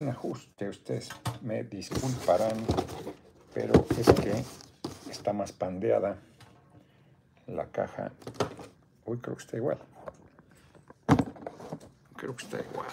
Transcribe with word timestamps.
un 0.00 0.10
ajuste, 0.10 0.68
ustedes 0.68 1.08
me 1.42 1.64
disculparán, 1.64 2.56
pero 3.52 3.84
es 3.98 4.06
que 4.20 4.44
está 5.10 5.32
más 5.32 5.50
pandeada 5.50 6.16
la 7.48 7.66
caja. 7.66 8.12
Uy, 9.06 9.18
creo 9.18 9.36
que 9.36 9.42
está 9.42 9.56
igual. 9.56 9.78
Creo 12.14 12.36
que 12.36 12.44
está 12.44 12.58
igual. 12.58 12.86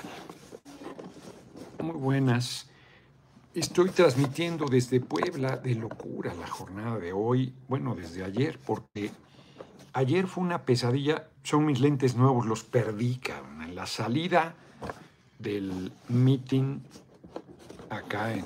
Muy 1.83 1.96
buenas. 1.96 2.71
Estoy 3.53 3.92
transmitiendo 3.92 4.65
desde 4.65 4.99
Puebla 4.99 5.58
de 5.58 5.76
locura 5.76 6.33
la 6.33 6.47
jornada 6.47 6.97
de 6.97 7.13
hoy, 7.13 7.53
bueno, 7.67 7.94
desde 7.94 8.24
ayer, 8.24 8.58
porque 8.65 9.12
ayer 9.94 10.26
fue 10.26 10.44
una 10.44 10.63
pesadilla. 10.63 11.29
Son 11.44 11.67
mis 11.67 11.79
lentes 11.79 12.15
nuevos, 12.15 12.47
los 12.47 12.63
perdí, 12.63 13.19
cabrón. 13.19 13.62
En 13.62 13.76
la 13.76 13.85
salida 13.85 14.56
del 15.46 15.91
meeting 16.09 16.80
acá 17.91 18.34
en, 18.34 18.44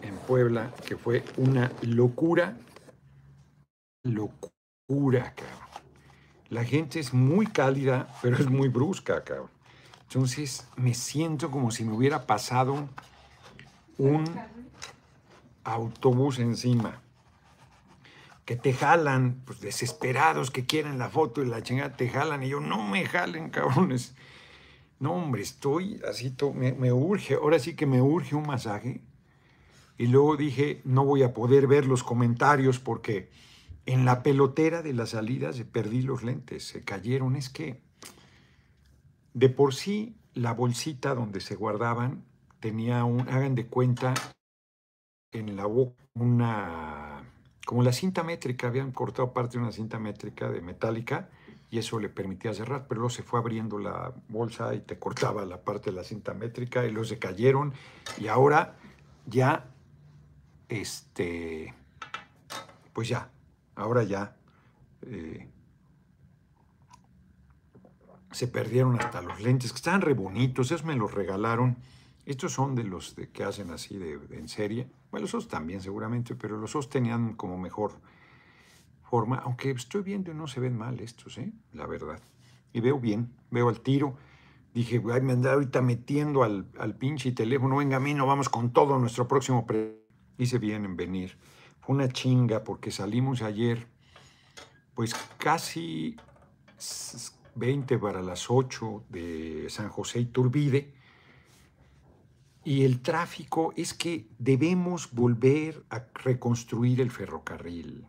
en 0.00 0.16
Puebla, 0.26 0.72
que 0.86 0.96
fue 0.96 1.22
una 1.36 1.70
locura, 1.82 2.56
locura, 4.02 5.34
cabrón. 5.36 5.68
La 6.48 6.64
gente 6.64 6.98
es 6.98 7.12
muy 7.12 7.46
cálida, 7.46 8.08
pero 8.22 8.38
es 8.38 8.48
muy 8.48 8.68
brusca, 8.68 9.22
cabrón. 9.22 9.50
Entonces 10.04 10.66
me 10.76 10.94
siento 10.94 11.50
como 11.50 11.70
si 11.70 11.84
me 11.84 11.92
hubiera 11.92 12.26
pasado 12.26 12.88
un 13.98 14.24
autobús 15.64 16.38
encima. 16.38 17.02
Que 18.46 18.56
te 18.56 18.72
jalan, 18.72 19.42
pues 19.44 19.60
desesperados, 19.60 20.50
que 20.50 20.64
quieren 20.64 20.98
la 20.98 21.10
foto 21.10 21.42
y 21.42 21.46
la 21.46 21.62
chingada, 21.62 21.94
te 21.94 22.08
jalan. 22.08 22.42
Y 22.42 22.48
yo, 22.48 22.60
no 22.60 22.82
me 22.88 23.04
jalen, 23.04 23.50
cabrones. 23.50 24.14
No, 25.00 25.12
hombre, 25.12 25.42
estoy 25.42 26.00
así, 26.08 26.34
me, 26.54 26.92
urge, 26.92 27.34
ahora 27.34 27.58
sí 27.58 27.76
que 27.76 27.86
me 27.86 28.02
urge 28.02 28.34
un 28.34 28.46
masaje. 28.46 29.00
Y 29.96 30.06
luego 30.06 30.36
dije, 30.36 30.80
no 30.84 31.04
voy 31.04 31.22
a 31.22 31.34
poder 31.34 31.66
ver 31.66 31.86
los 31.86 32.02
comentarios 32.02 32.78
porque 32.78 33.30
en 33.86 34.04
la 34.04 34.22
pelotera 34.22 34.82
de 34.82 34.92
la 34.92 35.06
salida 35.06 35.52
se 35.52 35.64
perdí 35.64 36.02
los 36.02 36.22
lentes, 36.22 36.64
se 36.64 36.84
cayeron. 36.84 37.36
Es 37.36 37.48
que 37.48 37.80
de 39.34 39.48
por 39.48 39.74
sí 39.74 40.16
la 40.34 40.52
bolsita 40.52 41.14
donde 41.14 41.40
se 41.40 41.54
guardaban 41.54 42.24
tenía 42.60 43.04
un, 43.04 43.28
hagan 43.28 43.54
de 43.54 43.66
cuenta, 43.66 44.14
en 45.32 45.56
la 45.56 45.66
boca 45.66 46.02
una, 46.14 47.22
como 47.66 47.82
la 47.82 47.92
cinta 47.92 48.24
métrica, 48.24 48.66
habían 48.66 48.90
cortado 48.92 49.32
parte 49.32 49.58
de 49.58 49.62
una 49.62 49.72
cinta 49.72 49.98
métrica 49.98 50.50
de 50.50 50.60
metálica 50.60 51.30
y 51.70 51.78
eso 51.78 51.98
le 52.00 52.08
permitía 52.08 52.54
cerrar, 52.54 52.86
pero 52.88 53.00
luego 53.00 53.10
se 53.10 53.22
fue 53.22 53.38
abriendo 53.38 53.78
la 53.78 54.12
bolsa 54.28 54.74
y 54.74 54.80
te 54.80 54.98
cortaba 54.98 55.44
la 55.44 55.62
parte 55.62 55.90
de 55.90 55.96
la 55.96 56.04
cinta 56.04 56.32
métrica 56.32 56.86
y 56.86 56.90
luego 56.90 57.04
se 57.04 57.18
cayeron 57.18 57.74
y 58.18 58.28
ahora 58.28 58.76
ya, 59.26 59.66
este, 60.68 61.74
pues 62.92 63.08
ya, 63.08 63.30
ahora 63.74 64.02
ya 64.02 64.36
eh, 65.02 65.48
se 68.32 68.48
perdieron 68.48 68.98
hasta 68.98 69.20
los 69.20 69.40
lentes, 69.40 69.72
que 69.72 69.76
estaban 69.76 70.00
re 70.00 70.14
bonitos, 70.14 70.70
esos 70.70 70.84
me 70.84 70.96
los 70.96 71.12
regalaron. 71.12 71.76
Estos 72.24 72.52
son 72.52 72.74
de 72.74 72.84
los 72.84 73.16
de, 73.16 73.30
que 73.30 73.42
hacen 73.42 73.70
así 73.70 73.96
de, 73.96 74.18
de 74.18 74.38
en 74.38 74.48
serie. 74.48 74.86
Bueno, 75.10 75.24
los 75.24 75.34
otros 75.34 75.48
también 75.48 75.80
seguramente, 75.80 76.34
pero 76.34 76.58
los 76.58 76.70
otros 76.72 76.90
tenían 76.90 77.34
como 77.34 77.56
mejor 77.56 77.92
forma, 79.08 79.38
aunque 79.38 79.70
estoy 79.70 80.02
viendo 80.02 80.30
y 80.30 80.34
no 80.34 80.46
se 80.46 80.60
ven 80.60 80.76
mal 80.76 81.00
estos, 81.00 81.38
¿eh? 81.38 81.52
la 81.72 81.86
verdad. 81.86 82.20
Y 82.72 82.80
veo 82.80 83.00
bien, 83.00 83.32
veo 83.50 83.68
al 83.68 83.80
tiro. 83.80 84.16
Dije, 84.74 85.02
ay, 85.12 85.22
me 85.22 85.32
andaba 85.32 85.54
ahorita 85.54 85.80
metiendo 85.80 86.42
al, 86.42 86.66
al 86.78 86.94
pinche 86.94 87.32
teléfono, 87.32 87.76
venga 87.76 87.96
a 87.96 88.00
mí, 88.00 88.12
no 88.12 88.26
vamos 88.26 88.48
con 88.48 88.72
todo 88.72 88.98
nuestro 88.98 89.26
próximo 89.26 89.66
pre... 89.66 89.98
Hice 90.36 90.58
bien 90.58 90.84
en 90.84 90.96
venir. 90.96 91.36
Fue 91.80 91.96
una 91.96 92.08
chinga 92.08 92.62
porque 92.62 92.92
salimos 92.92 93.42
ayer, 93.42 93.88
pues 94.94 95.14
casi 95.38 96.16
20 97.56 97.98
para 97.98 98.22
las 98.22 98.50
8 98.50 99.04
de 99.08 99.66
San 99.68 99.88
José 99.88 100.20
y 100.20 100.26
Turbide. 100.26 100.94
Y 102.62 102.84
el 102.84 103.00
tráfico 103.00 103.72
es 103.76 103.94
que 103.94 104.28
debemos 104.38 105.12
volver 105.12 105.82
a 105.90 106.04
reconstruir 106.14 107.00
el 107.00 107.10
ferrocarril. 107.10 108.06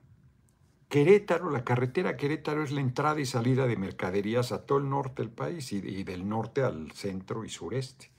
Querétaro, 0.90 1.52
la 1.52 1.64
carretera 1.64 2.18
Querétaro 2.18 2.64
es 2.64 2.72
la 2.72 2.82
entrada 2.82 3.22
y 3.22 3.26
salida 3.26 3.68
de 3.68 3.78
mercaderías 3.78 4.52
a 4.52 4.66
todo 4.66 4.80
el 4.80 4.90
norte 4.90 5.22
del 5.22 5.32
país 5.32 5.72
y, 5.72 6.04
del 6.04 6.28
norte 6.28 6.64
al 6.64 6.92
centro 6.94 7.46
y 7.46 7.50
sureste. 7.50 8.10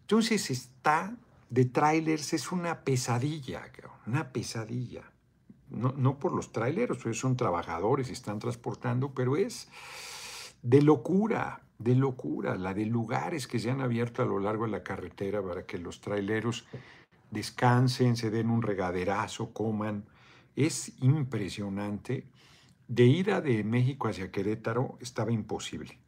Entonces 0.00 0.50
está 0.50 1.14
de 1.50 1.66
trailers, 1.66 2.32
es 2.32 2.50
una 2.50 2.80
pesadilla, 2.80 3.62
una 4.08 4.32
pesadilla. 4.32 5.04
No, 5.68 5.92
no 5.96 6.18
por 6.18 6.32
los 6.32 6.50
traileros, 6.50 6.98
ellos 7.06 7.20
son 7.20 7.36
trabajadores 7.36 8.10
están 8.10 8.40
transportando, 8.40 9.14
pero 9.14 9.36
es 9.36 9.68
de 10.62 10.82
locura, 10.82 11.62
de 11.78 11.94
locura, 11.94 12.56
la 12.56 12.74
de 12.74 12.86
lugares 12.86 13.46
que 13.46 13.60
se 13.60 13.70
han 13.70 13.80
abierto 13.80 14.20
a 14.22 14.26
lo 14.26 14.40
largo 14.40 14.64
de 14.64 14.72
la 14.72 14.82
carretera 14.82 15.40
para 15.42 15.64
que 15.64 15.78
los 15.78 16.00
traileros 16.00 16.66
descansen, 17.30 18.16
se 18.16 18.30
den 18.30 18.50
un 18.50 18.62
regaderazo, 18.62 19.52
coman 19.52 20.06
es 20.56 20.92
impresionante. 21.00 22.26
De 22.88 23.04
ida 23.04 23.40
de 23.40 23.62
México 23.62 24.08
hacia 24.08 24.30
Querétaro 24.30 24.98
estaba 25.00 25.32
imposible. 25.32 25.98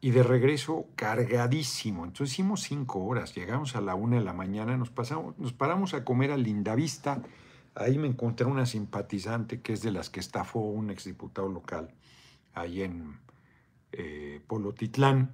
Y 0.00 0.12
de 0.12 0.22
regreso 0.22 0.86
cargadísimo. 0.94 2.04
Entonces 2.04 2.32
hicimos 2.32 2.62
cinco 2.62 3.04
horas. 3.04 3.34
Llegamos 3.34 3.76
a 3.76 3.82
la 3.82 3.94
una 3.94 4.16
de 4.16 4.24
la 4.24 4.32
mañana, 4.32 4.76
nos, 4.76 4.90
pasamos, 4.90 5.38
nos 5.38 5.52
paramos 5.52 5.92
a 5.92 6.04
comer 6.04 6.30
a 6.32 6.38
Lindavista. 6.38 7.22
Ahí 7.74 7.98
me 7.98 8.08
encontré 8.08 8.46
una 8.46 8.64
simpatizante 8.64 9.60
que 9.60 9.74
es 9.74 9.82
de 9.82 9.92
las 9.92 10.08
que 10.08 10.20
estafó 10.20 10.60
un 10.60 10.90
exdiputado 10.90 11.48
local, 11.48 11.94
ahí 12.54 12.82
en 12.82 13.18
eh, 13.92 14.40
Polotitlán. 14.46 15.32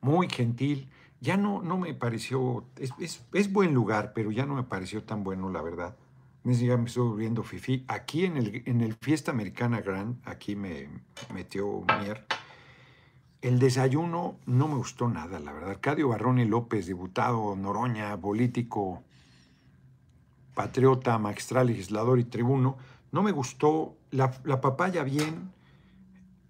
Muy 0.00 0.28
gentil. 0.28 0.88
Ya 1.20 1.36
no, 1.36 1.60
no 1.60 1.76
me 1.76 1.92
pareció, 1.92 2.64
es, 2.76 2.92
es, 2.98 3.26
es 3.34 3.52
buen 3.52 3.74
lugar, 3.74 4.12
pero 4.14 4.30
ya 4.30 4.46
no 4.46 4.54
me 4.54 4.62
pareció 4.62 5.02
tan 5.02 5.24
bueno, 5.24 5.50
la 5.50 5.60
verdad 5.60 5.96
ya 6.44 6.76
me 6.76 6.86
estoy 6.86 7.08
volviendo 7.08 7.42
fifi. 7.42 7.84
Aquí 7.88 8.24
en 8.24 8.36
el, 8.36 8.62
en 8.66 8.80
el 8.80 8.94
Fiesta 8.94 9.30
Americana 9.30 9.80
Grand, 9.80 10.16
aquí 10.24 10.56
me 10.56 10.88
metió 11.32 11.82
Mier, 11.82 12.26
el 13.42 13.58
desayuno 13.58 14.36
no 14.46 14.68
me 14.68 14.76
gustó 14.76 15.08
nada, 15.08 15.38
la 15.38 15.52
verdad. 15.52 15.70
Arcadio 15.70 16.08
Barrone 16.08 16.44
López, 16.44 16.86
diputado 16.86 17.56
Noroña, 17.56 18.16
político, 18.18 19.02
patriota, 20.54 21.18
magistral, 21.18 21.68
legislador 21.68 22.18
y 22.18 22.24
tribuno, 22.24 22.76
no 23.12 23.22
me 23.22 23.32
gustó. 23.32 23.96
La, 24.10 24.30
papaya 24.60 25.04
bien, 25.04 25.52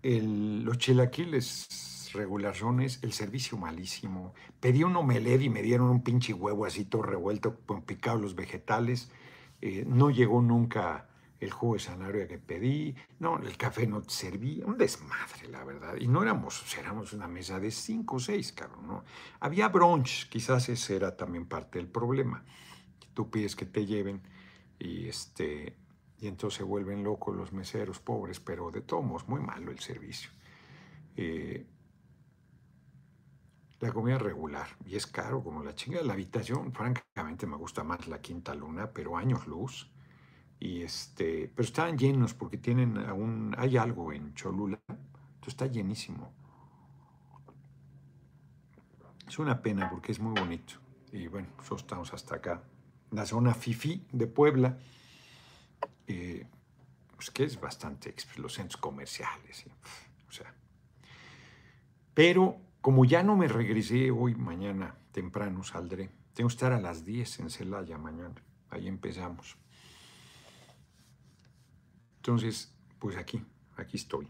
los 0.03 0.79
chilaquiles 0.79 2.11
regularones, 2.13 2.99
el 3.03 3.13
servicio 3.13 3.59
malísimo. 3.59 4.35
Pedí 4.59 4.83
un 4.83 4.97
omelette 4.97 5.43
y 5.43 5.49
me 5.49 5.63
dieron 5.63 5.91
un 5.91 6.03
pinche 6.03 6.33
huevo 6.33 6.65
así 6.65 6.85
todo 6.85 7.03
revuelto, 7.03 7.57
con 7.67 7.83
picados 7.83 8.21
los 8.21 8.35
vegetales 8.35 9.11
eh, 9.61 9.85
no 9.87 10.11
llegó 10.11 10.43
nunca 10.43 11.07
el 11.39 11.51
jugo 11.51 11.75
de 11.75 11.81
zanahoria 11.81 12.29
que 12.29 12.39
pedí, 12.39 12.95
no, 13.19 13.39
el 13.39 13.57
café 13.57 13.87
no 13.87 14.03
servía, 14.07 14.67
un 14.67 14.77
desmadre, 14.77 15.49
la 15.49 15.65
verdad. 15.65 15.97
Y 15.99 16.07
no 16.07 16.23
éramos, 16.23 16.63
éramos 16.77 17.15
una 17.15 17.29
mesa 17.29 17.59
de 17.59 17.71
cinco 17.71 18.17
o 18.17 18.21
seis, 18.21 18.53
cabrón, 18.53 18.87
¿no? 18.87 19.05
Había 19.41 19.69
brunch, 19.69 20.29
quizás 20.29 20.69
ese 20.69 20.97
era 20.97 21.17
también 21.17 21.47
parte 21.47 21.79
del 21.79 21.89
problema. 21.89 22.45
Tú 23.15 23.31
pides 23.31 23.57
que 23.57 23.65
te 23.65 23.87
lleven 23.87 24.21
y 24.79 25.09
este 25.09 25.77
y 26.21 26.29
entonces 26.29 26.59
se 26.59 26.65
vuelven 26.65 27.03
locos 27.03 27.35
los 27.35 27.53
meseros 27.53 27.99
pobres, 27.99 28.41
pero 28.41 28.71
de 28.71 28.83
todos 28.83 29.03
modos, 29.03 29.27
muy 29.27 29.41
malo 29.41 29.71
el 29.71 29.79
servicio. 29.79 30.31
Eh, 31.17 31.67
la 33.81 33.93
comida 33.93 34.19
regular 34.19 34.69
y 34.85 34.97
es 34.97 35.07
caro 35.07 35.43
como 35.43 35.63
la 35.63 35.75
chinga. 35.75 36.03
La 36.03 36.13
habitación, 36.13 36.73
francamente, 36.73 37.47
me 37.47 37.57
gusta 37.57 37.83
más 37.83 38.07
la 38.07 38.21
Quinta 38.21 38.55
Luna, 38.55 38.91
pero 38.93 39.17
años 39.17 39.47
luz. 39.47 39.91
Y 40.59 40.83
este, 40.83 41.51
pero 41.55 41.67
estaban 41.67 41.97
llenos 41.97 42.35
porque 42.35 42.59
tienen 42.59 42.99
aún, 42.99 43.55
hay 43.57 43.79
algo 43.79 44.13
en 44.13 44.35
Cholula, 44.35 44.79
entonces 44.89 45.49
está 45.49 45.67
llenísimo. 45.67 46.31
Es 49.27 49.39
una 49.39 49.63
pena 49.63 49.89
porque 49.89 50.13
es 50.13 50.21
muy 50.21 50.39
bonito. 50.39 50.75
Y 51.13 51.29
bueno, 51.29 51.49
nosotros 51.57 51.81
estamos 51.83 52.13
hasta 52.13 52.37
acá. 52.37 52.63
La 53.11 53.25
zona 53.25 53.55
Fifi 53.55 54.07
de 54.13 54.27
Puebla, 54.27 54.79
eh, 56.07 56.47
pues 57.17 57.31
que 57.31 57.45
es 57.45 57.59
bastante, 57.59 58.15
los 58.37 58.53
centros 58.53 58.81
comerciales. 58.81 59.65
O 60.29 60.33
sea, 60.33 60.53
pero 62.13 62.61
como 62.81 63.05
ya 63.05 63.23
no 63.23 63.37
me 63.37 63.49
regresé 63.49 64.11
hoy, 64.11 64.35
mañana 64.35 64.97
temprano 65.13 65.63
saldré. 65.63 66.11
Tengo 66.35 66.49
que 66.49 66.55
estar 66.55 66.73
a 66.73 66.81
las 66.81 67.05
10 67.05 67.41
en 67.41 67.51
Celaya 67.51 67.99
mañana. 67.99 68.35
Ahí 68.71 68.89
empezamos. 68.89 69.57
Entonces, 72.17 72.73
pues 72.99 73.17
aquí, 73.17 73.43
aquí 73.77 73.97
estoy. 73.97 74.29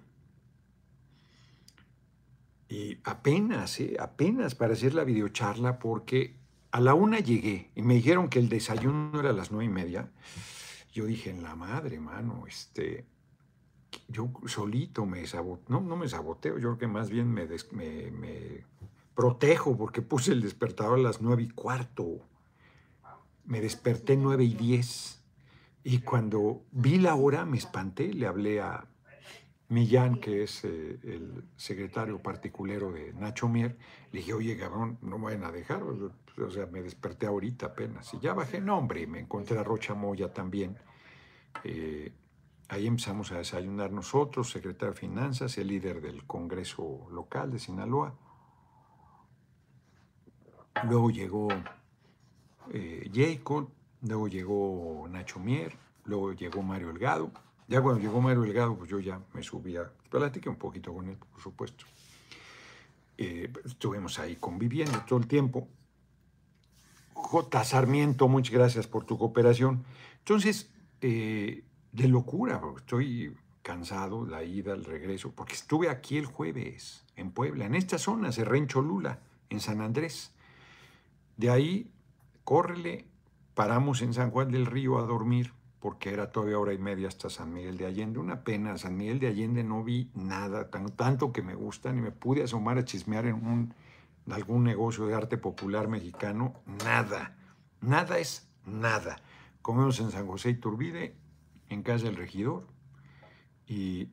Y 2.68 2.98
apenas, 3.04 3.80
¿eh? 3.80 3.96
apenas 3.98 4.54
para 4.54 4.74
hacer 4.74 4.94
la 4.94 5.04
videocharla 5.04 5.78
porque 5.78 6.36
a 6.70 6.80
la 6.80 6.94
una 6.94 7.18
llegué 7.18 7.70
y 7.74 7.82
me 7.82 7.94
dijeron 7.94 8.28
que 8.28 8.38
el 8.38 8.48
desayuno 8.48 9.18
era 9.18 9.30
a 9.30 9.32
las 9.32 9.50
nueve 9.50 9.64
y 9.64 9.74
media. 9.74 10.08
Yo 10.92 11.06
dije, 11.06 11.30
en 11.30 11.42
la 11.42 11.56
madre, 11.56 12.00
mano, 12.00 12.44
este, 12.46 13.04
yo 14.08 14.30
solito 14.46 15.06
me 15.06 15.26
saboteo, 15.26 15.66
no, 15.68 15.80
no 15.80 15.96
me 15.96 16.08
saboteo, 16.08 16.58
yo 16.58 16.68
creo 16.68 16.78
que 16.78 16.86
más 16.86 17.10
bien 17.10 17.32
me, 17.32 17.48
protejo 19.14 19.76
porque 19.76 20.02
puse 20.02 20.32
el 20.32 20.40
despertador 20.40 20.98
a 20.98 21.02
las 21.02 21.20
nueve 21.20 21.42
y 21.42 21.50
cuarto. 21.50 22.20
Me 23.44 23.60
desperté 23.60 24.16
nueve 24.16 24.44
y 24.44 24.54
diez. 24.54 25.22
Y 25.82 25.98
cuando 26.00 26.62
vi 26.70 26.98
la 26.98 27.14
hora 27.14 27.44
me 27.44 27.58
espanté, 27.58 28.12
le 28.14 28.26
hablé 28.26 28.60
a 28.60 28.86
Millán, 29.68 30.16
que 30.16 30.42
es 30.42 30.64
eh, 30.64 30.98
el 31.04 31.44
secretario 31.56 32.20
particulero 32.20 32.92
de 32.92 33.12
Nacho 33.12 33.48
Mier, 33.48 33.76
le 34.10 34.18
dije, 34.18 34.34
oye, 34.34 34.58
cabrón, 34.58 34.98
no 35.00 35.16
me 35.16 35.26
vayan 35.26 35.44
a 35.44 35.52
dejar, 35.52 35.82
o 35.82 36.50
sea, 36.50 36.66
me 36.66 36.82
desperté 36.82 37.26
ahorita 37.26 37.66
apenas. 37.66 38.12
Y 38.14 38.18
ya 38.18 38.34
bajé, 38.34 38.60
no, 38.60 38.78
hombre, 38.78 39.06
me 39.06 39.20
encontré 39.20 39.58
a 39.58 39.62
Rocha 39.62 39.94
Moya 39.94 40.32
también. 40.32 40.76
Eh, 41.62 42.12
ahí 42.70 42.86
empezamos 42.86 43.32
a 43.32 43.38
desayunar 43.38 43.90
nosotros, 43.90 44.50
secretario 44.50 44.94
de 44.94 45.00
Finanzas, 45.00 45.58
el 45.58 45.66
líder 45.66 46.00
del 46.00 46.24
Congreso 46.24 47.08
local 47.10 47.50
de 47.50 47.58
Sinaloa. 47.58 48.14
Luego 50.84 51.10
llegó 51.10 51.48
eh, 52.72 53.10
Jacob, 53.12 53.68
luego 54.02 54.28
llegó 54.28 55.08
Nacho 55.10 55.40
Mier, 55.40 55.76
luego 56.04 56.32
llegó 56.32 56.62
Mario 56.62 56.88
Delgado. 56.88 57.32
Ya 57.66 57.82
cuando 57.82 58.00
llegó 58.00 58.20
Mario 58.20 58.42
Delgado, 58.42 58.76
pues 58.76 58.88
yo 58.88 59.00
ya 59.00 59.20
me 59.34 59.42
subía, 59.42 59.90
platiqué 60.08 60.48
un 60.48 60.56
poquito 60.56 60.94
con 60.94 61.08
él, 61.08 61.16
por 61.16 61.40
supuesto. 61.40 61.84
Eh, 63.18 63.52
estuvimos 63.64 64.18
ahí 64.20 64.36
conviviendo 64.36 64.98
todo 65.06 65.18
el 65.18 65.26
tiempo. 65.26 65.68
J. 67.14 67.64
Sarmiento, 67.64 68.28
muchas 68.28 68.54
gracias 68.54 68.86
por 68.86 69.04
tu 69.04 69.18
cooperación. 69.18 69.84
Entonces, 70.18 70.70
eh, 71.00 71.64
de 71.92 72.08
locura, 72.08 72.60
porque 72.60 72.80
estoy 72.80 73.36
cansado, 73.62 74.24
la 74.24 74.42
ida, 74.42 74.72
el 74.72 74.84
regreso, 74.84 75.32
porque 75.32 75.54
estuve 75.54 75.88
aquí 75.90 76.16
el 76.16 76.26
jueves, 76.26 77.04
en 77.16 77.30
Puebla, 77.30 77.66
en 77.66 77.74
esta 77.74 77.98
zona, 77.98 78.32
Cerrén 78.32 78.66
Cholula, 78.66 79.20
en 79.50 79.60
San 79.60 79.80
Andrés. 79.80 80.32
De 81.36 81.50
ahí, 81.50 81.90
córrele, 82.44 83.06
paramos 83.54 84.02
en 84.02 84.14
San 84.14 84.30
Juan 84.30 84.50
del 84.50 84.66
Río 84.66 84.98
a 84.98 85.02
dormir, 85.02 85.52
porque 85.80 86.12
era 86.12 86.30
todavía 86.30 86.58
hora 86.58 86.74
y 86.74 86.78
media 86.78 87.08
hasta 87.08 87.30
San 87.30 87.52
Miguel 87.52 87.78
de 87.78 87.86
Allende. 87.86 88.18
Una 88.18 88.44
pena, 88.44 88.76
San 88.76 88.96
Miguel 88.96 89.18
de 89.18 89.28
Allende 89.28 89.64
no 89.64 89.82
vi 89.82 90.10
nada, 90.14 90.70
tanto 90.70 91.32
que 91.32 91.42
me 91.42 91.54
gusta, 91.54 91.92
ni 91.92 92.00
me 92.00 92.12
pude 92.12 92.42
asomar 92.42 92.78
a 92.78 92.84
chismear 92.84 93.26
en 93.26 93.74
algún 94.30 94.64
negocio 94.64 95.06
de 95.06 95.14
arte 95.14 95.38
popular 95.38 95.88
mexicano, 95.88 96.54
nada, 96.84 97.36
nada 97.80 98.18
es 98.18 98.48
nada. 98.64 99.16
Comemos 99.62 100.00
en 100.00 100.10
San 100.10 100.26
José 100.26 100.50
Iturbide, 100.50 101.16
en 101.70 101.82
casa 101.82 102.04
del 102.04 102.16
regidor, 102.16 102.66
y 103.66 104.08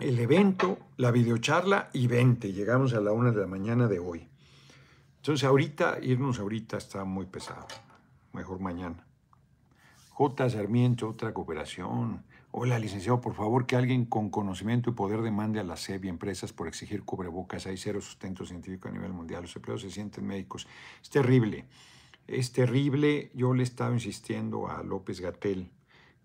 el 0.00 0.18
evento, 0.18 0.78
la 0.96 1.10
videocharla 1.10 1.90
y 1.92 2.06
20. 2.06 2.52
Llegamos 2.52 2.94
a 2.94 3.00
la 3.00 3.12
una 3.12 3.30
de 3.30 3.40
la 3.40 3.46
mañana 3.46 3.86
de 3.86 3.98
hoy. 3.98 4.26
Entonces 5.16 5.44
ahorita, 5.44 5.98
irnos 6.00 6.38
ahorita 6.38 6.78
está 6.78 7.04
muy 7.04 7.26
pesado. 7.26 7.66
Mejor 8.32 8.60
mañana. 8.60 9.04
J. 10.10 10.50
Sarmiento, 10.50 11.08
otra 11.08 11.34
cooperación. 11.34 12.24
Hola, 12.50 12.78
licenciado, 12.78 13.20
por 13.20 13.34
favor, 13.34 13.66
que 13.66 13.76
alguien 13.76 14.06
con 14.06 14.30
conocimiento 14.30 14.90
y 14.90 14.94
poder 14.94 15.20
demande 15.20 15.60
a 15.60 15.64
la 15.64 15.76
SEB 15.76 16.06
empresas 16.06 16.52
por 16.52 16.66
exigir 16.66 17.02
cubrebocas. 17.02 17.66
Hay 17.66 17.76
cero 17.76 18.00
sustento 18.00 18.46
científico 18.46 18.88
a 18.88 18.90
nivel 18.90 19.12
mundial. 19.12 19.42
Los 19.42 19.54
empleados 19.54 19.82
se 19.82 19.90
sienten 19.90 20.26
médicos. 20.26 20.66
Es 21.02 21.10
terrible. 21.10 21.66
Es 22.28 22.52
terrible. 22.52 23.30
Yo 23.34 23.54
le 23.54 23.62
estaba 23.62 23.94
insistiendo 23.94 24.68
a 24.68 24.82
López 24.82 25.20
Gatel 25.20 25.70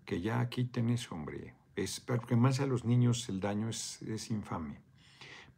que 0.04 0.20
ya 0.20 0.46
quiten 0.50 0.90
eso, 0.90 1.14
hombre. 1.14 1.54
Es, 1.76 1.98
porque 1.98 2.36
más 2.36 2.60
a 2.60 2.66
los 2.66 2.84
niños 2.84 3.26
el 3.30 3.40
daño 3.40 3.70
es, 3.70 4.02
es 4.02 4.30
infame. 4.30 4.78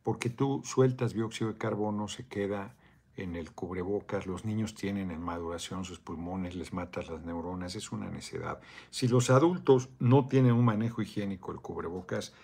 Porque 0.05 0.31
tú 0.31 0.63
sueltas 0.65 1.15
dióxido 1.15 1.53
de 1.53 1.59
carbono, 1.59 2.07
se 2.07 2.29
queda 2.29 2.77
en 3.17 3.35
el 3.35 3.51
cubrebocas, 3.51 4.27
los 4.27 4.45
niños 4.45 4.75
tienen 4.75 5.11
en 5.11 5.21
maduración 5.21 5.85
sus 5.85 5.99
pulmones, 5.99 6.55
les 6.55 6.73
matas 6.73 7.09
las 7.09 7.25
neuronas, 7.25 7.75
es 7.75 7.91
una 7.91 8.09
necedad. 8.09 8.61
Si 8.91 9.09
los 9.09 9.31
adultos 9.31 9.89
no 9.99 10.27
tienen 10.27 10.53
un 10.53 10.65
manejo 10.65 11.03
higiénico 11.03 11.51
el 11.51 11.59
cubrebocas, 11.59 12.35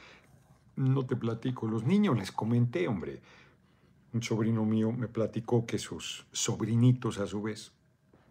no 0.74 1.06
te 1.06 1.14
platico, 1.14 1.68
los 1.68 1.84
niños 1.84 2.18
les 2.18 2.32
comenté, 2.32 2.88
hombre, 2.88 3.20
un 4.12 4.22
sobrino 4.22 4.64
mío 4.64 4.90
me 4.90 5.06
platicó 5.06 5.66
que 5.66 5.78
sus 5.78 6.26
sobrinitos 6.32 7.18
a 7.18 7.26
su 7.26 7.42
vez, 7.42 7.72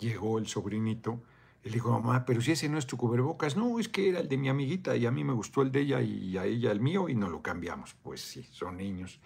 llegó 0.02 0.38
el 0.40 0.48
sobrinito, 0.48 1.22
y 1.64 1.70
le 1.70 1.76
dijo, 1.76 1.92
mamá, 1.92 2.26
pero 2.26 2.42
si 2.42 2.52
ese 2.52 2.68
no 2.70 2.80
es 2.80 2.88
tu 2.88 2.98
cubrebocas, 2.98 3.56
no, 3.56 3.80
es 3.80 3.88
que 3.88 4.10
era 4.10 4.20
el 4.20 4.28
de 4.28 4.38
mi 4.38 4.50
amiguita 4.50 4.96
y 4.96 5.06
a 5.06 5.12
mí 5.12 5.24
me 5.24 5.34
gustó 5.34 5.62
el 5.62 5.72
de 5.72 5.82
ella 5.82 6.02
y 6.02 6.36
a 6.38 6.46
ella 6.46 6.72
el 6.72 6.80
mío 6.80 7.08
y 7.08 7.16
no 7.16 7.30
lo 7.30 7.44
cambiamos. 7.44 7.94
Pues 8.02 8.22
sí, 8.22 8.44
son 8.52 8.78
niños. 8.78 9.20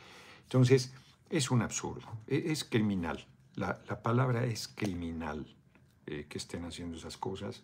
Entonces, 0.44 0.94
es 1.30 1.50
un 1.50 1.62
absurdo, 1.62 2.08
e, 2.28 2.52
es 2.52 2.66
criminal. 2.66 3.26
La, 3.56 3.78
palabra 4.04 4.44
es 4.44 4.68
criminal 4.68 5.56
eh, 6.06 6.26
que 6.28 6.38
estén 6.38 6.66
haciendo 6.66 6.98
esas 6.98 7.16
cosas. 7.16 7.64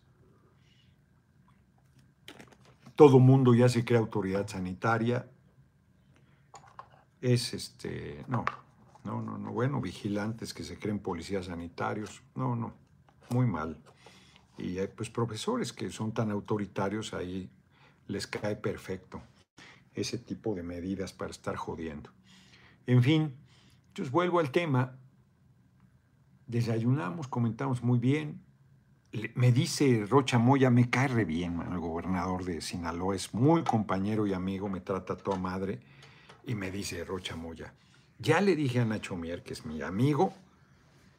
Todo 2.95 3.19
mundo 3.19 3.53
ya 3.53 3.67
se 3.67 3.83
cree 3.83 3.99
autoridad 3.99 4.47
sanitaria. 4.47 5.29
Es 7.19 7.53
este, 7.53 8.23
no, 8.29 8.45
no, 9.03 9.21
no, 9.21 9.37
no, 9.37 9.51
bueno, 9.51 9.81
vigilantes 9.81 10.53
que 10.53 10.63
se 10.63 10.79
creen 10.79 10.99
policías 10.99 11.47
sanitarios. 11.47 12.23
No, 12.35 12.55
no, 12.55 12.73
muy 13.31 13.45
mal. 13.45 13.77
Y 14.57 14.77
hay 14.77 14.87
pues 14.87 15.09
profesores 15.09 15.73
que 15.73 15.89
son 15.89 16.11
tan 16.11 16.29
autoritarios, 16.31 17.13
ahí 17.13 17.49
les 18.07 18.27
cae 18.27 18.55
perfecto 18.55 19.21
ese 19.93 20.17
tipo 20.17 20.55
de 20.55 20.63
medidas 20.63 21.13
para 21.13 21.31
estar 21.31 21.55
jodiendo. 21.55 22.11
En 22.85 23.01
fin, 23.03 23.35
entonces 23.87 24.11
vuelvo 24.11 24.39
al 24.39 24.51
tema. 24.51 24.97
Desayunamos, 26.47 27.27
comentamos 27.27 27.83
muy 27.83 27.99
bien. 27.99 28.41
Me 29.35 29.51
dice 29.51 30.05
Rocha 30.09 30.39
Moya, 30.39 30.69
me 30.69 30.89
cae 30.89 31.09
re 31.09 31.25
bien, 31.25 31.59
el 31.69 31.79
gobernador 31.79 32.45
de 32.45 32.61
Sinaloa, 32.61 33.15
es 33.15 33.33
muy 33.33 33.63
compañero 33.63 34.25
y 34.25 34.33
amigo, 34.33 34.69
me 34.69 34.79
trata 34.79 35.17
toda 35.17 35.37
madre. 35.37 35.81
Y 36.45 36.55
me 36.55 36.71
dice 36.71 37.03
Rocha 37.03 37.35
Moya, 37.35 37.73
ya 38.19 38.39
le 38.39 38.55
dije 38.55 38.79
a 38.79 38.85
Nacho 38.85 39.17
Mier, 39.17 39.43
que 39.43 39.53
es 39.53 39.65
mi 39.65 39.81
amigo, 39.81 40.33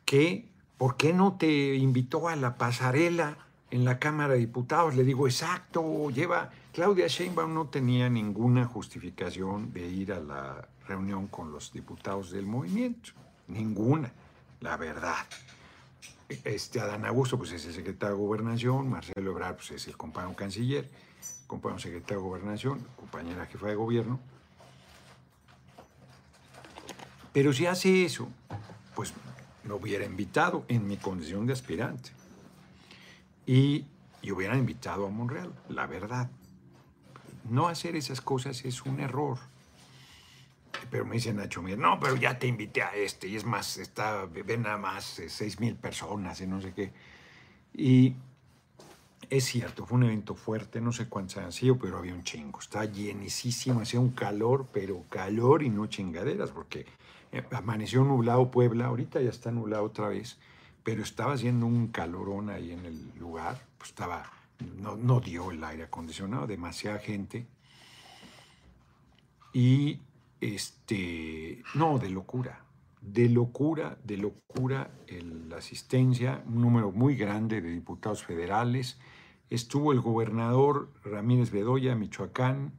que 0.04 0.51
¿por 0.78 0.96
qué 0.96 1.12
no 1.12 1.36
te 1.36 1.74
invitó 1.74 2.28
a 2.28 2.36
la 2.36 2.56
pasarela 2.56 3.36
en 3.70 3.84
la 3.84 3.98
Cámara 3.98 4.34
de 4.34 4.40
Diputados? 4.40 4.94
Le 4.94 5.04
digo, 5.04 5.26
exacto, 5.26 6.10
lleva... 6.10 6.50
Claudia 6.72 7.06
Sheinbaum 7.06 7.52
no 7.52 7.66
tenía 7.66 8.08
ninguna 8.08 8.64
justificación 8.64 9.74
de 9.74 9.86
ir 9.86 10.12
a 10.12 10.20
la 10.20 10.68
reunión 10.88 11.26
con 11.26 11.52
los 11.52 11.70
diputados 11.70 12.30
del 12.30 12.46
movimiento. 12.46 13.10
Ninguna, 13.48 14.10
la 14.60 14.78
verdad. 14.78 15.26
Este 16.44 16.80
Adán 16.80 17.04
Augusto 17.04 17.36
pues, 17.36 17.52
es 17.52 17.66
el 17.66 17.74
secretario 17.74 18.16
de 18.16 18.22
Gobernación, 18.22 18.88
Marcelo 18.88 19.32
Ebrard 19.32 19.56
pues, 19.56 19.72
es 19.72 19.86
el 19.86 19.98
compañero 19.98 20.34
canciller, 20.34 20.88
compañero 21.46 21.78
secretario 21.78 22.22
de 22.22 22.28
Gobernación, 22.28 22.86
compañera 22.96 23.44
jefa 23.44 23.66
de 23.66 23.74
gobierno. 23.74 24.18
Pero 27.34 27.52
si 27.52 27.66
hace 27.66 28.04
eso, 28.04 28.28
pues 28.94 29.12
me 29.64 29.74
hubiera 29.74 30.04
invitado 30.04 30.64
en 30.68 30.86
mi 30.86 30.96
condición 30.96 31.46
de 31.46 31.52
aspirante. 31.52 32.10
Y, 33.46 33.86
y 34.22 34.30
hubiera 34.30 34.56
invitado 34.56 35.06
a 35.06 35.10
Monreal, 35.10 35.52
la 35.68 35.86
verdad. 35.86 36.30
No 37.48 37.68
hacer 37.68 37.96
esas 37.96 38.20
cosas 38.20 38.64
es 38.64 38.82
un 38.82 39.00
error. 39.00 39.38
Pero 40.90 41.04
me 41.04 41.14
dice 41.14 41.32
Nacho 41.32 41.62
Mier, 41.62 41.78
no, 41.78 41.98
pero 42.00 42.16
ya 42.16 42.38
te 42.38 42.46
invité 42.46 42.82
a 42.82 42.94
este, 42.94 43.28
y 43.28 43.36
es 43.36 43.44
más, 43.44 43.76
está, 43.76 44.26
ven 44.26 44.62
nada 44.62 44.78
más 44.78 45.18
eh, 45.18 45.28
seis 45.28 45.60
mil 45.60 45.74
personas 45.74 46.40
y 46.40 46.46
no 46.46 46.60
sé 46.60 46.72
qué. 46.72 46.92
Y 47.74 48.14
es 49.30 49.44
cierto, 49.44 49.86
fue 49.86 49.98
un 49.98 50.04
evento 50.04 50.34
fuerte, 50.34 50.80
no 50.80 50.92
sé 50.92 51.08
cuántos 51.08 51.38
han 51.38 51.52
sido, 51.52 51.78
pero 51.78 51.98
había 51.98 52.14
un 52.14 52.24
chingo. 52.24 52.58
Está 52.58 52.84
llenísimo, 52.84 53.80
hacía 53.80 54.00
un 54.00 54.10
calor, 54.10 54.68
pero 54.72 55.04
calor 55.08 55.62
y 55.62 55.70
no 55.70 55.86
chingaderas, 55.86 56.50
porque 56.50 56.86
eh, 57.32 57.42
amaneció 57.50 58.04
nublado 58.04 58.50
Puebla, 58.50 58.86
ahorita 58.86 59.20
ya 59.20 59.30
está 59.30 59.50
nublado 59.50 59.84
otra 59.84 60.08
vez, 60.08 60.38
pero 60.84 61.02
estaba 61.02 61.32
haciendo 61.32 61.66
un 61.66 61.88
calorón 61.88 62.50
ahí 62.50 62.72
en 62.72 62.84
el 62.84 63.18
lugar, 63.18 63.66
pues 63.78 63.90
estaba, 63.90 64.30
no, 64.78 64.96
no 64.96 65.20
dio 65.20 65.50
el 65.50 65.64
aire 65.64 65.84
acondicionado, 65.84 66.46
demasiada 66.46 66.98
gente. 66.98 67.46
Y 69.52 70.00
este, 70.40 71.62
no, 71.74 71.98
de 71.98 72.10
locura, 72.10 72.64
de 73.00 73.28
locura, 73.28 73.98
de 74.04 74.16
locura 74.16 74.90
la 75.48 75.56
asistencia, 75.56 76.42
un 76.46 76.60
número 76.60 76.92
muy 76.92 77.16
grande 77.16 77.60
de 77.60 77.70
diputados 77.70 78.24
federales. 78.24 78.98
Estuvo 79.50 79.92
el 79.92 80.00
gobernador 80.00 80.90
Ramírez 81.04 81.50
Bedoya, 81.50 81.94
Michoacán, 81.94 82.72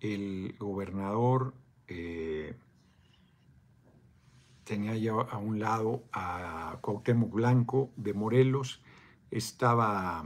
el 0.00 0.54
gobernador 0.58 1.54
eh, 1.88 2.54
tenía 4.64 4.96
ya 4.96 5.12
a 5.12 5.38
un 5.38 5.58
lado 5.58 6.04
a 6.12 6.78
Cuauhtémoc 6.80 7.32
Blanco 7.32 7.90
de 7.96 8.14
Morelos, 8.14 8.82
estaba 9.30 10.24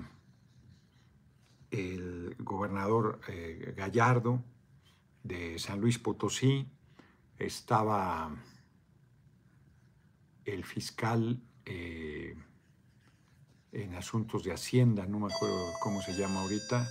el 1.70 2.34
gobernador 2.38 3.20
eh, 3.28 3.74
Gallardo 3.76 4.42
de 5.22 5.58
San 5.58 5.80
Luis 5.80 5.98
Potosí, 5.98 6.68
estaba 7.38 8.34
el 10.44 10.64
fiscal 10.64 11.40
eh, 11.64 12.36
en 13.72 13.94
asuntos 13.94 14.44
de 14.44 14.52
Hacienda, 14.52 15.06
no 15.06 15.18
me 15.20 15.32
acuerdo 15.32 15.72
cómo 15.82 16.00
se 16.00 16.14
llama 16.14 16.40
ahorita, 16.42 16.88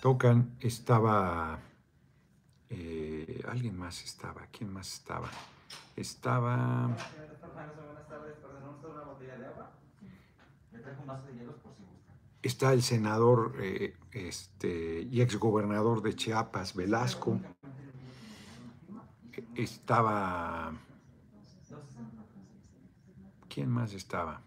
tocan, 0.00 0.56
estaba, 0.60 1.60
eh, 2.70 3.42
alguien 3.48 3.76
más 3.76 4.04
estaba, 4.04 4.46
¿quién 4.46 4.72
más 4.72 4.92
estaba? 4.92 5.28
Estaba... 5.96 6.96
Está 12.40 12.72
el 12.72 12.82
senador 12.82 13.56
eh, 13.60 13.96
este, 14.12 15.02
y 15.10 15.20
de 16.02 16.14
Chiapas, 16.14 16.74
Velasco. 16.74 17.40
Estaba... 19.54 20.72
¿Quién 23.48 23.70
más 23.70 23.92
estaba? 23.92 24.40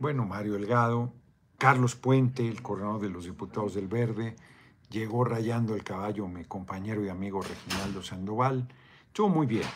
Bueno, 0.00 0.24
Mario 0.24 0.56
Elgado, 0.56 1.12
Carlos 1.58 1.94
Puente, 1.94 2.48
el 2.48 2.62
coordinador 2.62 3.02
de 3.02 3.10
los 3.10 3.24
diputados 3.24 3.74
del 3.74 3.88
Verde, 3.88 4.34
llegó 4.90 5.22
rayando 5.24 5.74
el 5.74 5.84
caballo 5.84 6.26
mi 6.26 6.44
compañero 6.44 7.04
y 7.04 7.08
amigo 7.08 7.40
Reginaldo 7.42 8.02
Sandoval. 8.02 8.68
Estuvo 9.12 9.28
muy 9.28 9.46
bien, 9.46 9.68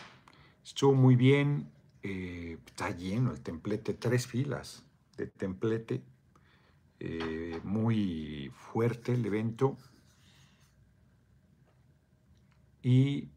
estuvo 0.63 0.95
muy 0.95 1.15
bien, 1.15 1.69
eh, 2.01 2.57
está 2.65 2.89
lleno 2.89 3.29
el 3.31 3.39
templete, 3.41 3.93
tres 3.93 4.25
filas 4.25 4.83
de 5.15 5.27
templete, 5.27 6.01
eh, 6.99 7.61
muy 7.63 8.51
fuerte 8.55 9.13
el 9.13 9.23
evento. 9.23 9.77
Y, 12.81 13.29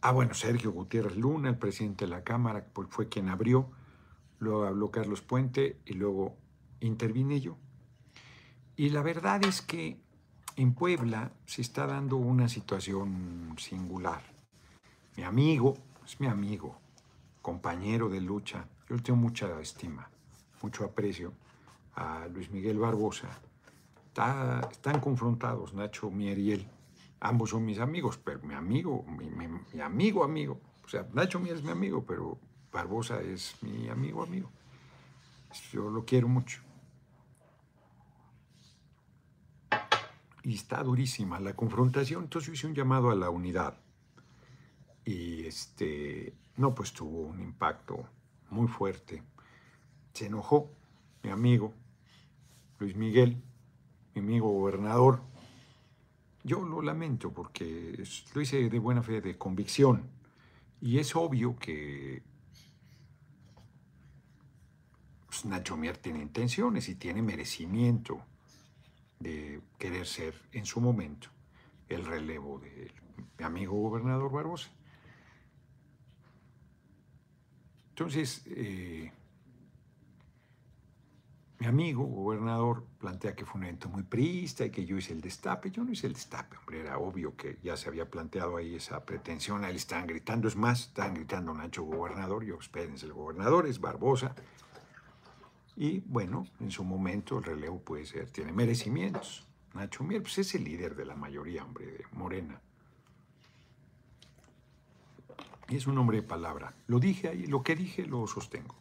ah, 0.00 0.12
bueno, 0.12 0.32
Sergio 0.32 0.72
Gutiérrez 0.72 1.18
Luna, 1.18 1.50
el 1.50 1.58
presidente 1.58 2.06
de 2.06 2.12
la 2.12 2.24
Cámara, 2.24 2.64
pues 2.72 2.88
fue 2.90 3.10
quien 3.10 3.28
abrió, 3.28 3.70
luego 4.38 4.64
habló 4.64 4.90
Carlos 4.90 5.20
Puente 5.20 5.82
y 5.84 5.92
luego 5.92 6.34
intervine 6.80 7.42
yo. 7.42 7.58
Y 8.74 8.88
la 8.88 9.02
verdad 9.02 9.44
es 9.44 9.60
que 9.60 10.00
en 10.56 10.72
Puebla 10.72 11.30
se 11.44 11.60
está 11.60 11.86
dando 11.86 12.16
una 12.16 12.48
situación 12.48 13.54
singular 13.58 14.35
mi 15.16 15.24
amigo, 15.24 15.76
es 16.04 16.20
mi 16.20 16.26
amigo, 16.26 16.78
compañero 17.40 18.08
de 18.08 18.20
lucha. 18.20 18.66
Yo 18.88 18.96
le 18.96 19.02
tengo 19.02 19.18
mucha 19.18 19.60
estima, 19.60 20.08
mucho 20.62 20.84
aprecio 20.84 21.32
a 21.94 22.26
Luis 22.32 22.50
Miguel 22.50 22.78
Barbosa. 22.78 23.28
están 24.70 25.00
confrontados 25.00 25.72
Nacho 25.72 26.10
Mier 26.10 26.38
y 26.38 26.52
él. 26.52 26.68
Ambos 27.20 27.50
son 27.50 27.64
mis 27.64 27.78
amigos, 27.78 28.18
pero 28.18 28.40
mi 28.42 28.54
amigo, 28.54 29.04
mi, 29.04 29.80
amigo, 29.80 30.22
amigo. 30.22 30.60
O 30.84 30.88
sea, 30.88 31.06
Nacho 31.14 31.40
Mier 31.40 31.56
es 31.56 31.62
mi 31.62 31.70
amigo, 31.70 32.04
pero 32.06 32.38
Barbosa 32.70 33.20
es 33.22 33.56
mi 33.62 33.88
amigo, 33.88 34.22
amigo. 34.22 34.50
Yo 35.72 35.88
lo 35.88 36.04
quiero 36.04 36.28
mucho. 36.28 36.60
Y 40.42 40.54
está 40.54 40.82
durísima 40.82 41.40
la 41.40 41.56
confrontación, 41.56 42.24
entonces 42.24 42.46
yo 42.46 42.52
hice 42.52 42.66
un 42.68 42.74
llamado 42.74 43.10
a 43.10 43.16
la 43.16 43.30
unidad 43.30 43.76
y 45.06 45.46
este, 45.46 46.34
no, 46.56 46.74
pues 46.74 46.92
tuvo 46.92 47.20
un 47.20 47.40
impacto 47.40 48.06
muy 48.50 48.66
fuerte. 48.66 49.22
Se 50.12 50.26
enojó 50.26 50.72
mi 51.22 51.30
amigo 51.30 51.72
Luis 52.80 52.96
Miguel, 52.96 53.40
mi 54.14 54.20
amigo 54.20 54.50
gobernador. 54.50 55.22
Yo 56.42 56.60
lo 56.64 56.82
lamento 56.82 57.32
porque 57.32 58.02
lo 58.34 58.40
hice 58.40 58.68
de 58.68 58.78
buena 58.80 59.02
fe, 59.02 59.20
de 59.20 59.38
convicción. 59.38 60.10
Y 60.80 60.98
es 60.98 61.14
obvio 61.14 61.56
que 61.56 62.22
pues, 65.26 65.44
Nacho 65.44 65.76
Mier 65.76 65.98
tiene 65.98 66.20
intenciones 66.20 66.88
y 66.88 66.96
tiene 66.96 67.22
merecimiento 67.22 68.24
de 69.20 69.60
querer 69.78 70.06
ser 70.06 70.34
en 70.50 70.66
su 70.66 70.80
momento 70.80 71.28
el 71.88 72.04
relevo 72.04 72.58
de 72.58 72.90
mi 73.38 73.44
amigo 73.44 73.74
gobernador 73.74 74.32
Barbosa. 74.32 74.75
Entonces, 77.98 78.42
eh, 78.48 79.10
mi 81.58 81.66
amigo, 81.66 82.04
gobernador, 82.04 82.84
plantea 82.98 83.34
que 83.34 83.46
fue 83.46 83.58
un 83.58 83.64
evento 83.64 83.88
muy 83.88 84.02
prista 84.02 84.66
y 84.66 84.70
que 84.70 84.84
yo 84.84 84.98
hice 84.98 85.14
el 85.14 85.22
destape. 85.22 85.70
Yo 85.70 85.82
no 85.82 85.92
hice 85.92 86.06
el 86.06 86.12
destape, 86.12 86.58
hombre, 86.58 86.80
era 86.80 86.98
obvio 86.98 87.34
que 87.34 87.58
ya 87.62 87.74
se 87.74 87.88
había 87.88 88.10
planteado 88.10 88.58
ahí 88.58 88.74
esa 88.74 89.02
pretensión. 89.06 89.64
Ahí 89.64 89.76
estaban 89.76 90.06
gritando, 90.06 90.46
es 90.46 90.56
más, 90.56 90.88
estaban 90.88 91.14
gritando 91.14 91.54
Nacho 91.54 91.84
gobernador. 91.84 92.44
Yo, 92.44 92.58
espérense, 92.58 93.06
el 93.06 93.14
gobernador 93.14 93.66
es 93.66 93.80
Barbosa. 93.80 94.34
Y 95.74 96.00
bueno, 96.00 96.46
en 96.60 96.70
su 96.70 96.84
momento 96.84 97.38
el 97.38 97.44
relevo 97.44 97.80
puede 97.80 98.04
ser, 98.04 98.28
tiene 98.28 98.52
merecimientos. 98.52 99.46
Nacho 99.72 100.04
Mier, 100.04 100.20
pues 100.20 100.36
es 100.36 100.54
el 100.54 100.64
líder 100.64 100.96
de 100.96 101.06
la 101.06 101.16
mayoría, 101.16 101.64
hombre, 101.64 101.86
de 101.86 102.04
Morena. 102.12 102.60
Es 105.68 105.86
un 105.86 105.98
hombre 105.98 106.18
de 106.18 106.22
palabra. 106.22 106.74
Lo 106.86 107.00
dije 107.00 107.28
ahí, 107.28 107.46
lo 107.46 107.62
que 107.62 107.74
dije 107.74 108.06
lo 108.06 108.26
sostengo. 108.26 108.76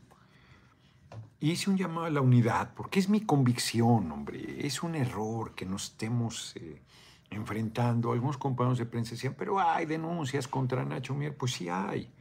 Hice 1.40 1.70
un 1.70 1.78
llamado 1.78 2.06
a 2.06 2.10
la 2.10 2.22
unidad, 2.22 2.74
porque 2.76 3.00
es 3.00 3.10
mi 3.10 3.22
convicción, 3.22 4.12
hombre. 4.12 4.66
Es 4.66 4.84
un 4.84 4.96
error 4.96 5.54
que 5.56 5.66
nos 5.66 5.86
estemos 5.86 6.56
eh, 6.56 6.82
enfrentando. 7.30 8.12
Algunos 8.12 8.38
compañeros 8.38 8.78
de 8.78 8.86
prensa 8.86 9.12
decían, 9.12 9.36
pero 9.38 9.60
hay 9.60 9.86
denuncias 9.86 10.48
contra 10.48 10.86
Nacho 10.86 11.16
Mier. 11.16 11.36
Pues 11.36 11.54
sí 11.54 11.70
hay. 11.70 12.12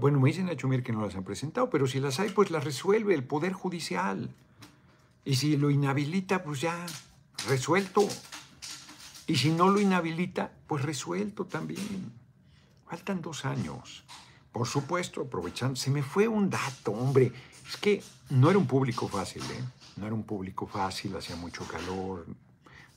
Bueno, 0.00 0.18
me 0.20 0.30
dice 0.30 0.42
Nacho 0.42 0.68
Mier 0.68 0.82
que 0.82 0.92
no 0.92 1.02
las 1.02 1.14
han 1.16 1.24
presentado, 1.24 1.68
pero 1.68 1.86
si 1.86 2.00
las 2.00 2.20
hay, 2.20 2.30
pues 2.30 2.50
las 2.50 2.64
resuelve 2.64 3.14
el 3.14 3.24
Poder 3.24 3.52
Judicial. 3.52 4.34
Y 5.24 5.34
si 5.36 5.56
lo 5.56 5.70
inhabilita, 5.70 6.42
pues 6.42 6.60
ya, 6.60 6.86
resuelto. 7.48 8.08
Y 9.26 9.36
si 9.36 9.50
no 9.50 9.68
lo 9.68 9.80
inhabilita, 9.80 10.52
pues 10.66 10.82
resuelto 10.82 11.46
también. 11.46 12.21
Faltan 12.92 13.22
dos 13.22 13.46
años. 13.46 14.04
Por 14.52 14.66
supuesto, 14.66 15.22
aprovechando, 15.22 15.76
se 15.76 15.90
me 15.90 16.02
fue 16.02 16.28
un 16.28 16.50
dato, 16.50 16.92
hombre. 16.92 17.32
Es 17.66 17.78
que 17.78 18.02
no 18.28 18.50
era 18.50 18.58
un 18.58 18.66
público 18.66 19.08
fácil, 19.08 19.40
¿eh? 19.44 19.64
No 19.96 20.04
era 20.04 20.14
un 20.14 20.24
público 20.24 20.66
fácil, 20.66 21.16
hacía 21.16 21.34
mucho 21.36 21.66
calor. 21.66 22.26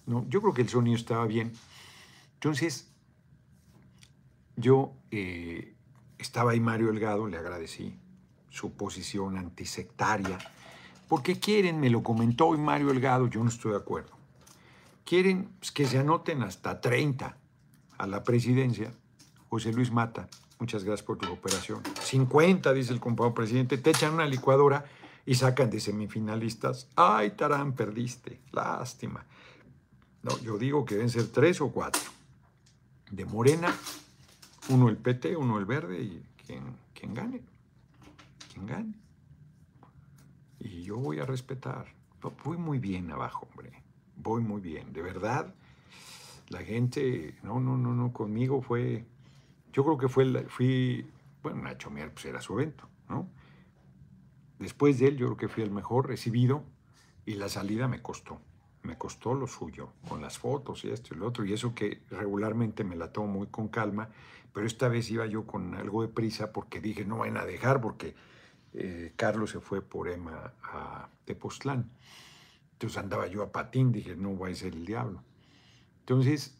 No, 0.05 0.25
yo 0.27 0.41
creo 0.41 0.53
que 0.53 0.63
el 0.63 0.67
sonido 0.67 0.97
estaba 0.97 1.25
bien. 1.27 1.53
Entonces, 2.33 2.89
yo 4.57 4.91
eh, 5.11 5.73
estaba 6.17 6.51
ahí 6.51 6.59
Mario 6.59 6.89
Elgado, 6.89 7.25
le 7.27 7.37
agradecí 7.37 7.97
su 8.49 8.73
posición 8.73 9.37
antisectaria, 9.37 10.37
porque 11.07 11.39
quieren, 11.39 11.79
me 11.79 11.89
lo 11.89 12.03
comentó 12.03 12.47
hoy 12.47 12.57
Mario 12.57 12.91
Elgado, 12.91 13.27
yo 13.27 13.41
no 13.41 13.49
estoy 13.49 13.71
de 13.71 13.77
acuerdo, 13.77 14.11
quieren 15.05 15.51
pues, 15.57 15.71
que 15.71 15.85
se 15.87 15.99
anoten 15.99 16.43
hasta 16.43 16.81
30 16.81 17.37
a 17.97 18.07
la 18.07 18.25
presidencia 18.25 18.91
José 19.55 19.71
Luis 19.71 19.89
Mata, 19.89 20.27
muchas 20.59 20.83
gracias 20.83 21.05
por 21.05 21.17
tu 21.17 21.27
cooperación. 21.27 21.81
50, 22.01 22.74
dice 22.74 22.91
el 22.91 23.00
compañero 23.00 23.33
presidente, 23.33 23.77
te 23.77 23.91
echan 23.91 24.13
una 24.13 24.25
licuadora 24.25 24.83
y 25.25 25.35
sacan 25.35 25.69
de 25.69 25.79
semifinalistas. 25.79 26.89
Ay, 26.97 27.29
Tarán, 27.38 27.71
perdiste. 27.71 28.41
Lástima. 28.51 29.24
No, 30.24 30.38
yo 30.39 30.57
digo 30.57 30.83
que 30.83 30.95
deben 30.95 31.09
ser 31.09 31.27
tres 31.27 31.62
o 31.62 31.71
cuatro. 31.71 32.01
De 33.09 33.24
Morena, 33.24 33.74
uno 34.67 34.89
el 34.89 34.97
PT, 34.97 35.38
uno 35.38 35.57
el 35.57 35.63
Verde 35.63 36.01
y 36.01 36.25
quien, 36.45 37.13
gane. 37.13 37.41
Quien 38.51 38.65
gane. 38.65 38.93
Y 40.59 40.83
yo 40.83 40.97
voy 40.97 41.19
a 41.19 41.25
respetar. 41.25 41.95
Voy 42.43 42.57
muy 42.57 42.79
bien 42.79 43.09
abajo, 43.09 43.47
hombre. 43.50 43.71
Voy 44.17 44.41
muy 44.41 44.59
bien. 44.59 44.91
De 44.91 45.01
verdad, 45.01 45.55
la 46.50 46.59
gente, 46.59 47.38
no, 47.41 47.62
no, 47.62 47.77
no, 47.77 47.93
no, 47.93 48.12
conmigo 48.12 48.62
fue 48.62 49.05
yo 49.75 49.84
creo 49.84 49.98
que 49.98 50.08
fue, 50.08 50.46
fui, 50.48 51.05
bueno, 51.44 51.63
Nacho 51.63 51.89
Mier 51.89 52.10
pues 52.13 52.24
era 52.24 52.39
su 52.39 52.53
evento, 52.53 52.88
¿no? 53.10 53.29
Después 54.58 55.00
de 55.00 55.10
él 55.10 55.17
yo 55.17 55.25
creo 55.25 55.38
que 55.38 55.48
fui 55.50 55.63
el 55.63 55.72
mejor 55.72 56.08
recibido 56.08 56.63
y 57.25 57.34
la 57.34 57.50
salida 57.50 57.89
me 57.89 58.01
costó, 58.01 58.39
me 58.84 58.98
costó 58.98 59.34
lo 59.34 59.48
suyo, 59.48 59.91
con 60.08 60.22
las 60.22 60.38
fotos 60.38 60.86
y 60.86 60.91
esto 60.91 61.13
y 61.13 61.17
lo 61.17 61.27
otro, 61.27 61.44
y 61.44 61.51
eso 61.51 61.75
que 61.75 62.03
regularmente 62.10 62.86
me 62.86 62.96
la 62.96 63.12
tomo 63.12 63.27
muy 63.27 63.48
con 63.48 63.67
calma, 63.67 64.12
pero 64.53 64.65
esta 64.65 64.88
vez 64.88 65.12
iba 65.12 65.25
yo 65.25 65.46
con 65.46 65.75
algo 65.75 66.03
de 66.03 66.08
prisa 66.08 66.53
porque 66.53 66.79
dije, 66.79 67.03
no 67.03 67.17
van 67.17 67.36
a 67.36 67.44
dejar 67.44 67.82
porque 67.82 68.15
eh, 68.72 69.12
Carlos 69.17 69.50
se 69.50 69.60
fue 69.60 69.82
por 69.82 70.08
Emma 70.08 70.53
a 70.63 71.10
Tepoztlán. 71.25 71.91
Entonces 72.72 72.98
andaba 72.98 73.27
yo 73.27 73.44
a 73.44 73.51
patín, 73.51 73.91
dije, 73.91 74.15
no 74.15 74.29
voy 74.36 74.53
a 74.53 74.55
ser 74.55 74.74
el 74.74 74.86
diablo. 74.86 75.22
Entonces, 76.00 76.58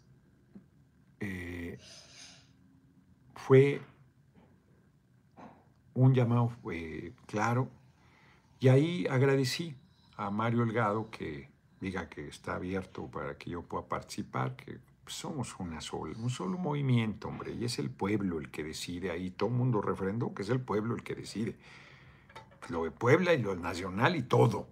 eh, 1.22 1.80
fue 3.46 3.80
un 5.94 6.16
llamado 6.16 6.52
eh, 6.72 7.14
claro 7.28 7.70
y 8.60 8.70
ahí 8.70 9.06
agradecí 9.08 9.76
a 10.18 10.32
Mario 10.32 10.64
Elgado 10.64 11.12
que 11.12 11.52
diga 11.80 12.10
que 12.10 12.28
está 12.28 12.56
abierto 12.56 13.06
para 13.06 13.38
que 13.38 13.52
yo 13.52 13.62
pueda 13.62 13.86
participar, 13.86 14.56
que 14.56 14.80
somos 15.06 15.60
una 15.60 15.80
sola, 15.80 16.18
un 16.18 16.32
solo 16.32 16.58
movimiento, 16.58 17.28
hombre, 17.28 17.54
y 17.54 17.66
es 17.66 17.78
el 17.78 17.92
pueblo 17.92 18.40
el 18.40 18.50
que 18.50 18.64
decide 18.64 19.12
ahí, 19.12 19.30
todo 19.30 19.50
el 19.50 19.56
mundo 19.56 19.80
refrendó 19.80 20.34
que 20.34 20.42
es 20.42 20.50
el 20.50 20.62
pueblo 20.62 20.96
el 20.96 21.04
que 21.04 21.14
decide. 21.14 21.56
Lo 22.70 22.86
de 22.86 22.90
Puebla 22.90 23.36
y 23.36 23.44
lo 23.44 23.56
nacional 23.56 24.16
y 24.16 24.24
todo. 24.24 24.68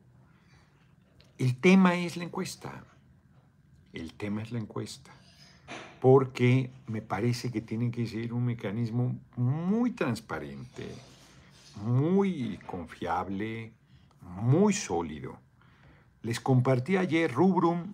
El 1.38 1.60
tema 1.60 1.96
es 1.96 2.18
la 2.18 2.24
encuesta. 2.24 2.84
El 3.92 4.16
tema 4.16 4.42
es 4.42 4.52
la 4.52 4.58
encuesta. 4.58 5.14
Porque 6.00 6.70
me 6.88 7.02
parece 7.02 7.52
que 7.52 7.62
tiene 7.62 7.92
que 7.92 8.06
ser 8.08 8.34
un 8.34 8.46
mecanismo 8.46 9.16
muy 9.38 9.92
transparente, 9.92 10.90
muy 11.84 12.60
confiable, 12.66 13.72
muy 14.22 14.74
sólido. 14.74 15.40
Les 16.22 16.40
compartí 16.40 16.98
ayer 16.98 17.32
Rubrum, 17.32 17.94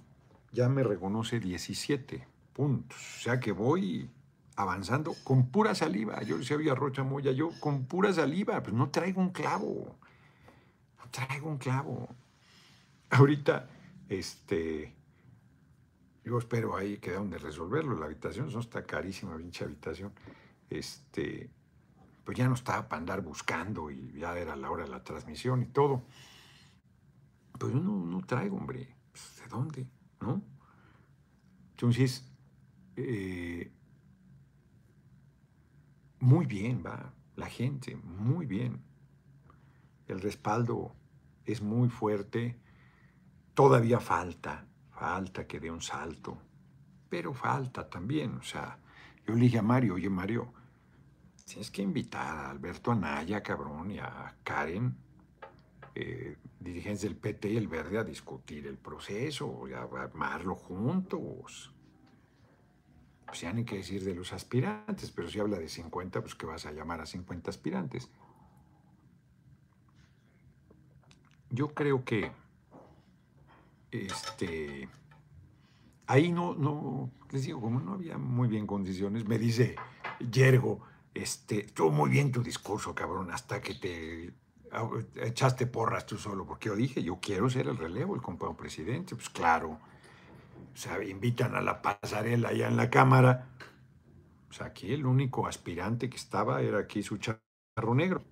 ya 0.52 0.70
me 0.70 0.84
reconoce 0.84 1.40
17 1.40 2.28
puntos. 2.54 2.98
O 3.18 3.22
sea 3.22 3.40
que 3.40 3.52
voy 3.52 4.10
avanzando 4.56 5.16
con 5.24 5.48
pura 5.48 5.74
saliva. 5.74 6.22
Yo 6.24 6.38
decía 6.38 6.58
a 6.72 6.76
Rocha 6.76 7.04
Moya, 7.04 7.32
yo 7.32 7.50
con 7.60 7.86
pura 7.86 8.12
saliva, 8.12 8.62
pues 8.62 8.76
no 8.76 8.90
traigo 8.90 9.22
un 9.22 9.30
clavo. 9.30 9.96
No 10.98 11.10
traigo 11.12 11.50
un 11.50 11.58
clavo. 11.58 12.10
Ahorita, 13.10 13.70
este, 14.10 14.94
yo 16.30 16.38
espero 16.38 16.78
ahí 16.78 16.98
que 16.98 17.14
donde 17.14 17.40
resolverlo. 17.40 17.98
La 17.98 18.06
habitación 18.06 18.52
no 18.54 18.60
está 18.60 18.86
carísima, 18.86 19.36
pinche 19.36 19.66
habitación. 19.66 20.14
Este, 20.70 21.50
pues 22.24 22.38
ya 22.38 22.48
no 22.48 22.54
estaba 22.54 22.88
para 22.88 23.00
andar 23.00 23.22
buscando 23.24 23.90
y 23.90 24.14
ya 24.20 24.38
era 24.38 24.56
la 24.56 24.70
hora 24.70 24.84
de 24.84 24.92
la 24.92 25.04
transmisión 25.04 25.64
y 25.64 25.66
todo. 25.66 26.04
Pues 27.58 27.74
yo 27.74 27.80
no, 27.80 28.22
traigo, 28.28 28.58
hombre. 28.58 28.96
Pues, 29.12 29.42
¿De 29.42 29.48
dónde? 29.48 29.88
¿No? 30.22 30.44
Entonces, 31.72 32.24
eh, 32.96 33.72
muy 36.20 36.46
bien 36.46 36.84
va 36.86 37.12
la 37.36 37.48
gente, 37.48 37.96
muy 37.96 38.46
bien. 38.46 38.84
El 40.08 40.22
respaldo 40.22 40.96
es 41.46 41.62
muy 41.64 41.90
fuerte. 41.90 42.60
Todavía 43.56 44.00
falta, 44.00 44.69
falta 45.00 45.48
que 45.48 45.62
dé 45.62 45.72
un 45.72 45.82
salto, 45.82 46.38
pero 47.10 47.34
falta 47.34 47.90
también. 47.90 48.36
O 48.36 48.44
sea, 48.44 48.78
yo 49.26 49.34
le 49.34 49.42
dije 49.42 49.60
a 49.60 49.62
Mario, 49.62 49.94
oye 49.96 50.10
Mario, 50.10 50.54
tienes 51.46 51.72
que 51.72 51.82
invitar 51.82 52.38
a 52.38 52.50
Alberto 52.50 52.92
Anaya, 52.92 53.42
cabrón, 53.42 53.92
y 53.92 54.00
a 54.00 54.36
Karen, 54.44 54.96
eh, 55.96 56.36
dirigentes 56.60 57.02
del 57.04 57.16
PT 57.16 57.50
y 57.50 57.58
el 57.58 57.70
Verde, 57.70 57.98
a 57.98 58.04
discutir 58.04 58.68
el 58.68 58.78
proceso, 58.78 59.68
y 59.70 59.74
a 59.74 59.84
armarlo 59.84 60.56
juntos. 60.56 61.74
Pues 63.26 63.42
ya 63.42 63.54
ni 63.54 63.64
que 63.64 63.78
decir 63.78 64.04
de 64.04 64.16
los 64.16 64.34
aspirantes, 64.34 65.12
pero 65.12 65.30
si 65.30 65.40
habla 65.40 65.60
de 65.60 65.70
50, 65.70 66.22
pues 66.22 66.36
que 66.36 66.46
vas 66.46 66.66
a 66.66 66.74
llamar 66.74 67.00
a 67.00 67.06
50 67.06 67.50
aspirantes. 67.50 68.10
Yo 71.52 71.74
creo 71.74 72.04
que 72.04 72.32
este 73.92 74.90
ahí 76.10 76.32
no, 76.32 76.56
no, 76.56 77.12
les 77.32 77.44
digo, 77.44 77.62
como 77.62 77.80
no 77.80 77.94
había 77.94 78.18
muy 78.18 78.48
bien 78.48 78.66
condiciones, 78.66 79.28
me 79.28 79.38
dice 79.38 79.76
Yergo, 80.32 80.82
este, 81.14 81.68
estuvo 81.68 81.92
muy 81.92 82.10
bien 82.10 82.32
tu 82.32 82.42
discurso, 82.42 82.96
cabrón, 82.96 83.30
hasta 83.32 83.62
que 83.62 83.76
te 83.76 84.34
echaste 85.22 85.68
porras 85.68 86.08
tú 86.08 86.18
solo, 86.18 86.48
porque 86.48 86.70
yo 86.70 86.76
dije, 86.76 87.04
yo 87.04 87.20
quiero 87.22 87.48
ser 87.48 87.68
el 87.68 87.78
relevo, 87.78 88.16
el 88.16 88.24
compañero 88.24 88.58
presidente, 88.58 89.16
pues 89.16 89.30
claro. 89.30 89.80
O 90.74 90.78
sea, 90.78 91.04
invitan 91.04 91.56
a 91.56 91.62
la 91.62 91.82
pasarela 91.82 92.50
allá 92.50 92.68
en 92.68 92.78
la 92.78 92.90
Cámara. 92.90 93.50
Sea, 94.50 94.68
aquí 94.68 94.92
el 94.92 95.06
único 95.06 95.46
aspirante 95.46 96.10
que 96.10 96.18
estaba 96.18 96.62
era 96.62 96.80
aquí 96.80 97.04
su 97.04 97.18
charro 97.18 97.94
negro. 97.94 98.24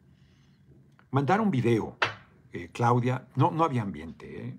Mandaron 1.11 1.51
video, 1.51 1.97
eh, 2.63 2.69
Claudia, 2.71 3.27
no, 3.35 3.51
no 3.51 3.63
había 3.63 3.81
ambiente, 3.81 4.47
¿eh? 4.47 4.57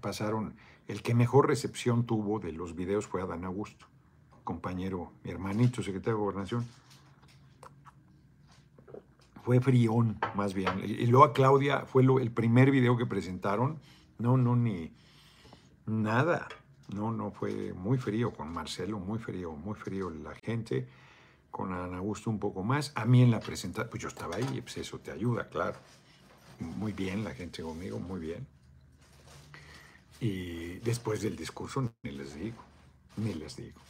pasaron, 0.00 0.56
el 0.88 1.02
que 1.02 1.14
mejor 1.14 1.48
recepción 1.48 2.04
tuvo 2.06 2.38
de 2.38 2.52
los 2.52 2.74
videos 2.74 3.06
fue 3.06 3.22
Adán 3.22 3.44
Augusto, 3.44 3.86
compañero, 4.44 5.12
mi 5.24 5.30
hermanito, 5.30 5.82
secretario 5.82 6.18
de 6.18 6.22
Gobernación 6.22 6.66
fue 9.46 9.60
frión, 9.60 10.18
más 10.34 10.54
bien. 10.54 10.80
Y 10.82 11.06
luego 11.06 11.24
a 11.24 11.32
Claudia 11.32 11.86
fue 11.86 12.02
el 12.02 12.32
primer 12.32 12.72
video 12.72 12.96
que 12.96 13.06
presentaron. 13.06 13.78
No, 14.18 14.36
no, 14.36 14.56
ni 14.56 14.92
nada. 15.86 16.48
No, 16.92 17.12
no, 17.12 17.30
fue 17.30 17.72
muy 17.72 17.96
frío 17.96 18.32
con 18.32 18.52
Marcelo, 18.52 18.98
muy 18.98 19.20
frío, 19.20 19.52
muy 19.52 19.76
frío 19.76 20.10
la 20.10 20.34
gente. 20.34 20.88
Con 21.52 21.72
Ana 21.72 21.98
Augusto 21.98 22.28
un 22.28 22.40
poco 22.40 22.64
más. 22.64 22.90
A 22.96 23.04
mí 23.04 23.22
en 23.22 23.30
la 23.30 23.38
presentación, 23.38 23.88
pues 23.88 24.02
yo 24.02 24.08
estaba 24.08 24.34
ahí, 24.34 24.60
pues 24.62 24.78
eso 24.78 24.98
te 24.98 25.12
ayuda, 25.12 25.48
claro. 25.48 25.78
Muy 26.58 26.92
bien 26.92 27.24
la 27.24 27.34
gente 27.34 27.62
conmigo, 27.62 27.98
muy 27.98 28.20
bien. 28.20 28.46
Y 30.20 30.78
después 30.78 31.20
del 31.20 31.36
discurso, 31.36 31.92
ni 32.02 32.10
les 32.10 32.34
digo, 32.34 32.62
ni 33.16 33.34
les 33.34 33.56
digo. 33.56 33.80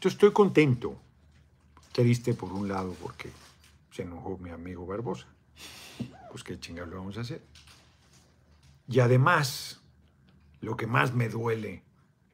Yo 0.00 0.08
estoy 0.08 0.32
contento, 0.32 0.96
triste 1.92 2.34
por 2.34 2.52
un 2.52 2.68
lado, 2.68 2.94
porque 3.00 3.30
se 3.92 4.02
enojó 4.02 4.36
mi 4.38 4.50
amigo 4.50 4.84
Barbosa. 4.84 5.26
Pues 6.30 6.42
qué 6.42 6.58
chingados 6.58 6.90
lo 6.90 6.96
vamos 6.96 7.18
a 7.18 7.20
hacer. 7.20 7.42
Y 8.88 8.98
además, 9.00 9.80
lo 10.60 10.76
que 10.76 10.86
más 10.86 11.14
me 11.14 11.28
duele 11.28 11.82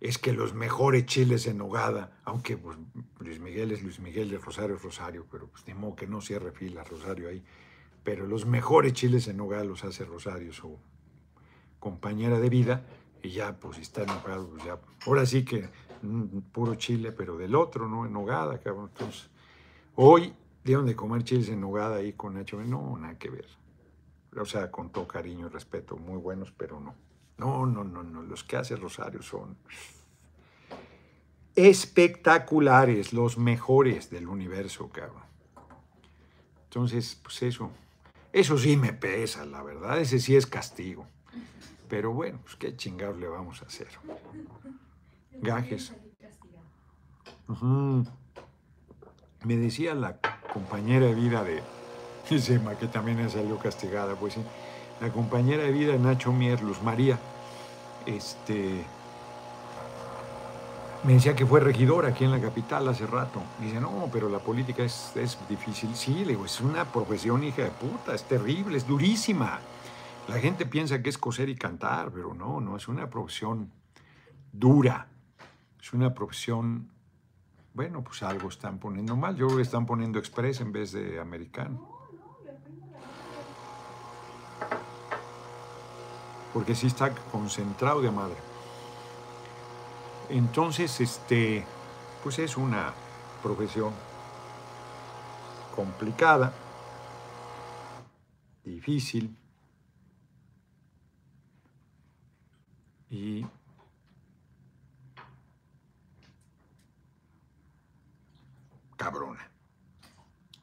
es 0.00 0.18
que 0.18 0.32
los 0.32 0.54
mejores 0.54 1.06
chiles 1.06 1.46
en 1.46 1.58
nogada, 1.58 2.18
aunque 2.24 2.56
pues, 2.56 2.78
Luis 3.18 3.40
Miguel 3.40 3.72
es 3.72 3.82
Luis 3.82 3.98
Miguel 3.98 4.30
de 4.30 4.38
Rosario 4.38 4.76
es 4.76 4.82
Rosario, 4.82 5.26
pero 5.30 5.48
pues 5.48 5.64
ni 5.66 5.74
que 5.96 6.06
no 6.06 6.20
cierre 6.20 6.52
fila 6.52 6.84
Rosario 6.84 7.28
ahí, 7.28 7.42
pero 8.08 8.26
los 8.26 8.46
mejores 8.46 8.94
chiles 8.94 9.28
en 9.28 9.36
nogada 9.36 9.64
los 9.64 9.84
hace 9.84 10.02
Rosario, 10.06 10.50
su 10.50 10.78
compañera 11.78 12.40
de 12.40 12.48
vida, 12.48 12.86
y 13.22 13.32
ya 13.32 13.60
pues 13.60 13.76
está 13.76 14.04
enojado, 14.04 14.48
pues 14.48 14.64
ya, 14.64 14.78
ahora 15.04 15.26
sí 15.26 15.44
que 15.44 15.68
mm, 16.00 16.38
puro 16.50 16.74
chile, 16.76 17.12
pero 17.12 17.36
del 17.36 17.54
otro, 17.54 17.86
¿no? 17.86 18.06
En 18.06 18.14
nogada, 18.14 18.60
cabrón. 18.60 18.88
Entonces, 18.94 19.28
hoy 19.94 20.32
dieron 20.64 20.86
de 20.86 20.96
comer 20.96 21.22
chiles 21.22 21.50
en 21.50 21.60
nogada 21.60 21.96
ahí 21.96 22.14
con 22.14 22.32
Nacho. 22.32 22.58
No, 22.62 22.96
nada 22.96 23.18
que 23.18 23.28
ver. 23.28 23.44
O 24.34 24.46
sea, 24.46 24.70
con 24.70 24.88
todo 24.88 25.06
cariño 25.06 25.48
y 25.48 25.50
respeto, 25.50 25.98
muy 25.98 26.16
buenos, 26.16 26.50
pero 26.50 26.80
no. 26.80 26.94
No, 27.36 27.66
no, 27.66 27.84
no, 27.84 28.02
no. 28.02 28.22
Los 28.22 28.42
que 28.42 28.56
hace 28.56 28.74
Rosario 28.74 29.20
son 29.20 29.54
espectaculares, 31.54 33.12
los 33.12 33.36
mejores 33.36 34.08
del 34.08 34.28
universo, 34.28 34.88
cabrón. 34.88 35.24
Entonces, 36.70 37.20
pues 37.22 37.42
eso. 37.42 37.70
Eso 38.32 38.58
sí 38.58 38.76
me 38.76 38.92
pesa, 38.92 39.44
la 39.46 39.62
verdad. 39.62 40.00
Ese 40.00 40.18
sí 40.18 40.36
es 40.36 40.46
castigo. 40.46 41.06
Pero 41.88 42.12
bueno, 42.12 42.38
pues 42.42 42.56
qué 42.56 42.76
chingados 42.76 43.18
le 43.18 43.28
vamos 43.28 43.62
a 43.62 43.66
hacer. 43.66 43.88
Gajes. 45.40 45.92
Me 49.44 49.56
decía 49.56 49.94
la 49.94 50.18
compañera 50.52 51.06
de 51.06 51.14
vida 51.14 51.42
de 51.44 51.62
Sema, 52.38 52.76
que 52.76 52.86
también 52.86 53.30
salió 53.30 53.58
castigada, 53.58 54.14
pues 54.16 54.34
sí, 54.34 54.40
la 55.00 55.10
compañera 55.10 55.62
de 55.62 55.72
vida 55.72 55.92
de 55.92 55.98
Nacho 55.98 56.32
Mier, 56.32 56.62
Luz 56.62 56.82
María, 56.82 57.18
este, 58.04 58.84
me 61.04 61.14
decía 61.14 61.34
que 61.36 61.46
fue 61.46 61.60
regidora 61.60 62.08
aquí 62.08 62.24
en 62.24 62.30
la 62.30 62.40
capital 62.40 62.88
hace 62.88 63.06
rato. 63.06 63.40
dice, 63.60 63.80
no, 63.80 64.08
pero 64.12 64.28
la 64.28 64.38
política 64.38 64.82
es, 64.82 65.12
es 65.16 65.38
difícil. 65.48 65.94
Sí, 65.94 66.24
le 66.24 66.32
digo, 66.32 66.44
es 66.44 66.60
una 66.60 66.84
profesión 66.84 67.44
hija 67.44 67.62
de 67.62 67.70
puta, 67.70 68.14
es 68.14 68.24
terrible, 68.24 68.76
es 68.76 68.86
durísima. 68.86 69.60
La 70.28 70.38
gente 70.38 70.66
piensa 70.66 71.02
que 71.02 71.08
es 71.08 71.18
coser 71.18 71.48
y 71.48 71.54
cantar, 71.54 72.10
pero 72.10 72.34
no, 72.34 72.60
no, 72.60 72.76
es 72.76 72.88
una 72.88 73.08
profesión 73.08 73.70
dura. 74.52 75.08
Es 75.80 75.92
una 75.92 76.12
profesión 76.12 76.90
bueno, 77.78 78.02
pues 78.02 78.24
algo 78.24 78.48
están 78.48 78.78
poniendo 78.78 79.14
mal. 79.14 79.36
Yo 79.36 79.46
creo 79.46 79.58
que 79.58 79.62
están 79.62 79.86
poniendo 79.86 80.18
express 80.18 80.60
en 80.60 80.72
vez 80.72 80.90
de 80.90 81.20
americano. 81.20 81.80
Porque 86.52 86.74
sí 86.74 86.88
está 86.88 87.14
concentrado 87.30 88.00
de 88.02 88.10
madre. 88.10 88.47
Entonces, 90.30 91.00
este, 91.00 91.64
pues 92.22 92.38
es 92.38 92.56
una 92.56 92.92
profesión 93.42 93.92
complicada, 95.74 96.52
difícil 98.64 99.34
y 103.10 103.46
cabrona. 108.96 109.48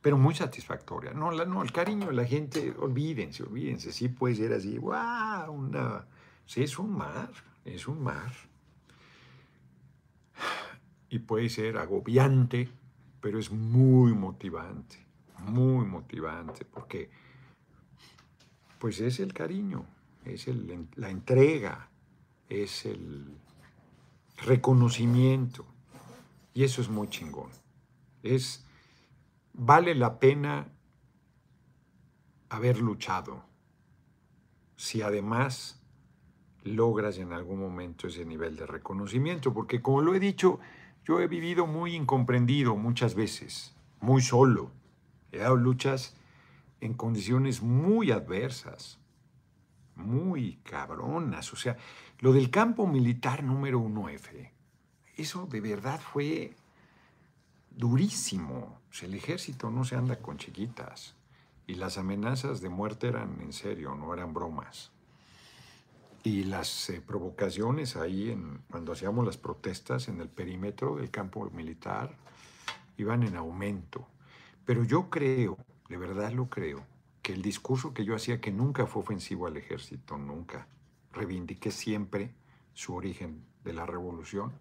pero 0.01 0.17
muy 0.17 0.35
satisfactoria. 0.35 1.13
No, 1.13 1.31
la, 1.31 1.45
no, 1.45 1.63
el 1.63 1.71
cariño 1.71 2.11
la 2.11 2.25
gente, 2.25 2.75
olvídense, 2.79 3.41
olvídense, 3.43 3.91
sí 3.91 4.09
puede 4.09 4.35
ser 4.35 4.53
así, 4.53 4.77
wow, 4.77 5.51
una, 5.51 6.05
sí 6.45 6.61
es 6.63 6.77
un 6.77 6.95
mar, 6.95 7.31
es 7.65 7.87
un 7.87 8.03
mar. 8.03 8.31
Y 11.15 11.19
puede 11.19 11.47
ser 11.47 11.77
agobiante, 11.77 12.67
pero 13.21 13.39
es 13.39 13.49
muy 13.49 14.11
motivante, 14.11 14.97
muy 15.47 15.85
motivante, 15.85 16.65
porque 16.65 17.09
pues 18.79 18.99
es 18.99 19.21
el 19.21 19.31
cariño, 19.31 19.85
es 20.25 20.49
el, 20.49 20.89
la 20.95 21.09
entrega, 21.09 21.89
es 22.49 22.85
el 22.85 23.33
reconocimiento. 24.45 25.65
Y 26.53 26.65
eso 26.65 26.81
es 26.81 26.89
muy 26.89 27.07
chingón. 27.07 27.49
Es, 28.21 28.65
vale 29.53 29.95
la 29.95 30.19
pena 30.19 30.67
haber 32.49 32.79
luchado 32.81 33.45
si 34.75 35.01
además 35.01 35.81
logras 36.65 37.19
en 37.19 37.31
algún 37.31 37.61
momento 37.61 38.07
ese 38.07 38.25
nivel 38.25 38.57
de 38.57 38.65
reconocimiento, 38.65 39.53
porque 39.53 39.81
como 39.81 40.01
lo 40.01 40.13
he 40.13 40.19
dicho, 40.19 40.59
yo 41.05 41.19
he 41.19 41.27
vivido 41.27 41.67
muy 41.67 41.95
incomprendido 41.95 42.75
muchas 42.75 43.13
veces, 43.13 43.75
muy 44.01 44.21
solo. 44.21 44.71
He 45.31 45.37
dado 45.37 45.55
luchas 45.55 46.15
en 46.81 46.95
condiciones 46.95 47.61
muy 47.61 48.11
adversas, 48.11 48.99
muy 49.95 50.57
cabronas. 50.63 51.53
O 51.53 51.55
sea, 51.55 51.77
lo 52.19 52.33
del 52.33 52.49
campo 52.49 52.87
militar 52.87 53.43
número 53.43 53.79
1F, 53.79 54.51
eso 55.15 55.45
de 55.45 55.61
verdad 55.61 55.99
fue 55.99 56.55
durísimo. 57.69 58.79
el 59.01 59.13
ejército 59.13 59.69
no 59.69 59.83
se 59.83 59.95
anda 59.95 60.17
con 60.17 60.37
chiquitas. 60.37 61.15
Y 61.67 61.75
las 61.75 61.97
amenazas 61.97 62.61
de 62.61 62.69
muerte 62.69 63.07
eran 63.07 63.41
en 63.41 63.53
serio, 63.53 63.95
no 63.95 64.13
eran 64.13 64.33
bromas. 64.33 64.91
Y 66.25 66.43
las 66.43 66.89
eh, 66.89 67.03
provocaciones 67.05 67.95
ahí, 67.95 68.31
en, 68.31 68.63
cuando 68.71 68.91
hacíamos 68.91 69.27
las 69.27 69.37
protestas 69.37 70.07
en 70.07 70.19
el 70.19 70.27
perímetro 70.27 70.95
del 70.95 71.11
campo 71.11 71.47
militar, 71.51 72.17
iban 72.97 73.21
en 73.21 73.35
aumento. 73.35 74.07
Pero 74.65 74.83
yo 74.83 75.11
creo, 75.11 75.55
de 75.87 75.97
verdad 75.97 76.31
lo 76.31 76.49
creo, 76.49 76.83
que 77.21 77.33
el 77.33 77.43
discurso 77.43 77.93
que 77.93 78.05
yo 78.05 78.15
hacía, 78.15 78.41
que 78.41 78.51
nunca 78.51 78.87
fue 78.87 79.03
ofensivo 79.03 79.45
al 79.45 79.55
ejército, 79.55 80.17
nunca, 80.17 80.67
reivindiqué 81.13 81.69
siempre 81.69 82.31
su 82.73 82.95
origen 82.95 83.45
de 83.63 83.73
la 83.73 83.85
revolución, 83.85 84.51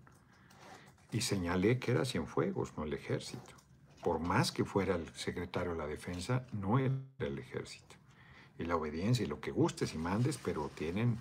y 1.13 1.23
señalé 1.23 1.79
que 1.79 1.93
era 1.93 2.05
Cienfuegos, 2.05 2.77
no 2.77 2.85
el 2.85 2.93
ejército. 2.93 3.55
Por 4.03 4.19
más 4.19 4.53
que 4.53 4.67
fuera 4.67 4.97
el 4.97 5.09
secretario 5.15 5.73
de 5.73 5.79
la 5.79 5.87
defensa, 5.87 6.47
no 6.53 6.79
era 6.79 6.95
el 7.21 7.39
ejército. 7.39 7.97
Y 8.59 8.65
la 8.65 8.77
obediencia 8.77 9.25
y 9.25 9.29
lo 9.29 9.41
que 9.41 9.51
gustes 9.51 9.95
y 9.95 9.99
mandes, 9.99 10.37
pero 10.37 10.71
tienen, 10.75 11.19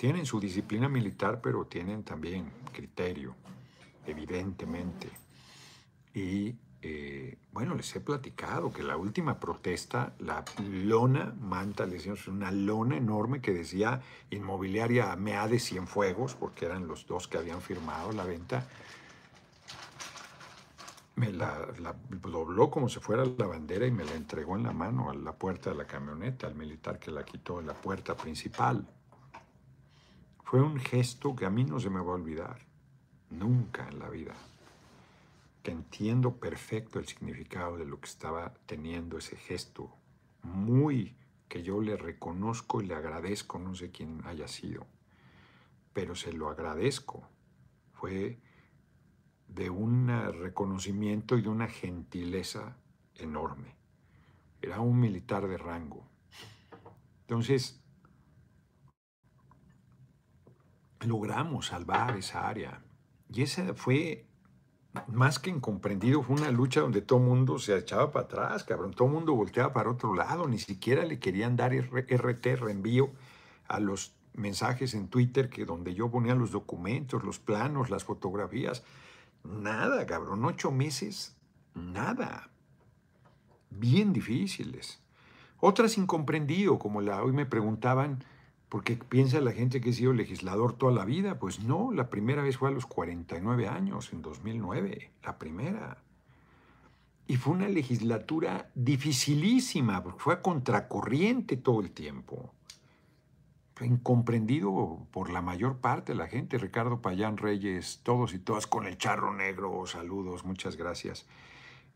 tienen 0.00 0.24
su 0.24 0.40
disciplina 0.40 0.88
militar, 0.88 1.42
pero 1.42 1.66
tienen 1.66 2.04
también 2.04 2.50
criterio, 2.72 3.34
evidentemente. 4.06 5.10
Y 6.14 6.54
eh, 6.80 7.36
bueno, 7.52 7.74
les 7.74 7.94
he 7.94 8.00
platicado 8.00 8.72
que 8.72 8.82
la 8.82 8.96
última 8.96 9.38
protesta, 9.38 10.14
la 10.18 10.42
lona, 10.58 11.34
manta, 11.38 11.84
decíamos, 11.84 12.26
una 12.28 12.50
lona 12.50 12.96
enorme 12.96 13.42
que 13.42 13.52
decía 13.52 14.00
inmobiliaria 14.30 15.14
MEA 15.16 15.48
de 15.48 15.58
Cienfuegos, 15.58 16.34
porque 16.34 16.64
eran 16.64 16.88
los 16.88 17.06
dos 17.06 17.28
que 17.28 17.36
habían 17.36 17.60
firmado 17.60 18.10
la 18.12 18.24
venta, 18.24 18.66
me 21.14 21.30
la, 21.30 21.68
dobló 22.08 22.70
como 22.70 22.88
si 22.88 23.00
fuera 23.00 23.26
la 23.26 23.46
bandera 23.46 23.86
y 23.86 23.90
me 23.90 24.06
la 24.06 24.14
entregó 24.14 24.56
en 24.56 24.62
la 24.62 24.72
mano 24.72 25.10
a 25.10 25.14
la 25.14 25.34
puerta 25.34 25.68
de 25.68 25.76
la 25.76 25.86
camioneta, 25.86 26.46
al 26.46 26.54
militar 26.54 26.98
que 26.98 27.10
la 27.10 27.22
quitó 27.22 27.60
en 27.60 27.66
la 27.66 27.74
puerta 27.74 28.16
principal. 28.16 28.88
Fue 30.50 30.60
un 30.60 30.80
gesto 30.80 31.36
que 31.36 31.46
a 31.46 31.50
mí 31.50 31.62
no 31.62 31.78
se 31.78 31.90
me 31.90 32.00
va 32.00 32.10
a 32.10 32.16
olvidar, 32.16 32.58
nunca 33.30 33.86
en 33.86 34.00
la 34.00 34.08
vida, 34.08 34.34
que 35.62 35.70
entiendo 35.70 36.40
perfecto 36.40 36.98
el 36.98 37.06
significado 37.06 37.76
de 37.76 37.84
lo 37.84 38.00
que 38.00 38.08
estaba 38.08 38.52
teniendo 38.66 39.16
ese 39.16 39.36
gesto, 39.36 39.94
muy 40.42 41.14
que 41.48 41.62
yo 41.62 41.80
le 41.80 41.96
reconozco 41.96 42.82
y 42.82 42.86
le 42.86 42.96
agradezco, 42.96 43.60
no 43.60 43.76
sé 43.76 43.92
quién 43.92 44.22
haya 44.24 44.48
sido, 44.48 44.88
pero 45.92 46.16
se 46.16 46.32
lo 46.32 46.48
agradezco. 46.48 47.22
Fue 47.92 48.40
de 49.46 49.70
un 49.70 50.08
reconocimiento 50.08 51.38
y 51.38 51.42
de 51.42 51.48
una 51.48 51.68
gentileza 51.68 52.76
enorme. 53.14 53.76
Era 54.60 54.80
un 54.80 54.98
militar 54.98 55.46
de 55.46 55.58
rango. 55.58 56.08
Entonces, 57.20 57.79
logramos 61.00 61.66
salvar 61.66 62.16
esa 62.16 62.48
área. 62.48 62.82
Y 63.32 63.42
esa 63.42 63.74
fue, 63.74 64.26
más 65.06 65.38
que 65.38 65.50
incomprendido, 65.50 66.22
fue 66.22 66.36
una 66.36 66.50
lucha 66.50 66.80
donde 66.80 67.02
todo 67.02 67.18
mundo 67.18 67.58
se 67.58 67.76
echaba 67.76 68.10
para 68.10 68.26
atrás, 68.26 68.64
cabrón. 68.64 68.92
Todo 68.92 69.08
mundo 69.08 69.34
volteaba 69.34 69.72
para 69.72 69.90
otro 69.90 70.14
lado. 70.14 70.48
Ni 70.48 70.58
siquiera 70.58 71.04
le 71.04 71.18
querían 71.18 71.56
dar 71.56 71.72
RT, 71.72 72.46
reenvío, 72.56 73.10
a 73.68 73.78
los 73.80 74.14
mensajes 74.34 74.94
en 74.94 75.08
Twitter 75.08 75.48
que 75.48 75.64
donde 75.64 75.94
yo 75.94 76.10
ponía 76.10 76.34
los 76.34 76.50
documentos, 76.50 77.24
los 77.24 77.38
planos, 77.38 77.90
las 77.90 78.04
fotografías. 78.04 78.82
Nada, 79.44 80.06
cabrón, 80.06 80.44
ocho 80.44 80.70
meses, 80.70 81.36
nada. 81.74 82.50
Bien 83.70 84.12
difíciles. 84.12 85.00
Otras 85.60 85.98
incomprendido, 85.98 86.78
como 86.78 87.00
la 87.00 87.22
hoy 87.22 87.32
me 87.32 87.46
preguntaban, 87.46 88.24
¿por 88.70 88.82
qué 88.82 88.96
piensa 88.96 89.42
la 89.42 89.52
gente 89.52 89.82
que 89.82 89.90
he 89.90 89.92
sido 89.92 90.14
legislador 90.14 90.72
toda 90.72 90.92
la 90.92 91.04
vida? 91.04 91.38
Pues 91.38 91.60
no, 91.60 91.92
la 91.92 92.08
primera 92.08 92.42
vez 92.42 92.56
fue 92.56 92.70
a 92.70 92.72
los 92.72 92.86
49 92.86 93.68
años, 93.68 94.10
en 94.14 94.22
2009, 94.22 95.10
la 95.22 95.38
primera. 95.38 95.98
Y 97.26 97.36
fue 97.36 97.52
una 97.52 97.68
legislatura 97.68 98.70
dificilísima, 98.74 100.02
porque 100.02 100.20
fue 100.20 100.32
a 100.32 100.40
contracorriente 100.40 101.58
todo 101.58 101.80
el 101.80 101.90
tiempo 101.90 102.54
incomprendido 103.84 105.06
por 105.10 105.30
la 105.30 105.42
mayor 105.42 105.78
parte 105.78 106.12
de 106.12 106.18
la 106.18 106.26
gente. 106.26 106.58
Ricardo 106.58 107.00
Payán 107.00 107.36
Reyes, 107.36 108.00
todos 108.02 108.34
y 108.34 108.38
todas 108.38 108.66
con 108.66 108.86
el 108.86 108.98
charro 108.98 109.34
negro, 109.34 109.86
saludos, 109.86 110.44
muchas 110.44 110.76
gracias. 110.76 111.26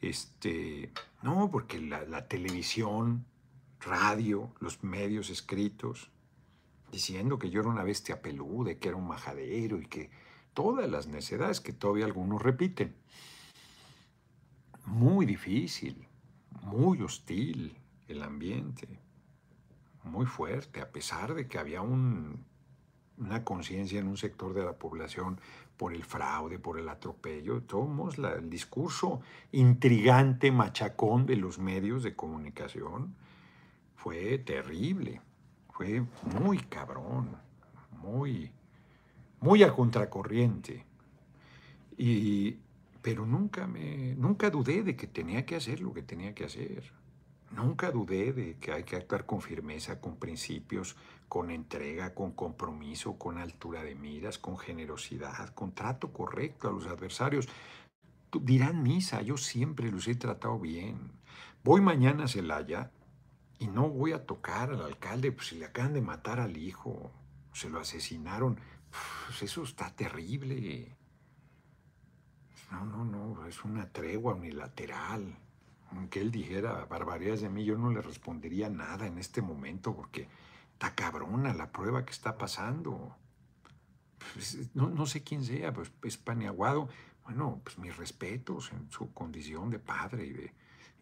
Este, 0.01 0.91
no, 1.23 1.51
porque 1.51 1.81
la, 1.81 2.29
televisión, 2.29 3.25
radio, 3.81 4.53
los 4.61 4.83
medios 4.83 5.31
escritos, 5.31 6.11
diciendo 6.91 7.39
que 7.39 7.51
yo 7.51 7.61
era 7.61 7.71
una 7.71 7.85
bestia 7.85 8.23
peluda, 8.23 8.75
que 8.77 8.89
era 8.89 8.97
un 8.97 9.09
majadero 9.09 9.81
y 9.81 9.87
que 9.87 10.11
todas 10.53 10.89
las 10.91 11.07
necedades 11.07 11.61
que 11.61 11.73
todavía 11.73 12.05
algunos 12.05 12.43
repiten. 12.43 12.95
Muy 14.87 15.27
difícil, 15.27 16.07
muy 16.63 17.01
hostil 17.03 17.77
el 18.09 18.23
ambiente 18.23 19.05
muy 20.05 20.27
fuerte, 20.27 20.81
a 20.81 20.91
pesar 20.91 21.35
de 21.35 21.49
que 21.49 21.59
había 21.59 21.81
una 21.81 23.45
conciencia 23.45 23.99
en 23.99 24.07
un 24.07 24.17
sector 24.17 24.55
de 24.55 24.65
la 24.65 24.75
población 24.75 25.41
por 25.77 25.93
el 25.93 26.05
fraude, 26.05 26.59
por 26.59 26.79
el 26.79 26.89
atropello, 26.89 27.63
tomos 27.63 28.19
el 28.19 28.49
discurso 28.49 29.21
intrigante, 29.51 30.53
machacón 30.53 31.27
de 31.27 31.37
los 31.37 31.59
medios 31.59 32.03
de 32.03 32.15
comunicación 32.15 33.17
fue 33.97 34.39
terrible, 34.39 35.21
fue 35.75 36.05
muy 36.41 36.59
cabrón, 36.59 37.37
muy, 37.91 38.53
muy 39.41 39.65
a 39.65 39.73
contracorriente. 39.73 40.87
Y, 41.99 42.59
pero 43.03 43.27
nunca, 43.27 43.67
me, 43.67 44.15
nunca 44.15 44.51
dudé 44.51 44.85
de 44.85 44.95
que 44.95 45.09
tenía 45.09 45.45
que 45.45 45.57
hacer 45.57 45.81
lo 45.81 45.93
que 45.93 46.03
tenía 46.03 46.33
que 46.33 46.45
hacer. 46.45 46.93
Nunca 47.51 47.91
dudé 47.91 48.33
de 48.33 48.57
que 48.59 48.73
hay 48.73 48.85
que 48.85 48.97
actuar 48.97 49.27
con 49.27 49.41
firmeza, 49.41 50.01
con 50.01 50.17
principios, 50.17 50.97
con 51.29 51.51
entrega, 51.51 52.15
con 52.15 52.33
compromiso, 52.33 53.19
con 53.19 53.39
altura 53.39 53.83
de 53.83 53.97
miras, 53.97 54.39
con 54.39 54.57
generosidad, 54.57 55.49
con 55.55 55.73
trato 55.73 56.13
correcto 56.13 56.69
a 56.69 56.73
los 56.73 56.87
adversarios. 56.87 57.49
Dirán 58.33 58.83
misa, 58.83 59.23
yo 59.23 59.37
siempre 59.37 59.91
los 59.91 60.07
he 60.07 60.15
tratado 60.15 60.59
bien. 60.59 61.13
Voy 61.65 61.81
mañana 61.81 62.25
a 62.25 62.29
Celaya 62.29 62.91
y 63.65 63.69
no 63.69 63.89
voy 63.89 64.13
a 64.13 64.27
tocar 64.27 64.71
al 64.71 64.83
alcalde, 64.83 65.33
pues 65.33 65.49
si 65.49 65.57
le 65.57 65.67
acaban 65.67 65.95
de 65.95 66.03
matar 66.03 66.39
al 66.41 66.57
hijo, 66.57 67.11
se 67.53 67.71
lo 67.71 67.81
asesinaron, 67.81 68.61
pues 69.27 69.43
eso 69.43 69.63
está 69.63 69.91
terrible. 69.95 70.97
No, 72.71 72.85
no, 72.85 73.05
no, 73.05 73.47
es 73.47 73.65
una 73.65 73.91
tregua 73.93 74.35
unilateral 74.35 75.39
aunque 75.97 76.21
él 76.21 76.31
dijera 76.31 76.85
barbaridades 76.87 77.43
de 77.43 77.49
mí, 77.49 77.65
yo 77.65 77.77
no 77.77 77.91
le 77.91 78.03
respondería 78.03 78.69
nada 78.69 79.07
en 79.07 79.19
este 79.19 79.43
momento 79.43 79.95
porque 79.95 80.29
está 80.73 80.95
cabrona 80.95 81.55
la 81.55 81.71
prueba 81.71 82.05
que 82.05 82.13
está 82.13 82.37
pasando. 82.37 83.17
Pues, 84.33 84.75
no, 84.75 85.07
sé 85.07 85.23
quién 85.23 85.45
sea, 85.45 85.73
pues 85.73 85.93
es 86.03 86.17
Paniaguado. 86.17 86.89
Bueno, 87.25 87.61
pues 87.63 87.79
mis 87.79 87.97
respetos 87.97 88.73
en 88.73 88.91
su 88.91 89.13
condición 89.13 89.71
de 89.71 89.79
padre 89.79 90.27
y 90.27 90.33
de, 90.33 90.53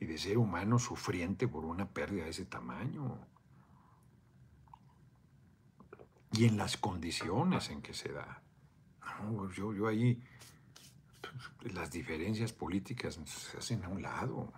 y 0.02 0.04
de 0.04 0.18
ser 0.18 0.36
humano 0.36 0.80
sufriente 0.80 1.46
por 1.46 1.64
una 1.64 1.88
pérdida 1.88 2.24
de 2.24 2.30
ese 2.30 2.44
tamaño. 2.44 3.18
Y 6.32 6.46
en 6.46 6.56
las 6.56 6.76
condiciones 6.76 7.70
en 7.70 7.82
que 7.82 7.94
se 7.94 8.12
da. 8.12 8.42
yo, 9.54 9.72
yo 9.72 9.86
ahí, 9.86 10.20
pues, 11.60 11.72
las 11.72 11.92
diferencias 11.92 12.52
políticas 12.52 13.20
se 13.24 13.58
hacen 13.58 13.84
a 13.84 13.88
un 13.88 14.02
lado. 14.02 14.52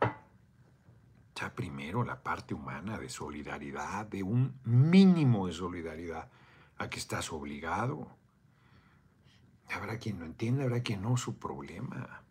Ya 1.34 1.54
primero 1.54 2.04
la 2.04 2.22
parte 2.22 2.54
humana 2.54 2.98
de 2.98 3.10
solidaridad, 3.10 4.06
de 4.06 4.22
un 4.22 4.58
mínimo 4.64 5.46
de 5.46 5.52
solidaridad 5.52 6.30
a 6.78 6.88
que 6.88 6.98
estás 6.98 7.32
obligado. 7.32 8.08
Habrá 9.74 9.98
quien 9.98 10.20
lo 10.20 10.24
entienda, 10.24 10.62
habrá 10.62 10.82
quien 10.82 11.02
no, 11.02 11.18
su 11.18 11.38
problema. 11.38 12.22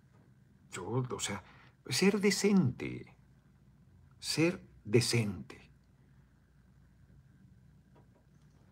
Yo, 0.71 0.85
o 0.87 1.19
sea, 1.19 1.43
ser 1.87 2.19
decente, 2.19 3.15
ser 4.19 4.61
decente. 4.83 5.69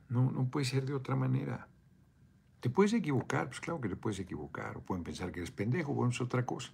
No, 0.10 0.32
no 0.32 0.50
puede 0.50 0.66
ser 0.66 0.86
de 0.86 0.94
otra 0.94 1.16
manera. 1.16 1.68
Te 2.60 2.70
puedes 2.70 2.94
equivocar, 2.94 3.48
pues 3.48 3.60
claro 3.60 3.82
que 3.82 3.90
te 3.90 3.96
puedes 3.96 4.20
equivocar, 4.20 4.80
pueden 4.82 5.04
pensar 5.04 5.32
que 5.32 5.40
eres 5.40 5.52
pendejo, 5.52 5.94
bueno, 5.94 6.12
es 6.12 6.22
otra 6.22 6.46
cosa. 6.46 6.72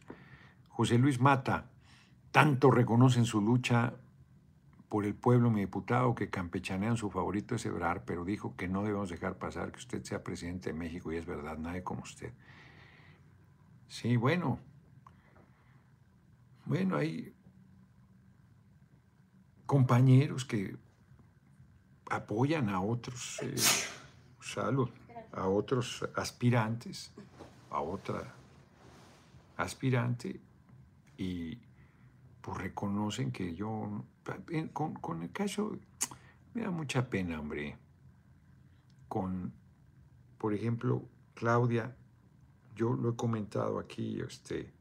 José 0.69 0.97
Luis 0.97 1.19
Mata, 1.19 1.69
tanto 2.31 2.71
reconocen 2.71 3.25
su 3.25 3.41
lucha 3.41 3.93
por 4.89 5.05
el 5.05 5.15
pueblo, 5.15 5.49
mi 5.49 5.61
diputado, 5.61 6.15
que 6.15 6.29
campechanean 6.29 6.97
su 6.97 7.09
favorito 7.09 7.55
es 7.55 7.65
Ebrar, 7.65 8.05
pero 8.05 8.25
dijo 8.25 8.55
que 8.55 8.67
no 8.67 8.83
debemos 8.83 9.09
dejar 9.09 9.37
pasar 9.37 9.71
que 9.71 9.79
usted 9.79 10.03
sea 10.03 10.23
presidente 10.23 10.71
de 10.71 10.77
México, 10.77 11.11
y 11.11 11.17
es 11.17 11.25
verdad, 11.25 11.57
nadie 11.57 11.83
como 11.83 12.01
usted. 12.01 12.33
Sí, 13.87 14.17
bueno. 14.17 14.59
Bueno, 16.67 16.97
hay 16.97 17.33
compañeros 19.65 20.43
que 20.43 20.75
apoyan 22.09 22.67
a 22.67 22.81
otros, 22.81 23.39
eh, 23.41 23.55
salud, 24.41 24.89
a 25.31 25.47
otros 25.47 26.05
aspirantes, 26.13 27.13
a 27.69 27.79
otra 27.79 28.35
aspirante, 29.55 30.41
y 31.17 31.57
pues 32.41 32.57
reconocen 32.57 33.31
que 33.31 33.55
yo, 33.55 34.03
con, 34.73 35.23
el 35.23 35.31
caso, 35.31 35.71
me 36.53 36.63
da 36.63 36.69
mucha 36.69 37.09
pena, 37.09 37.39
hombre. 37.39 37.77
Con, 39.07 39.53
por 40.37 40.53
ejemplo, 40.53 41.07
Claudia, 41.33 41.95
yo 42.75 42.93
lo 42.93 43.11
he 43.11 43.15
comentado 43.15 43.79
aquí, 43.79 44.19
este, 44.19 44.76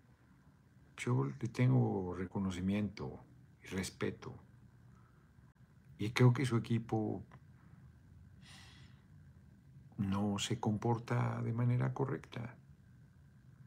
yo 0.96 1.24
le 1.24 1.48
tengo 1.48 2.14
reconocimiento 2.14 3.20
y 3.62 3.66
respeto. 3.68 4.35
Y 5.98 6.11
creo 6.11 6.32
que 6.32 6.46
su 6.46 6.56
equipo 6.56 7.22
no 9.98 10.38
se 10.38 10.61
comporta 10.61 11.40
de 11.42 11.52
manera 11.52 11.92
correcta. 11.92 12.56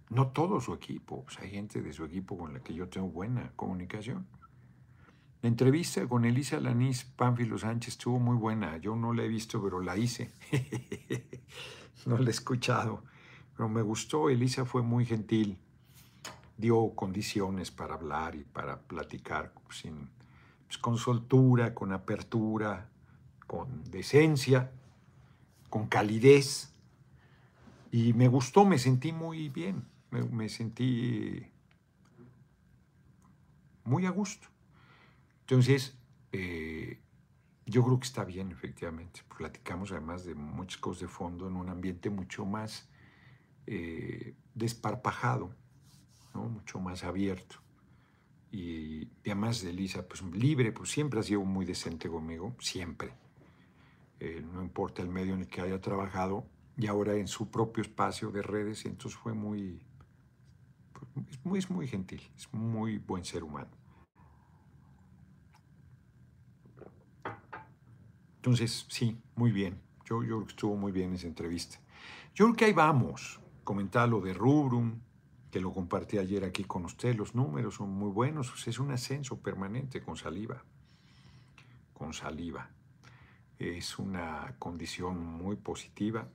No 0.10 0.30
todo 0.30 0.60
su 0.60 0.74
equipo, 0.74 1.26
hay 1.39 1.52
gente 1.52 1.82
de 1.82 1.94
su 1.94 2.04
equipo 2.04 2.38
con 2.38 2.54
la 2.54 2.62
que 2.62 2.74
yo 2.74 2.89
tengo 2.89 3.10
buena 3.10 3.52
comunicación. 3.56 4.28
La 5.42 5.48
entrevista 5.48 6.06
con 6.08 6.26
Elisa 6.26 6.60
Lanís 6.60 7.06
Pánfilo 7.06 7.58
Sánchez 7.58 7.94
estuvo 7.94 8.20
muy 8.20 8.36
buena. 8.36 8.78
Yo 8.78 8.96
no 8.96 9.13
la 9.13 9.24
he 9.24 9.28
visto, 9.28 9.62
pero 9.63 9.80
la 9.80 9.96
hice. 9.98 10.32
no 12.06 12.18
la 12.18 12.28
he 12.28 12.32
escuchado, 12.32 13.04
pero 13.56 13.70
me 13.70 13.82
gustó. 13.82 14.30
Elisa 14.30 14.65
fue 14.65 14.82
muy 14.82 15.06
gentil. 15.06 15.58
Dio 16.60 16.93
condiciones 16.93 17.72
para 17.72 17.95
hablar 17.95 18.36
y 18.36 18.43
para 18.43 18.82
platicar 18.82 19.52
sin, 19.72 20.10
pues, 20.67 20.78
con 20.78 20.98
soltura, 20.98 21.74
con 21.74 21.91
apertura, 21.93 22.89
con 23.48 23.84
decencia, 23.89 24.69
con 25.72 25.88
calidez. 25.88 26.72
Y 27.91 28.13
me 28.13 28.28
gustó, 28.28 28.65
me 28.65 28.78
sentí 28.78 29.12
muy 29.12 29.50
bien 29.50 29.84
me, 30.12 30.50
sentí 30.50 31.45
muy 33.84 34.06
a 34.06 34.10
gusto. 34.10 34.48
Entonces, 35.41 35.98
eh, 36.32 37.00
yo 37.65 37.84
creo 37.84 38.00
que 38.00 38.08
está 38.08 38.24
bien, 38.24 38.52
efectivamente. 38.52 39.22
Platicamos 39.38 39.91
además 39.91 40.26
de 40.26 40.36
muchas 40.36 40.80
cosas 40.80 41.02
de 41.02 41.08
fondo 41.08 41.48
en 41.48 41.56
un 41.56 41.69
ambiente 41.69 42.10
mucho 42.10 42.45
más 42.45 42.89
eh, 43.67 44.36
desparpajado, 44.56 45.54
mucho 46.34 46.80
más 46.80 47.04
abierto. 47.04 47.58
Y, 48.52 49.08
además 49.26 49.62
de 49.62 49.70
Elisa, 49.70 50.08
pues 50.08 50.22
libre, 50.22 50.72
pues 50.72 50.89
siempre 50.89 51.20
ha 51.20 51.24
sido 51.24 51.44
muy 51.44 51.65
decente 51.65 52.10
conmigo, 52.10 52.56
siempre. 52.60 53.13
Eh, 54.20 54.44
no 54.54 54.62
importa 54.62 55.02
el 55.02 55.10
medio 55.10 55.34
en 55.34 55.42
el 55.42 55.48
que 55.48 55.62
haya 55.62 55.80
trabajado, 55.80 56.46
y 56.78 56.88
ahora 56.88 57.15
en 57.15 57.28
su 57.28 57.50
propio 57.50 57.82
espacio 57.82 58.32
de 58.32 58.42
redes, 58.42 58.86
y 58.86 58.88
entonces 58.88 59.20
fue 59.20 59.34
muy, 59.34 59.82
es 61.56 61.70
muy, 61.70 61.88
gentil, 61.88 62.22
es 62.36 62.52
muy 62.54 62.98
buen 62.98 63.24
ser 63.26 63.44
humano. 63.44 63.70
Entonces, 68.38 68.86
sí, 68.89 69.18
muy 69.36 69.52
bien. 69.52 69.82
Yo, 70.06 70.24
yo 70.24 70.38
creo 70.38 70.46
que 70.46 70.52
estuvo 70.52 70.76
muy 70.76 70.92
bien 70.92 71.13
esa 71.13 71.28
entrevista. 71.28 71.78
Yo 72.34 72.46
creo 72.46 72.56
que 72.56 72.65
ahí 72.65 72.74
vamos. 72.74 73.39
Comentaba 73.63 74.08
lo 74.08 74.22
de 74.22 74.34
Rubrum, 74.34 75.00
que 75.52 75.60
lo 75.60 75.74
compartí 75.74 76.18
ayer 76.18 76.44
aquí 76.44 76.64
con 76.64 76.86
usted. 76.86 77.16
Los 77.16 77.36
números 77.36 77.76
son 77.76 77.90
muy 77.90 78.12
buenos. 78.12 78.68
es 78.68 78.80
un 78.80 78.92
ascenso 78.92 79.40
permanente 79.40 80.02
con 80.02 80.16
saliva. 80.16 80.64
Con 81.94 82.14
saliva. 82.14 82.70
Es 83.58 84.00
una 84.00 84.56
condición 84.60 85.18
muy 85.24 85.56
positiva. 85.56 86.28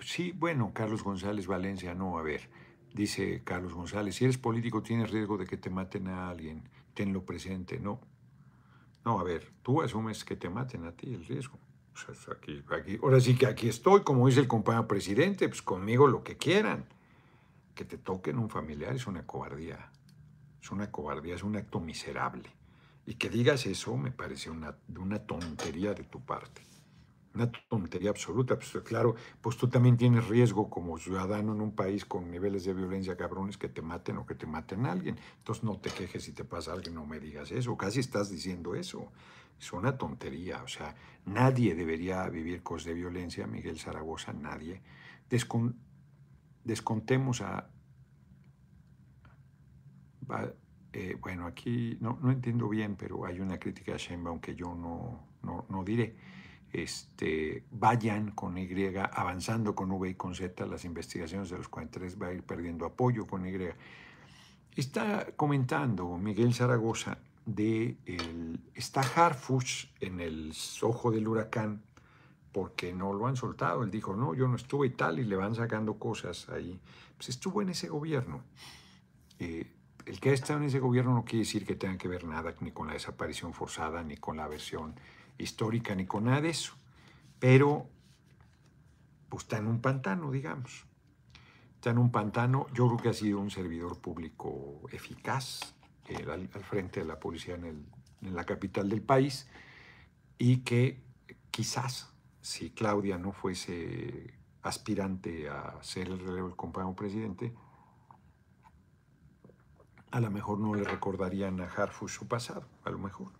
Sí, 0.00 0.32
bueno, 0.32 0.72
Carlos 0.74 1.02
González 1.02 1.46
Valencia, 1.46 1.94
no, 1.94 2.18
a 2.18 2.22
ver, 2.22 2.50
dice 2.92 3.42
Carlos 3.42 3.72
González, 3.72 4.14
si 4.14 4.24
eres 4.24 4.36
político 4.36 4.82
tienes 4.82 5.10
riesgo 5.10 5.38
de 5.38 5.46
que 5.46 5.56
te 5.56 5.70
maten 5.70 6.08
a 6.08 6.28
alguien, 6.28 6.68
tenlo 6.92 7.24
presente, 7.24 7.80
no. 7.80 8.00
No, 9.04 9.18
a 9.18 9.24
ver, 9.24 9.50
tú 9.62 9.80
asumes 9.80 10.24
que 10.24 10.36
te 10.36 10.50
maten 10.50 10.84
a 10.84 10.92
ti 10.92 11.14
el 11.14 11.24
riesgo. 11.24 11.58
Sea, 11.94 12.34
aquí, 12.34 12.62
aquí, 12.70 12.98
ahora 13.02 13.20
sí 13.20 13.36
que 13.36 13.46
aquí 13.46 13.68
estoy, 13.68 14.02
como 14.02 14.26
dice 14.26 14.40
el 14.40 14.48
compañero 14.48 14.88
presidente, 14.88 15.48
pues 15.48 15.62
conmigo 15.62 16.06
lo 16.06 16.22
que 16.22 16.36
quieran. 16.36 16.86
Que 17.74 17.84
te 17.84 17.98
toquen 17.98 18.38
un 18.38 18.50
familiar 18.50 18.94
es 18.94 19.06
una 19.06 19.26
cobardía. 19.26 19.90
Es 20.60 20.70
una 20.70 20.90
cobardía, 20.90 21.34
es 21.34 21.42
un 21.42 21.56
acto 21.56 21.80
miserable. 21.80 22.48
Y 23.06 23.14
que 23.14 23.28
digas 23.28 23.66
eso 23.66 23.96
me 23.96 24.10
parece 24.10 24.50
una, 24.50 24.76
una 24.96 25.18
tontería 25.20 25.94
de 25.94 26.04
tu 26.04 26.24
parte 26.24 26.62
una 27.34 27.50
tontería 27.50 28.10
absoluta. 28.10 28.56
Pues 28.56 28.70
claro, 28.84 29.14
pues 29.40 29.56
tú 29.56 29.68
también 29.68 29.96
tienes 29.96 30.26
riesgo 30.28 30.70
como 30.70 30.98
ciudadano 30.98 31.52
en 31.52 31.60
un 31.60 31.74
país 31.74 32.04
con 32.04 32.30
niveles 32.30 32.64
de 32.64 32.74
violencia 32.74 33.16
cabrones 33.16 33.58
que 33.58 33.68
te 33.68 33.82
maten 33.82 34.18
o 34.18 34.26
que 34.26 34.34
te 34.34 34.46
maten 34.46 34.86
a 34.86 34.92
alguien. 34.92 35.18
Entonces 35.38 35.64
no 35.64 35.78
te 35.78 35.90
quejes 35.90 36.22
si 36.24 36.32
te 36.32 36.44
pasa 36.44 36.72
algo, 36.72 36.90
no 36.90 37.04
me 37.04 37.20
digas 37.20 37.50
eso. 37.50 37.76
Casi 37.76 38.00
estás 38.00 38.30
diciendo 38.30 38.74
eso. 38.74 39.10
Es 39.58 39.72
una 39.72 39.96
tontería. 39.96 40.62
O 40.62 40.68
sea, 40.68 40.94
nadie 41.26 41.74
debería 41.74 42.28
vivir 42.28 42.62
cosas 42.62 42.86
de 42.86 42.94
violencia, 42.94 43.46
Miguel 43.46 43.78
Zaragoza, 43.78 44.32
nadie. 44.32 44.82
descontemos 46.64 47.40
a... 47.40 47.70
Eh, 50.92 51.16
bueno, 51.20 51.46
aquí 51.46 51.98
no, 52.00 52.18
no 52.22 52.30
entiendo 52.30 52.68
bien, 52.68 52.96
pero 52.96 53.26
hay 53.26 53.40
una 53.40 53.58
crítica 53.58 53.94
a 53.94 53.96
Sheinbaum 53.96 54.40
que 54.40 54.54
yo 54.54 54.74
no, 54.74 55.26
no, 55.42 55.66
no 55.68 55.84
diré 55.84 56.16
este, 56.74 57.64
vayan 57.70 58.32
con 58.32 58.58
Y, 58.58 58.68
avanzando 59.12 59.76
con 59.76 59.92
V 59.92 60.10
y 60.10 60.14
con 60.14 60.34
Z, 60.34 60.66
las 60.66 60.84
investigaciones 60.84 61.48
de 61.48 61.58
los 61.58 61.68
43 61.68 62.20
va 62.20 62.26
a 62.26 62.32
ir 62.32 62.42
perdiendo 62.42 62.84
apoyo 62.84 63.26
con 63.26 63.46
Y. 63.46 63.54
Está 64.74 65.28
comentando 65.36 66.18
Miguel 66.18 66.52
Zaragoza 66.52 67.18
de 67.46 67.98
el, 68.06 68.60
está 68.74 69.00
Harfush 69.00 69.86
en 70.00 70.20
el 70.20 70.54
ojo 70.82 71.10
del 71.10 71.28
huracán 71.28 71.82
porque 72.52 72.92
no 72.92 73.12
lo 73.12 73.26
han 73.26 73.36
soltado. 73.36 73.82
Él 73.82 73.90
dijo, 73.90 74.14
no, 74.14 74.34
yo 74.34 74.46
no 74.46 74.56
estuve 74.56 74.86
y 74.86 74.90
tal, 74.90 75.18
y 75.18 75.24
le 75.24 75.36
van 75.36 75.54
sacando 75.54 75.98
cosas 75.98 76.48
ahí. 76.48 76.80
Pues 77.16 77.28
estuvo 77.28 77.60
en 77.60 77.70
ese 77.70 77.88
gobierno. 77.88 78.42
Eh, 79.38 79.70
el 80.06 80.20
que 80.20 80.30
ha 80.30 80.32
estado 80.32 80.60
en 80.60 80.66
ese 80.66 80.78
gobierno 80.78 81.14
no 81.14 81.24
quiere 81.24 81.40
decir 81.40 81.66
que 81.66 81.74
tenga 81.74 81.98
que 81.98 82.08
ver 82.08 82.24
nada 82.24 82.54
ni 82.60 82.70
con 82.70 82.86
la 82.86 82.92
desaparición 82.92 83.54
forzada, 83.54 84.02
ni 84.04 84.16
con 84.16 84.36
la 84.36 84.46
versión 84.46 84.94
histórica 85.38 85.94
ni 85.94 86.06
con 86.06 86.24
nada 86.24 86.40
de 86.40 86.50
eso, 86.50 86.74
pero 87.38 87.88
pues, 89.28 89.44
está 89.44 89.58
en 89.58 89.66
un 89.66 89.80
pantano, 89.80 90.30
digamos. 90.30 90.86
Está 91.74 91.90
en 91.90 91.98
un 91.98 92.10
pantano, 92.10 92.66
yo 92.72 92.86
creo 92.86 92.98
que 92.98 93.08
ha 93.10 93.14
sido 93.14 93.40
un 93.40 93.50
servidor 93.50 93.98
público 94.00 94.82
eficaz 94.90 95.73
al, 96.30 96.48
frente 96.48 97.00
de 97.00 97.06
la 97.06 97.18
policía 97.18 97.54
en, 97.54 97.86
la 98.20 98.44
capital 98.44 98.88
del 98.88 99.02
país 99.02 99.46
y 100.38 100.58
que 100.58 101.02
quizás 101.50 102.12
si 102.40 102.70
Claudia 102.70 103.18
no 103.18 103.32
fuese 103.32 104.34
aspirante 104.62 105.48
a 105.50 105.82
ser 105.82 106.08
el 106.08 106.18
relevo 106.18 106.48
del 106.48 106.56
compañero 106.56 106.94
presidente, 106.94 107.54
a 110.10 110.20
lo 110.20 110.30
mejor 110.30 110.58
no 110.58 110.74
le 110.74 110.84
recordarían 110.84 111.60
a 111.60 111.64
Harfush 111.64 112.12
su 112.12 112.26
pasado, 112.28 112.64
a 112.84 112.90
lo 112.90 112.98
mejor. 112.98 113.32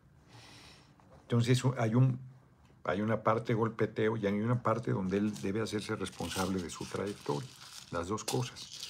Entonces 1.23 1.63
hay, 1.79 1.95
un, 1.95 2.19
hay 2.85 3.01
una 3.01 3.23
parte 3.23 3.55
golpeteo 3.55 4.17
y 4.17 4.27
hay 4.27 4.35
una 4.35 4.63
parte 4.63 4.91
donde 4.91 5.17
él 5.17 5.35
debe 5.41 5.63
hacerse 5.63 5.97
responsable 5.97 6.61
de 6.61 6.69
su 6.69 6.85
trayectoria, 6.85 7.49
las 7.91 8.09
dos 8.09 8.25
cosas. 8.25 8.83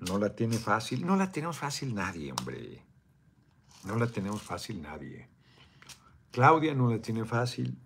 No 0.00 0.18
la 0.18 0.36
tiene 0.36 0.58
fácil, 0.58 1.04
no 1.04 1.16
la 1.16 1.32
tenemos 1.32 1.58
fácil 1.58 1.94
nadie, 1.94 2.32
hombre. 2.32 2.82
No 3.84 3.96
la 3.96 4.06
tenemos 4.06 4.42
fácil 4.42 4.82
nadie. 4.82 5.28
Claudia 6.32 6.74
no 6.74 6.90
la 6.90 7.00
tiene 7.00 7.24
fácil. 7.24 7.78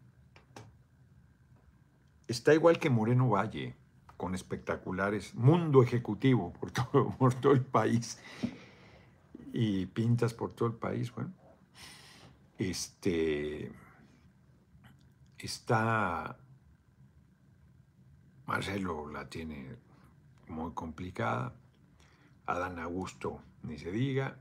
Está 2.26 2.54
igual 2.54 2.78
que 2.78 2.90
Moreno 2.90 3.28
Valle, 3.28 3.74
con 4.16 4.34
espectaculares, 4.34 5.34
mundo 5.34 5.82
ejecutivo 5.82 6.52
por 6.52 6.70
todo, 6.70 7.10
por 7.18 7.34
todo 7.34 7.52
el 7.52 7.64
país 7.64 8.18
y 9.52 9.86
pintas 9.86 10.34
por 10.34 10.52
todo 10.52 10.68
el 10.68 10.74
país. 10.74 11.12
Bueno, 11.12 11.32
este 12.58 13.72
está 15.38 16.36
Marcelo 18.48 19.10
la 19.10 19.28
tiene 19.28 19.76
muy 20.48 20.72
complicada. 20.72 21.54
Adán 22.46 22.78
Augusto, 22.78 23.42
ni 23.62 23.78
se 23.78 23.92
diga. 23.92 24.38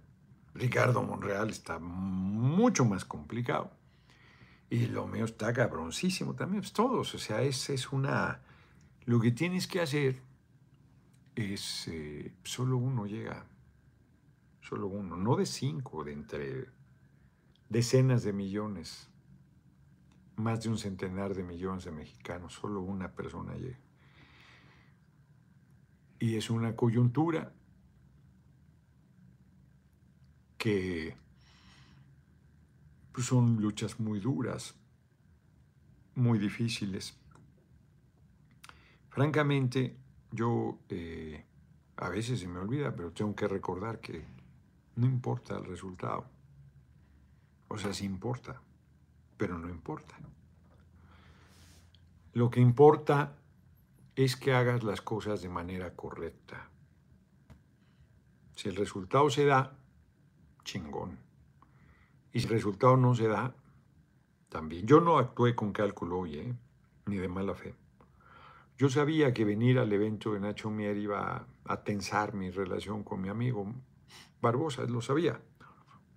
Ricardo 0.58 1.04
Monreal 1.04 1.50
está 1.50 1.80
mucho 1.80 2.84
más 2.86 3.06
complicado. 3.06 3.72
Y 4.70 4.88
lo 4.88 5.08
mío 5.08 5.26
está 5.26 5.54
cabroncísimo 5.54 6.34
también. 6.34 6.62
Pues 6.62 6.74
todos, 6.74 7.14
o 7.14 7.18
sea, 7.20 7.42
es, 7.42 7.70
es 7.70 7.92
una... 7.92 8.42
Lo 9.06 9.20
que 9.22 9.32
tienes 9.32 9.68
que 9.68 9.80
hacer 9.80 10.22
es... 11.36 11.88
Eh, 11.88 12.34
solo 12.44 12.78
uno 12.78 13.06
llega. 13.06 13.46
Solo 14.62 14.88
uno. 14.88 15.16
No 15.16 15.36
de 15.36 15.46
cinco, 15.46 16.04
de 16.04 16.14
entre 16.14 16.66
decenas 17.70 18.24
de 18.24 18.34
millones. 18.34 19.10
Más 20.36 20.62
de 20.64 20.70
un 20.70 20.78
centenar 20.78 21.34
de 21.34 21.44
millones 21.44 21.86
de 21.86 21.92
mexicanos. 21.92 22.54
Solo 22.54 22.82
una 22.82 23.12
persona 23.12 23.56
llega. 23.56 23.80
Y 26.20 26.36
es 26.36 26.50
una 26.50 26.76
coyuntura 26.76 27.54
que 30.58 31.16
pues, 33.12 33.26
son 33.26 33.62
luchas 33.62 34.00
muy 34.00 34.20
duras, 34.20 34.76
muy 36.16 36.40
difíciles. 36.40 37.18
Francamente, 39.10 39.96
yo 40.32 40.80
eh, 40.90 41.44
a 41.98 42.10
veces 42.10 42.40
se 42.40 42.48
me 42.48 42.60
olvida, 42.60 42.96
pero 42.96 43.12
tengo 43.12 43.36
que 43.36 43.48
recordar 43.48 44.00
que 44.00 44.26
no 44.96 45.06
importa 45.06 45.58
el 45.58 45.66
resultado. 45.66 46.26
O 47.70 47.78
sea, 47.78 47.94
sí 47.94 48.06
importa, 48.06 48.62
pero 49.38 49.58
no 49.58 49.70
importa. 49.70 50.16
Lo 52.34 52.50
que 52.50 52.60
importa 52.60 53.36
es 54.16 54.36
que 54.36 54.54
hagas 54.54 54.84
las 54.84 55.02
cosas 55.02 55.42
de 55.42 55.50
manera 55.50 55.96
correcta. 55.96 56.70
Si 58.56 58.70
el 58.70 58.76
resultado 58.76 59.30
se 59.30 59.46
da, 59.46 59.77
chingón. 60.68 61.18
Y 62.34 62.42
si 62.42 62.48
el 62.48 62.54
resultado 62.54 62.98
no 62.98 63.16
se 63.16 63.28
da, 63.28 63.56
también. 64.50 64.86
Yo 64.86 65.02
no 65.02 65.18
actué 65.18 65.56
con 65.56 65.72
cálculo 65.72 66.20
hoy, 66.20 66.38
¿eh? 66.38 66.54
ni 67.06 67.16
de 67.16 67.28
mala 67.28 67.56
fe. 67.56 67.74
Yo 68.78 68.90
sabía 68.90 69.34
que 69.34 69.46
venir 69.46 69.80
al 69.80 69.92
evento 69.92 70.34
de 70.34 70.40
Nacho 70.40 70.70
Mier 70.70 70.98
iba 70.98 71.48
a 71.66 71.84
tensar 71.84 72.34
mi 72.34 72.52
relación 72.52 73.04
con 73.04 73.22
mi 73.22 73.30
amigo 73.30 73.74
Barbosa, 74.42 74.84
lo 74.84 75.02
sabía. 75.02 75.42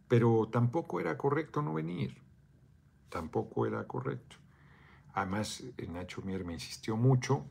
Pero 0.08 0.48
tampoco 0.52 1.00
era 1.00 1.16
correcto 1.16 1.62
no 1.62 1.72
venir. 1.72 2.20
Tampoco 3.08 3.66
era 3.66 3.86
correcto. 3.86 4.36
Además, 5.14 5.64
Nacho 5.88 6.22
Mier 6.22 6.44
me 6.44 6.52
insistió 6.52 6.96
mucho, 6.96 7.46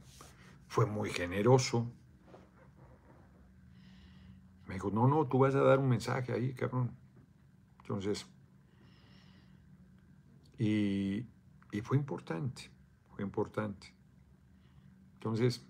fue 0.67 0.85
muy 0.85 1.09
generoso, 1.09 1.91
me 4.69 4.75
dijo, 4.75 4.91
no, 4.91 5.08
no, 5.08 5.25
tú 5.25 5.39
vas 5.39 5.55
a 5.55 5.63
dar 5.63 5.79
un 5.79 5.89
mensaje 5.89 6.32
ahí, 6.32 6.53
cabrón. 6.53 6.91
Entonces, 7.79 8.27
y, 10.60 11.25
fue 11.82 11.97
importante, 11.97 12.69
fue 13.10 13.23
importante. 13.23 13.95
Entonces, 15.15 15.67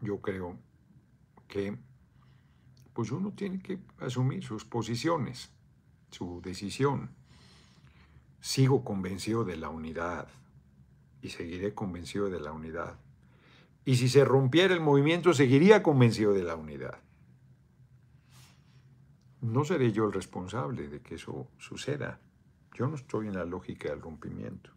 yo 0.00 0.20
creo 0.20 0.60
que 1.48 1.76
pues 2.92 3.10
uno 3.10 3.32
tiene 3.32 3.60
que 3.60 3.80
asumir 3.98 4.44
sus 4.44 4.64
posiciones, 4.64 5.50
su 6.12 6.40
decisión. 6.42 7.10
Sigo 8.40 8.84
convencido 8.84 9.44
de 9.44 9.56
la 9.56 9.70
unidad 9.70 10.28
y 11.20 11.30
seguiré 11.30 11.74
convencido 11.74 12.30
de 12.30 12.38
la 12.38 12.52
unidad. 12.52 13.00
Y 13.84 13.96
si 13.96 14.08
se 14.08 14.24
rompiera 14.24 14.72
el 14.72 14.80
movimiento, 14.80 15.34
seguiría 15.34 15.82
convencido 15.82 16.32
de 16.32 16.44
la 16.44 16.54
unidad 16.54 17.00
no 19.40 19.64
seré 19.64 19.92
yo 19.92 20.04
el 20.04 20.12
responsable 20.12 20.88
de 20.88 21.00
que 21.00 21.14
eso 21.14 21.48
suceda. 21.58 22.20
Yo 22.74 22.86
no 22.86 22.96
estoy 22.96 23.28
en 23.28 23.34
la 23.34 23.44
lógica 23.44 23.88
del 23.88 24.00
rompimiento. 24.00 24.70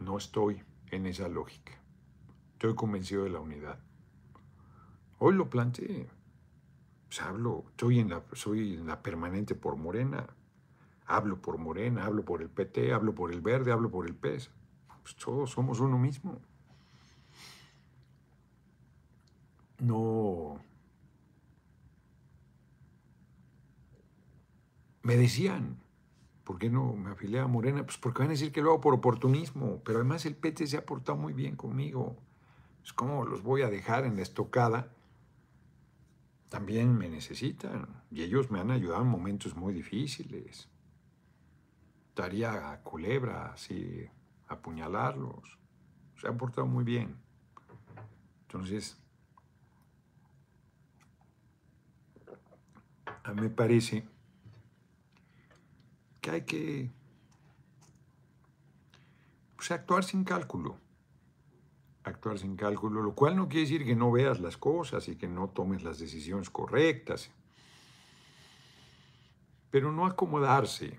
No 0.00 0.18
estoy 0.18 0.62
en 0.90 1.06
esa 1.06 1.28
lógica. 1.28 1.72
Estoy 2.52 2.74
convencido 2.74 3.24
de 3.24 3.30
la 3.30 3.40
unidad. 3.40 3.78
Hoy 5.18 5.34
lo 5.34 5.48
planteé. 5.48 6.08
Pues 7.06 7.20
hablo, 7.22 7.64
en 7.80 8.08
la, 8.10 8.22
soy 8.32 8.74
en 8.74 8.86
la 8.86 9.02
permanente 9.02 9.54
por 9.54 9.76
Morena. 9.76 10.26
Hablo 11.06 11.40
por 11.40 11.58
Morena, 11.58 12.06
hablo 12.06 12.24
por 12.24 12.42
el 12.42 12.48
PT, 12.48 12.92
hablo 12.92 13.14
por 13.14 13.32
el 13.32 13.40
Verde, 13.40 13.72
hablo 13.72 13.90
por 13.90 14.06
el 14.06 14.14
PES. 14.14 14.50
Pues 15.02 15.16
todos 15.16 15.50
somos 15.50 15.80
uno 15.80 15.98
mismo. 15.98 16.40
No, 19.78 20.60
me 25.10 25.16
decían, 25.16 25.82
¿por 26.44 26.56
qué 26.60 26.70
no 26.70 26.92
me 26.92 27.10
afilié 27.10 27.40
a 27.40 27.48
Morena? 27.48 27.82
Pues 27.82 27.98
porque 27.98 28.20
van 28.20 28.28
a 28.28 28.30
decir 28.30 28.52
que 28.52 28.62
lo 28.62 28.70
hago 28.70 28.80
por 28.80 28.94
oportunismo, 28.94 29.82
pero 29.84 29.98
además 29.98 30.24
el 30.24 30.36
PT 30.36 30.68
se 30.68 30.76
ha 30.76 30.86
portado 30.86 31.18
muy 31.18 31.32
bien 31.32 31.56
conmigo. 31.56 32.16
Es 32.84 32.92
como 32.92 33.24
los 33.24 33.42
voy 33.42 33.62
a 33.62 33.70
dejar 33.70 34.04
en 34.04 34.14
la 34.14 34.22
estocada. 34.22 34.94
También 36.48 36.96
me 36.96 37.08
necesitan 37.08 38.04
y 38.08 38.22
ellos 38.22 38.52
me 38.52 38.60
han 38.60 38.70
ayudado 38.70 39.02
en 39.02 39.08
momentos 39.08 39.56
muy 39.56 39.74
difíciles. 39.74 40.68
Daría 42.14 42.70
a 42.70 42.80
culebra, 42.84 43.50
así, 43.52 44.08
apuñalarlos. 44.46 45.58
Se 46.20 46.28
han 46.28 46.36
portado 46.36 46.68
muy 46.68 46.84
bien. 46.84 47.16
Entonces, 48.42 48.96
a 53.24 53.32
mí 53.32 53.40
me 53.40 53.50
parece 53.50 54.06
que 56.20 56.30
hay 56.30 56.42
que 56.42 56.90
pues, 59.56 59.70
actuar 59.70 60.04
sin 60.04 60.24
cálculo. 60.24 60.78
Actuar 62.04 62.38
sin 62.38 62.56
cálculo, 62.56 63.02
lo 63.02 63.14
cual 63.14 63.36
no 63.36 63.48
quiere 63.48 63.62
decir 63.62 63.84
que 63.84 63.94
no 63.94 64.10
veas 64.10 64.40
las 64.40 64.56
cosas 64.56 65.06
y 65.08 65.16
que 65.16 65.28
no 65.28 65.48
tomes 65.48 65.82
las 65.82 65.98
decisiones 65.98 66.48
correctas. 66.48 67.30
Pero 69.70 69.92
no 69.92 70.06
acomodarse, 70.06 70.98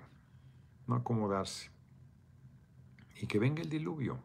no 0.86 0.94
acomodarse. 0.94 1.70
Y 3.20 3.26
que 3.26 3.38
venga 3.38 3.62
el 3.62 3.68
diluvio. 3.68 4.20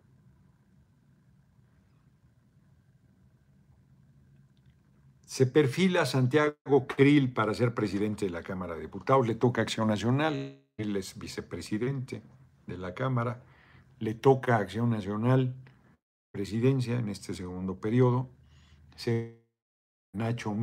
Se 5.25 5.47
perfila 5.47 6.05
Santiago 6.05 6.87
Krill 6.87 7.33
para 7.33 7.53
ser 7.53 7.73
presidente 7.73 8.25
de 8.25 8.31
la 8.31 8.43
Cámara 8.43 8.75
de 8.75 8.81
Diputados, 8.81 9.27
le 9.27 9.35
toca 9.35 9.61
Acción 9.61 9.87
Nacional 9.87 10.66
él 10.77 10.95
es 10.95 11.17
vicepresidente 11.17 12.21
de 12.67 12.77
la 12.77 12.93
Cámara, 12.93 13.43
le 13.99 14.13
toca 14.13 14.57
Acción 14.57 14.91
Nacional, 14.91 15.55
presidencia 16.31 16.99
en 16.99 17.09
este 17.09 17.33
segundo 17.33 17.79
periodo, 17.79 18.29
se 18.95 19.41
Nacho 20.13 20.55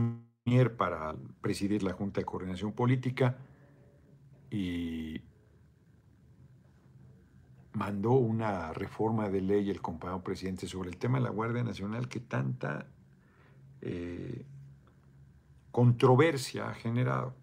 Mier 0.45 0.77
para 0.77 1.17
presidir 1.41 1.83
la 1.83 1.93
Junta 1.93 2.21
de 2.21 2.27
Coordinación 2.27 2.73
Política 2.73 3.39
y 4.51 5.21
mandó 7.73 8.13
una 8.13 8.73
reforma 8.73 9.29
de 9.29 9.41
ley 9.41 9.69
el 9.69 9.83
compañero 9.83 10.23
presidente 10.23 10.69
sobre 10.69 10.91
el 10.91 10.97
tema 10.97 11.19
de 11.19 11.25
la 11.25 11.31
Guardia 11.31 11.65
Nacional 11.65 12.09
que 12.09 12.21
tanta 12.21 12.87
eh, 13.81 14.45
controversia 15.73 16.69
ha 16.69 16.75
generado. 16.75 17.35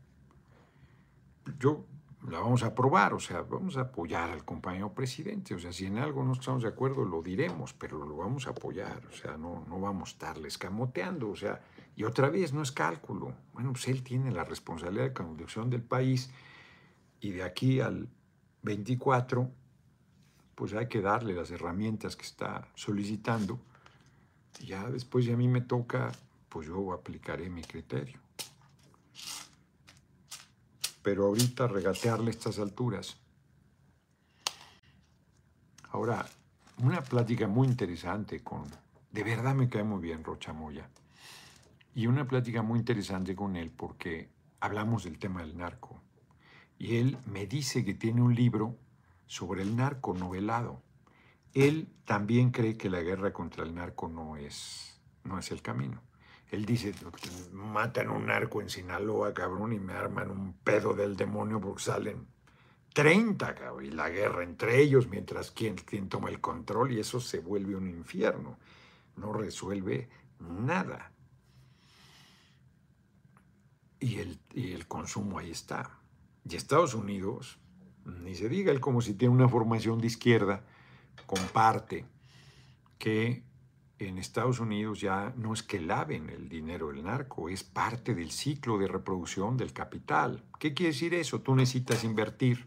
Yo 1.59 1.85
la 2.29 2.39
vamos 2.39 2.63
a 2.63 2.67
aprobar, 2.67 3.13
o 3.13 3.19
sea, 3.19 3.41
vamos 3.41 3.77
a 3.77 3.81
apoyar 3.81 4.29
al 4.29 4.45
compañero 4.45 4.93
presidente, 4.93 5.55
o 5.55 5.59
sea, 5.59 5.73
si 5.73 5.87
en 5.87 5.97
algo 5.97 6.23
no 6.23 6.33
estamos 6.33 6.61
de 6.61 6.69
acuerdo 6.69 7.03
lo 7.03 7.21
diremos, 7.21 7.73
pero 7.73 8.05
lo 8.05 8.15
vamos 8.17 8.45
a 8.47 8.51
apoyar, 8.51 9.05
o 9.07 9.11
sea, 9.11 9.37
no, 9.37 9.65
no 9.67 9.79
vamos 9.79 10.09
a 10.09 10.11
estarle 10.13 10.47
escamoteando, 10.47 11.29
o 11.29 11.35
sea, 11.35 11.61
Y 11.95 12.03
otra 12.03 12.29
vez, 12.29 12.53
no 12.53 12.61
es 12.61 12.71
cálculo. 12.71 13.33
Bueno, 13.53 13.73
pues 13.73 13.87
él 13.89 14.01
tiene 14.01 14.31
la 14.31 14.45
responsabilidad 14.45 15.05
de 15.05 15.13
conducción 15.13 15.69
del 15.69 15.83
país 15.83 16.31
y 17.19 17.31
de 17.31 17.43
aquí 17.43 17.81
al 17.81 18.07
24, 18.63 19.51
pues 20.55 20.73
hay 20.73 20.87
que 20.87 21.01
darle 21.01 21.33
las 21.33 21.51
herramientas 21.51 22.15
que 22.15 22.23
está 22.23 22.67
solicitando. 22.75 23.59
Y 24.59 24.67
ya 24.67 24.89
después, 24.89 25.25
si 25.25 25.31
a 25.31 25.37
mí 25.37 25.47
me 25.47 25.61
toca, 25.61 26.11
pues 26.49 26.67
yo 26.67 26.93
aplicaré 26.93 27.49
mi 27.49 27.61
criterio. 27.61 28.19
Pero 31.01 31.25
ahorita 31.25 31.67
regatearle 31.67 32.31
estas 32.31 32.59
alturas. 32.59 33.17
Ahora, 35.89 36.25
una 36.77 37.01
plática 37.01 37.47
muy 37.47 37.67
interesante 37.67 38.41
con, 38.41 38.63
de 39.11 39.23
verdad 39.23 39.55
me 39.55 39.69
cae 39.69 39.83
muy 39.83 40.01
bien 40.01 40.23
Rocha 40.23 40.53
Moya, 40.53 40.89
y 41.93 42.07
una 42.07 42.27
plática 42.27 42.61
muy 42.61 42.79
interesante 42.79 43.35
con 43.35 43.55
él 43.55 43.71
porque 43.71 44.29
hablamos 44.59 45.03
del 45.03 45.19
tema 45.19 45.41
del 45.41 45.57
narco. 45.57 46.01
Y 46.77 46.97
él 46.97 47.17
me 47.25 47.45
dice 47.45 47.83
que 47.83 47.93
tiene 47.93 48.21
un 48.21 48.33
libro 48.33 48.77
sobre 49.27 49.61
el 49.61 49.75
narco 49.75 50.13
novelado. 50.13 50.81
Él 51.53 51.89
también 52.05 52.51
cree 52.51 52.77
que 52.77 52.89
la 52.89 53.01
guerra 53.01 53.33
contra 53.33 53.63
el 53.63 53.75
narco 53.75 54.07
no 54.07 54.37
es, 54.37 54.99
no 55.23 55.37
es 55.37 55.51
el 55.51 55.61
camino. 55.61 56.01
Él 56.51 56.65
dice, 56.65 56.93
matan 57.53 58.09
un 58.09 58.25
narco 58.25 58.61
en 58.61 58.69
Sinaloa, 58.69 59.33
cabrón, 59.33 59.71
y 59.71 59.79
me 59.79 59.93
arman 59.93 60.29
un 60.29 60.53
pedo 60.53 60.93
del 60.93 61.15
demonio 61.15 61.61
porque 61.61 61.81
salen 61.81 62.27
30, 62.93 63.55
cabrón, 63.55 63.85
y 63.85 63.91
la 63.91 64.09
guerra 64.09 64.43
entre 64.43 64.81
ellos, 64.81 65.07
mientras 65.07 65.51
quien, 65.51 65.77
toma 66.09 66.29
el 66.29 66.41
control, 66.41 66.91
y 66.91 66.99
eso 66.99 67.21
se 67.21 67.39
vuelve 67.39 67.77
un 67.77 67.87
infierno. 67.87 68.59
No 69.15 69.31
resuelve 69.31 70.09
nada. 70.39 71.13
Y 74.01 74.17
el, 74.17 74.37
y 74.53 74.73
el 74.73 74.87
consumo 74.89 75.39
ahí 75.39 75.51
está. 75.51 75.99
Y 76.43 76.57
Estados 76.57 76.95
Unidos, 76.95 77.59
ni 78.03 78.35
se 78.35 78.49
diga, 78.49 78.73
él 78.73 78.81
como 78.81 78.99
si 78.99 79.13
tiene 79.13 79.33
una 79.33 79.47
formación 79.47 80.01
de 80.01 80.07
izquierda, 80.07 80.65
comparte 81.27 82.05
que 82.97 83.43
en 84.07 84.17
Estados 84.17 84.59
Unidos 84.59 84.99
ya 84.99 85.31
no 85.37 85.53
es 85.53 85.61
que 85.61 85.79
laven 85.79 86.29
el 86.29 86.49
dinero 86.49 86.87
del 86.87 87.03
narco, 87.03 87.49
es 87.49 87.63
parte 87.63 88.15
del 88.15 88.31
ciclo 88.31 88.79
de 88.79 88.87
reproducción 88.87 89.57
del 89.57 89.73
capital. 89.73 90.43
¿Qué 90.59 90.73
quiere 90.73 90.91
decir 90.91 91.13
eso? 91.13 91.41
Tú 91.41 91.55
necesitas 91.55 92.03
invertir 92.03 92.65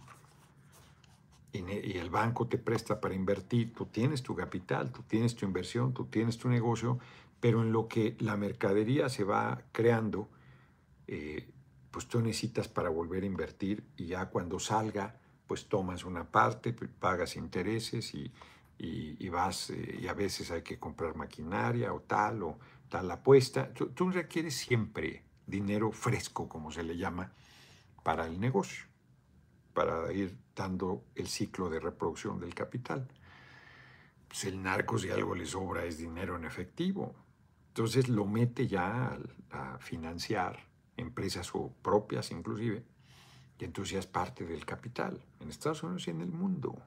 y 1.52 1.98
el 1.98 2.10
banco 2.10 2.46
te 2.46 2.58
presta 2.58 3.00
para 3.00 3.14
invertir, 3.14 3.74
tú 3.74 3.86
tienes 3.86 4.22
tu 4.22 4.34
capital, 4.34 4.92
tú 4.92 5.02
tienes 5.02 5.34
tu 5.34 5.44
inversión, 5.44 5.92
tú 5.92 6.06
tienes 6.06 6.38
tu 6.38 6.48
negocio, 6.48 6.98
pero 7.40 7.62
en 7.62 7.72
lo 7.72 7.88
que 7.88 8.16
la 8.20 8.36
mercadería 8.36 9.08
se 9.08 9.24
va 9.24 9.62
creando, 9.72 10.28
eh, 11.06 11.48
pues 11.90 12.06
tú 12.06 12.20
necesitas 12.20 12.68
para 12.68 12.90
volver 12.90 13.22
a 13.22 13.26
invertir 13.26 13.84
y 13.96 14.06
ya 14.06 14.26
cuando 14.30 14.58
salga, 14.58 15.20
pues 15.46 15.68
tomas 15.68 16.04
una 16.04 16.30
parte, 16.30 16.72
pagas 16.72 17.36
intereses 17.36 18.14
y, 18.14 18.32
vas, 19.30 19.70
eh, 19.70 19.98
y 20.02 20.06
a 20.06 20.14
veces 20.14 20.50
hay 20.50 20.62
que 20.62 20.78
comprar 20.78 21.16
maquinaria 21.16 21.92
o 21.92 22.00
tal 22.00 22.42
o 22.42 22.58
tal 22.88 23.10
apuesta. 23.10 23.72
Tú, 23.72 23.88
tú 23.88 24.10
requieres 24.10 24.54
siempre 24.54 25.24
dinero 25.46 25.92
fresco, 25.92 26.48
como 26.48 26.70
se 26.70 26.82
le 26.82 26.96
llama, 26.96 27.32
para 28.02 28.26
el 28.26 28.40
negocio, 28.40 28.84
para 29.72 30.12
ir 30.12 30.36
dando 30.54 31.04
el 31.14 31.28
ciclo 31.28 31.68
de 31.68 31.80
reproducción 31.80 32.38
del 32.38 32.54
capital. 32.54 33.08
Pues 34.28 34.44
el 34.44 34.62
narco, 34.62 34.98
si 34.98 35.10
algo 35.10 35.34
le 35.34 35.46
sobra, 35.46 35.84
es 35.84 35.98
dinero 35.98 36.36
en 36.36 36.44
efectivo. 36.44 37.14
Entonces 37.68 38.08
lo 38.08 38.24
mete 38.24 38.68
ya 38.68 39.18
a, 39.50 39.78
financiar 39.78 40.68
empresas 40.96 41.52
propias 41.82 42.30
inclusive, 42.30 42.84
y 43.58 43.64
entonces 43.64 43.92
ya 43.92 43.98
es 43.98 44.06
parte 44.06 44.44
del 44.44 44.64
capital, 44.64 45.20
en 45.40 45.48
Estados 45.48 45.82
Unidos 45.82 46.06
y 46.06 46.10
en 46.10 46.20
el 46.20 46.30
mundo. 46.30 46.80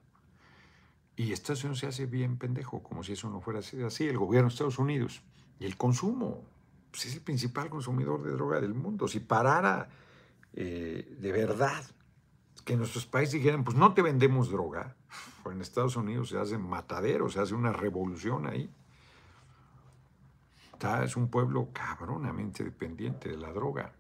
Y 1.18 1.34
Estados 1.34 1.64
Unidos 1.64 1.80
se 1.80 1.88
hace 1.88 2.06
bien 2.06 2.38
pendejo, 2.38 2.84
como 2.84 3.04
si 3.04 3.14
eso 3.14 3.28
no 3.28 3.42
fuera 3.42 3.60
así. 3.60 4.08
El 4.08 4.20
gobierno 4.20 4.50
de 4.50 4.54
Estados 4.54 4.78
Unidos 4.78 5.24
y 5.60 5.66
el 5.66 5.76
consumo, 5.76 6.44
pues 6.92 7.08
es 7.08 7.16
el 7.16 7.22
principal 7.22 7.72
consumidor 7.72 8.22
de 8.24 8.32
droga 8.32 8.62
del 8.62 8.76
mundo. 8.76 9.08
Si 9.08 9.20
parara 9.20 9.90
eh, 10.54 11.18
de 11.20 11.32
verdad 11.32 11.84
que 12.64 12.78
nuestros 12.78 13.08
países 13.08 13.34
dijeran, 13.34 13.64
pues 13.64 13.76
no 13.76 13.94
te 13.94 14.02
vendemos 14.02 14.50
droga. 14.50 14.96
En 15.48 15.62
Estados 15.62 15.96
Unidos 15.96 16.28
se 16.28 16.38
hace 16.38 16.58
matadero, 16.58 17.30
se 17.30 17.40
hace 17.40 17.56
una 17.56 17.72
revolución 17.72 18.48
ahí. 18.48 18.70
es 21.06 21.16
un 21.16 21.30
pueblo 21.30 21.70
cabronamente 21.72 22.66
dependiente 22.66 23.30
de 23.30 23.38
la 23.38 23.54
droga. 23.54 23.94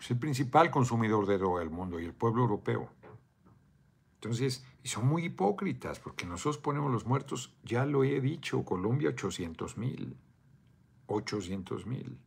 Es 0.00 0.10
el 0.10 0.18
principal 0.18 0.70
consumidor 0.70 1.26
de 1.26 1.36
droga 1.36 1.60
del 1.60 1.68
mundo 1.68 2.00
y 2.00 2.06
el 2.06 2.14
pueblo 2.14 2.42
europeo. 2.42 2.88
Entonces, 4.22 4.64
y 4.84 4.88
son 4.88 5.08
muy 5.08 5.24
hipócritas 5.24 5.98
porque 5.98 6.26
nosotros 6.26 6.56
ponemos 6.58 6.92
los 6.92 7.06
muertos, 7.06 7.56
ya 7.64 7.84
lo 7.84 8.04
he 8.04 8.20
dicho, 8.20 8.64
Colombia 8.64 9.08
800 9.08 9.76
mil, 9.76 10.16
800 11.08 11.86
mil. 11.86 12.20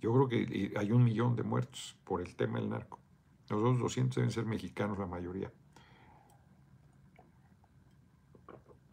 Yo 0.00 0.12
creo 0.12 0.28
que 0.28 0.72
hay 0.76 0.92
un 0.92 1.02
millón 1.02 1.34
de 1.34 1.42
muertos 1.42 1.96
por 2.04 2.20
el 2.20 2.36
tema 2.36 2.60
del 2.60 2.70
narco. 2.70 3.00
Los 3.48 3.58
otros 3.58 3.80
200 3.80 4.14
deben 4.14 4.30
ser 4.30 4.46
mexicanos 4.46 4.96
la 4.96 5.06
mayoría. 5.06 5.52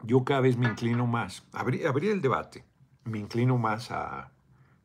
Yo 0.02 0.24
cada 0.24 0.40
vez 0.40 0.56
me 0.56 0.66
inclino 0.66 1.06
más, 1.06 1.46
abrí, 1.52 1.82
el 2.08 2.20
debate, 2.20 2.64
me 3.04 3.20
inclino 3.20 3.58
más 3.58 3.92
a 3.92 4.32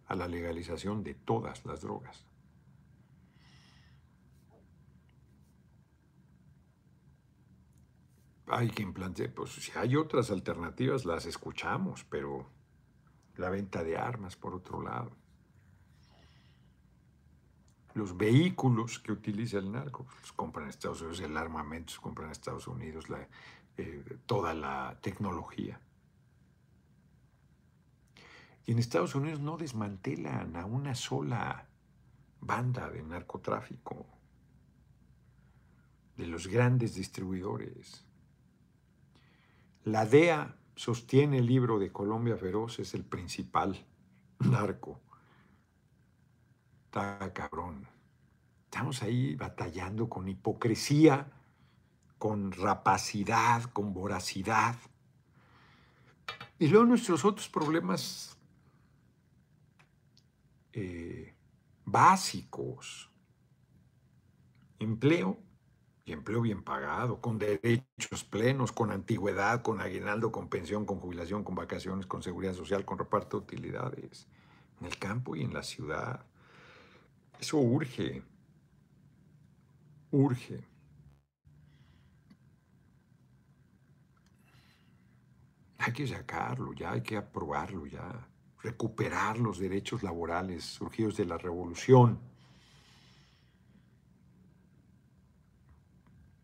la 0.07 0.28
legalización 0.28 1.03
de 1.03 1.15
todas 1.15 1.65
las 1.65 1.82
drogas. 1.82 2.26
Hay 8.48 8.70
quien 8.70 8.93
plantea, 8.93 9.34
pues 9.34 9.52
si 9.52 9.72
hay 9.78 9.95
otras 9.95 10.32
alternativas 10.32 11.06
las 11.06 11.26
escuchamos, 11.26 12.06
pero 12.06 12.50
la 13.36 13.50
venta 13.50 13.84
de 13.84 13.98
armas 13.98 14.36
por 14.36 14.56
otro 14.56 14.82
lado 14.82 15.12
los 17.98 18.16
vehículos 18.16 19.00
que 19.00 19.12
utiliza 19.12 19.58
el 19.58 19.72
narco. 19.72 20.06
Los 20.22 20.32
compran 20.32 20.66
en 20.66 20.70
Estados 20.70 21.02
Unidos, 21.02 21.20
el 21.20 21.36
armamento 21.36 21.93
se 21.93 22.00
compra 22.00 22.26
en 22.26 22.32
Estados 22.32 22.68
Unidos, 22.68 23.06
eh, 23.78 24.04
toda 24.26 24.54
la 24.54 24.98
tecnología. 25.02 25.82
Y 28.66 28.74
en 28.74 28.80
Estados 28.80 29.16
Unidos 29.16 29.39
no 29.39 29.58
desmantelan 29.58 30.56
a 30.56 30.66
una 30.66 30.93
sola 30.93 31.68
banda 32.39 32.89
de 32.91 33.02
narcotráfico, 33.02 34.06
de 36.18 36.28
los 36.28 36.48
grandes 36.48 36.93
distribuidores. 36.93 38.07
La 39.88 40.05
DEA 40.05 40.53
sostiene 40.75 41.38
el 41.38 41.45
libro 41.45 41.79
de 41.79 41.93
Colombia 41.93 42.35
Feroz, 42.35 42.77
es 42.79 42.93
el 42.93 43.05
principal 43.05 43.85
narco 44.39 44.99
Está 46.83 47.31
cabrón. 47.31 47.88
Estamos 48.65 49.01
ahí 49.01 49.35
batallando 49.35 50.09
con 50.09 50.27
hipocresía, 50.27 51.31
con 52.17 52.51
rapacidad, 52.51 53.63
con 53.71 53.93
voracidad. 53.93 54.75
Y 56.59 56.67
luego 56.67 56.85
nuestros 56.85 57.23
otros 57.23 57.47
problemas 57.47 58.38
eh, 60.73 61.33
básicos. 61.85 63.09
Empleo, 64.79 65.38
y 66.08 66.14
empleo 66.14 66.39
bien 66.41 66.64
pagado, 66.64 67.20
con 67.20 67.38
derechos 67.38 68.24
plenos, 68.24 68.72
con 68.72 68.91
antigüedad, 68.91 69.62
con 69.62 69.82
aguinaldo, 69.82 70.32
con 70.32 70.47
pensión, 70.47 70.86
con 70.86 71.01
jubilación, 71.01 71.43
con 71.43 71.53
vacaciones, 71.53 72.05
con 72.05 72.24
seguridad 72.24 72.53
social, 72.53 72.86
con 72.86 72.97
reparto 72.97 73.38
de 73.38 73.43
utilidades, 73.43 74.26
en 74.80 74.88
el 74.88 74.97
campo 74.97 75.36
y 75.36 75.41
en 75.41 75.53
la 75.53 75.64
ciudad. 75.64 76.26
Eso 77.38 77.58
urge, 77.58 78.24
urge. 80.12 80.64
Hay 85.80 85.91
que 85.91 86.08
sacarlo, 86.08 86.72
ya 86.72 86.93
hay 86.93 87.01
que 87.01 87.18
aprobarlo, 87.18 87.86
ya 87.86 88.30
recuperar 88.64 89.39
los 89.39 89.60
derechos 89.60 90.03
laborales 90.03 90.64
surgidos 90.64 91.18
de 91.18 91.26
la 91.26 91.38
revolución. 91.38 92.18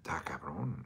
Está 0.03 0.21
cabrón. 0.21 0.85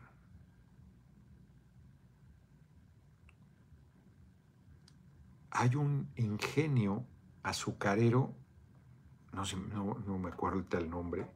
Hay 5.50 5.76
un 5.76 6.12
ingenio 6.16 7.04
azucarero 7.42 8.36
no, 9.38 10.20
me 10.20 10.30
acuerdo 10.30 10.66
el 10.78 10.90
nombre, 10.90 11.28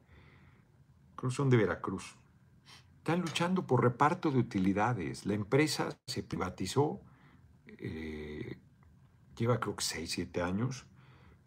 creo 1.16 1.30
son 1.30 1.50
de 1.50 1.56
Veracruz. 1.56 2.16
Están 2.98 3.20
luchando 3.20 3.66
por 3.66 3.82
reparto 3.82 4.30
de 4.30 4.38
utilidades. 4.38 5.26
La 5.26 5.34
empresa 5.34 5.98
se 6.06 6.22
privatizó, 6.22 7.00
eh, 7.66 8.58
lleva 9.36 9.58
creo 9.60 9.76
que 9.76 9.84
6, 9.84 10.10
7 10.10 10.42
años, 10.42 10.86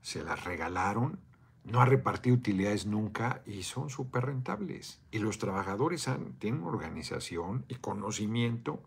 se 0.02 0.24
las 0.24 0.44
regalaron, 0.44 1.20
no 1.66 1.82
ha 1.82 1.86
repartido 1.86 2.36
utilidades 2.36 2.86
nunca 2.86 3.42
y 3.46 3.64
son 3.64 3.90
súper 3.90 4.26
rentables. 4.26 5.02
Y 5.12 5.20
los 5.20 5.40
trabajadores 5.40 6.08
tienen 6.40 6.64
organización 6.64 7.66
y 7.68 7.76
conocimiento 7.76 8.84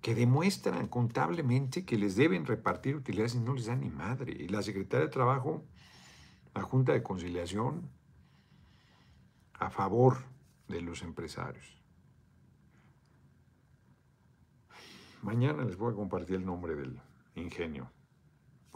que 0.00 0.14
demuestran 0.14 0.88
contablemente 0.88 1.84
que 1.84 1.98
les 1.98 2.16
deben 2.16 2.46
repartir 2.46 2.96
utilidades 2.96 3.34
y 3.34 3.40
no 3.40 3.54
les 3.54 3.66
da 3.66 3.76
ni 3.76 3.90
madre. 3.90 4.32
Y 4.32 4.48
la 4.48 4.62
Secretaría 4.62 5.06
de 5.06 5.12
Trabajo, 5.12 5.62
la 6.54 6.62
Junta 6.62 6.92
de 6.92 7.02
Conciliación, 7.02 7.90
a 9.58 9.68
favor 9.68 10.18
de 10.68 10.80
los 10.80 11.02
empresarios. 11.02 11.76
Mañana 15.22 15.64
les 15.64 15.76
voy 15.76 15.92
a 15.92 15.96
compartir 15.96 16.36
el 16.36 16.46
nombre 16.46 16.76
del 16.76 16.98
ingenio. 17.34 17.90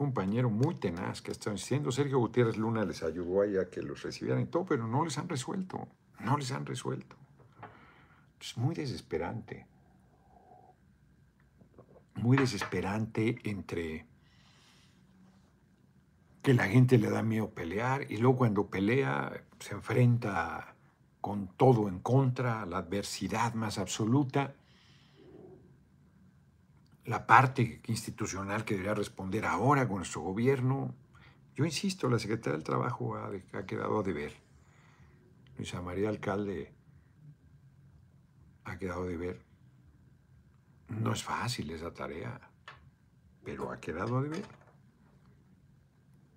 Compañero 0.00 0.48
muy 0.48 0.76
tenaz 0.76 1.20
que 1.20 1.30
está 1.30 1.50
diciendo 1.50 1.92
Sergio 1.92 2.20
Gutiérrez 2.20 2.56
Luna 2.56 2.86
les 2.86 3.02
ayudó 3.02 3.42
ahí 3.42 3.58
a 3.58 3.68
que 3.68 3.82
los 3.82 4.02
recibieran 4.02 4.40
y 4.40 4.46
todo, 4.46 4.64
pero 4.64 4.86
no 4.86 5.04
les 5.04 5.18
han 5.18 5.28
resuelto. 5.28 5.88
No 6.20 6.38
les 6.38 6.52
han 6.52 6.64
resuelto. 6.64 7.16
Es 8.40 8.56
muy 8.56 8.74
desesperante. 8.74 9.66
Muy 12.14 12.38
desesperante 12.38 13.40
entre 13.44 14.06
que 16.40 16.54
la 16.54 16.66
gente 16.66 16.96
le 16.96 17.10
da 17.10 17.22
miedo 17.22 17.50
pelear 17.50 18.10
y 18.10 18.16
luego 18.16 18.38
cuando 18.38 18.68
pelea 18.68 19.44
se 19.58 19.74
enfrenta 19.74 20.76
con 21.20 21.48
todo 21.58 21.90
en 21.90 21.98
contra, 21.98 22.64
la 22.64 22.78
adversidad 22.78 23.52
más 23.52 23.76
absoluta 23.76 24.54
la 27.04 27.26
parte 27.26 27.80
institucional 27.86 28.64
que 28.64 28.74
debería 28.74 28.94
responder 28.94 29.44
ahora 29.44 29.86
con 29.86 29.98
nuestro 29.98 30.20
gobierno. 30.20 30.94
Yo 31.54 31.64
insisto, 31.64 32.08
la 32.08 32.18
Secretaría 32.18 32.56
del 32.56 32.64
Trabajo 32.64 33.16
ha, 33.16 33.66
quedado 33.66 34.00
a 34.00 34.02
deber. 34.02 34.34
Luisa 35.56 35.80
María 35.82 36.08
Alcalde 36.08 36.72
ha 38.64 38.78
quedado 38.78 39.06
de 39.06 39.16
ver. 39.16 39.42
No 40.88 41.12
es 41.12 41.22
fácil 41.22 41.70
esa 41.70 41.92
tarea, 41.92 42.40
pero 43.44 43.70
ha 43.70 43.80
quedado 43.80 44.18
a 44.18 44.22
deber. 44.22 44.44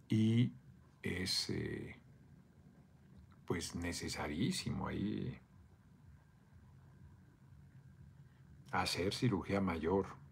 Y 0.10 0.54
es 1.02 1.50
eh, 1.50 1.96
pues 3.46 3.76
necesarísimo 3.76 4.88
ahí 4.88 5.40
hacer 8.72 9.14
cirugía 9.14 9.62
mayor 9.62 10.23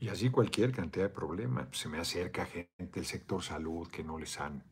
y 0.00 0.08
así 0.08 0.30
cualquier 0.30 0.72
cantidad 0.72 1.04
de 1.04 1.14
problemas. 1.14 1.68
Se 1.72 1.88
me 1.88 1.98
acerca 1.98 2.46
gente 2.46 2.86
del 2.92 3.04
sector 3.04 3.42
salud 3.42 3.86
que 3.88 4.02
no 4.02 4.18
les 4.18 4.40
han 4.40 4.64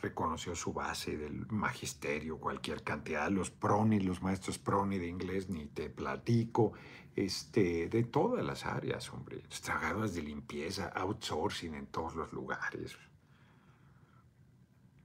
reconocido 0.00 0.56
su 0.56 0.72
base 0.72 1.16
del 1.16 1.46
magisterio, 1.48 2.38
cualquier 2.38 2.82
cantidad, 2.82 3.30
los 3.30 3.50
PRONI, 3.50 4.00
los 4.00 4.22
maestros 4.22 4.58
PRONI 4.58 4.98
de 4.98 5.06
inglés, 5.06 5.48
ni 5.48 5.66
te 5.66 5.88
platico, 5.90 6.72
este, 7.14 7.88
de 7.88 8.04
todas 8.04 8.44
las 8.44 8.66
áreas, 8.66 9.10
hombre, 9.12 9.42
los 9.48 9.60
trabajadores 9.60 10.14
de 10.14 10.22
limpieza, 10.22 10.88
outsourcing 10.88 11.74
en 11.74 11.86
todos 11.86 12.14
los 12.14 12.32
lugares. 12.32 12.96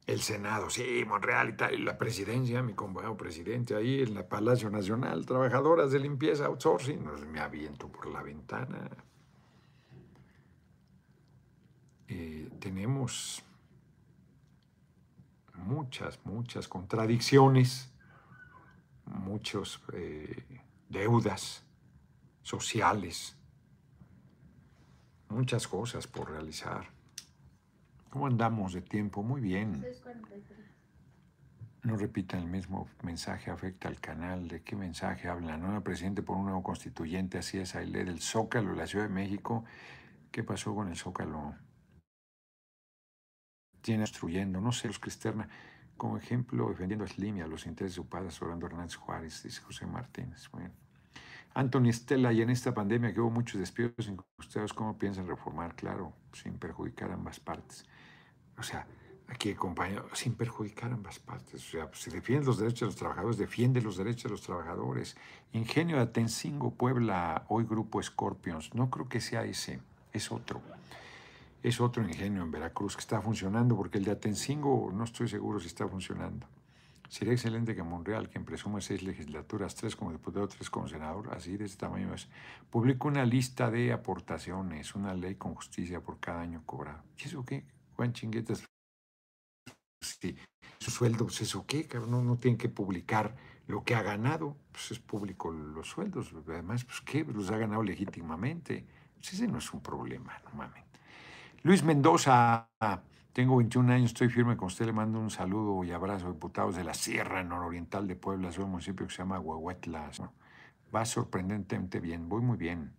El 0.06 0.22
Senado, 0.22 0.70
sí, 0.70 1.04
Monreal 1.06 1.50
y 1.50 1.54
tal, 1.54 1.86
la 1.86 1.98
presidencia, 1.98 2.64
mi 2.64 2.74
compañero 2.74 3.16
presidente 3.16 3.76
ahí 3.76 4.02
en 4.02 4.16
la 4.16 4.28
Palacio 4.28 4.70
Nacional, 4.70 5.26
trabajadoras 5.26 5.92
de 5.92 6.00
limpieza, 6.00 6.48
outsourcing, 6.48 7.04
pues 7.04 7.26
me 7.26 7.40
aviento 7.40 7.90
por 7.90 8.08
la 8.08 8.24
ventana. 8.24 8.90
Eh, 12.10 12.50
tenemos 12.60 13.44
muchas, 15.54 16.20
muchas 16.26 16.68
contradicciones, 16.68 17.92
muchas 19.06 19.80
eh, 19.94 20.44
deudas 20.90 21.64
sociales, 22.42 23.36
muchas 25.30 25.68
cosas 25.68 26.08
por 26.08 26.32
realizar. 26.32 26.90
¿Cómo 28.10 28.26
andamos 28.26 28.74
de 28.74 28.82
tiempo? 28.82 29.22
Muy 29.22 29.40
bien. 29.40 29.86
No 31.84 31.96
repitan 31.96 32.42
el 32.42 32.48
mismo 32.48 32.90
mensaje, 33.04 33.52
afecta 33.52 33.88
al 33.88 34.00
canal. 34.02 34.48
¿De 34.48 34.64
qué 34.64 34.76
mensaje 34.76 35.28
habla? 35.28 35.58
Nueva 35.58 35.82
presidente 35.82 36.24
por 36.24 36.38
un 36.38 36.46
nuevo 36.46 36.64
constituyente, 36.64 37.38
así 37.38 37.60
es, 37.60 37.76
Ailé 37.76 38.04
del 38.04 38.20
Zócalo, 38.20 38.74
la 38.74 38.88
Ciudad 38.88 39.06
de 39.06 39.14
México. 39.14 39.64
¿Qué 40.32 40.44
pasó 40.44 40.74
con 40.74 40.90
el 40.90 40.98
Zócalo? 40.98 41.54
Tiene 43.82 44.02
destruyendo, 44.02 44.62
no 44.62 44.72
sé, 44.72 44.88
los 44.88 45.00
que 45.00 45.10
externa, 45.10 45.48
como 45.98 46.18
ejemplo, 46.18 46.70
defendiendo 46.70 47.06
a 47.06 47.08
Slim 47.08 47.38
los 47.50 47.66
intereses 47.66 47.96
de 47.96 48.04
su 48.04 48.08
padre, 48.08 48.30
Orlando 48.42 48.68
Hernández 48.68 48.96
Juárez, 48.96 49.44
dice 49.44 49.62
José 49.62 49.86
Martínez. 49.86 50.50
Bueno. 50.52 50.72
Anthony 51.54 51.90
Estela, 51.90 52.32
y 52.32 52.42
en 52.42 52.50
esta 52.50 52.74
pandemia 52.74 53.14
que 53.14 53.20
hubo 53.20 53.32
muchos 53.32 53.60
despidos 53.60 54.08
injustiados, 54.08 54.74
¿cómo 54.74 54.98
piensan 54.98 55.28
reformar? 55.28 55.76
Claro, 55.76 56.14
sin 56.32 56.54
perjudicar 56.54 57.12
ambas 57.12 57.40
partes. 57.40 57.86
O 58.58 58.64
sea, 58.64 58.86
aquí, 59.28 59.56
compañero, 59.56 60.08
sin 60.14 60.36
perjudicar 60.36 60.92
ambas 60.94 61.20
partes. 61.20 61.56
O 61.68 61.72
sea, 61.72 61.90
si 61.94 62.12
defiende 62.12 62.46
los 62.46 62.60
derechos 62.60 62.82
de 62.82 62.86
los 62.86 62.96
trabajadores, 62.96 63.38
defiende 63.38 63.82
los 63.82 63.98
derechos 63.98 64.24
de 64.24 64.30
los 64.30 64.42
trabajadores. 64.42 65.18
Ingenio 65.52 65.98
de 65.98 66.04
Atencingo, 66.04 66.72
Puebla, 66.72 67.46
hoy 67.50 67.66
Grupo 67.66 68.02
Scorpions. 68.02 68.74
No 68.76 68.90
creo 68.90 69.10
que 69.10 69.20
sea 69.20 69.44
ese, 69.44 69.82
es 70.14 70.32
otro 70.32 70.62
es 71.62 71.82
otro 71.82 72.04
ingenio 72.04 72.44
en 72.44 72.52
Veracruz 72.52 72.96
que 72.96 73.02
está 73.02 73.22
funcionando, 73.22 73.76
porque 73.76 73.98
el 73.98 74.06
de 74.06 74.12
Atencingo 74.12 74.92
no 74.94 75.04
estoy 75.04 75.28
seguro 75.28 75.60
si 75.60 75.68
está 75.68 75.88
funcionando. 75.88 76.48
Sería 77.10 77.34
excelente 77.34 77.76
que 77.76 77.82
Monreal, 77.82 78.30
quien 78.30 78.46
presume 78.46 78.82
seis 78.82 79.02
legislaturas, 79.02 79.74
tres 79.74 79.96
como 79.96 80.12
diputado, 80.12 80.48
tres 80.48 80.70
como 80.70 80.88
senador, 80.88 81.34
así 81.34 81.58
de 81.58 81.66
este 81.66 81.80
tamaño 81.80 82.14
es, 82.14 82.30
publique 82.70 83.08
una 83.08 83.26
lista 83.26 83.72
de 83.72 83.92
aportaciones, 83.92 84.94
una 84.94 85.16
ley 85.16 85.36
con 85.36 85.56
justicia 85.56 86.02
por 86.02 86.20
cada 86.20 86.42
año 86.42 86.62
cobrado. 86.66 87.04
¿Y 87.18 87.24
eso 87.24 87.44
qué? 87.44 87.66
Juan 87.96 88.14
Chinguetas, 88.14 88.64
sí, 90.02 90.38
su 90.80 90.92
sueldo, 90.92 91.26
pues 91.26 91.42
eso 91.42 91.66
qué, 91.66 91.90
no, 92.08 92.24
no 92.24 92.38
tienen 92.38 92.60
que 92.60 92.70
publicar 92.70 93.36
lo 93.66 93.84
que 93.84 93.96
ha 93.96 94.04
ganado, 94.04 94.56
pues 94.72 94.92
es 94.92 95.00
público 95.00 95.52
los 95.52 95.88
sueldos, 95.88 96.32
además, 96.48 96.86
pues 96.86 97.02
qué, 97.02 97.24
los 97.24 97.50
ha 97.50 97.58
ganado 97.58 97.84
legítimamente. 97.84 98.86
Pues 99.16 99.34
ese 99.34 99.48
no 99.48 99.58
es 99.58 99.74
un 99.74 99.82
problema, 99.82 100.40
no 100.46 100.52
mames. 100.52 100.89
Luis 101.62 101.84
Mendoza, 101.84 102.70
tengo 103.34 103.58
21 103.58 103.92
años, 103.92 104.12
estoy 104.12 104.30
firme 104.30 104.56
con 104.56 104.68
usted, 104.68 104.86
le 104.86 104.94
mando 104.94 105.20
un 105.20 105.30
saludo 105.30 105.84
y 105.84 105.92
abrazo, 105.92 106.32
diputados 106.32 106.78
de 106.78 106.86
la 106.86 106.94
Sierra 106.94 107.44
Nororiental 107.44 108.08
de 108.08 108.16
Puebla, 108.16 108.50
soy 108.54 108.64
un 108.64 108.72
municipio 108.72 109.06
que 109.06 109.12
se 109.12 109.18
llama 109.18 109.42
Huehuetla. 109.42 110.10
Va 110.96 111.04
sorprendentemente 111.04 112.00
bien, 112.00 112.30
voy 112.30 112.42
muy 112.42 112.56
bien. 112.56 112.94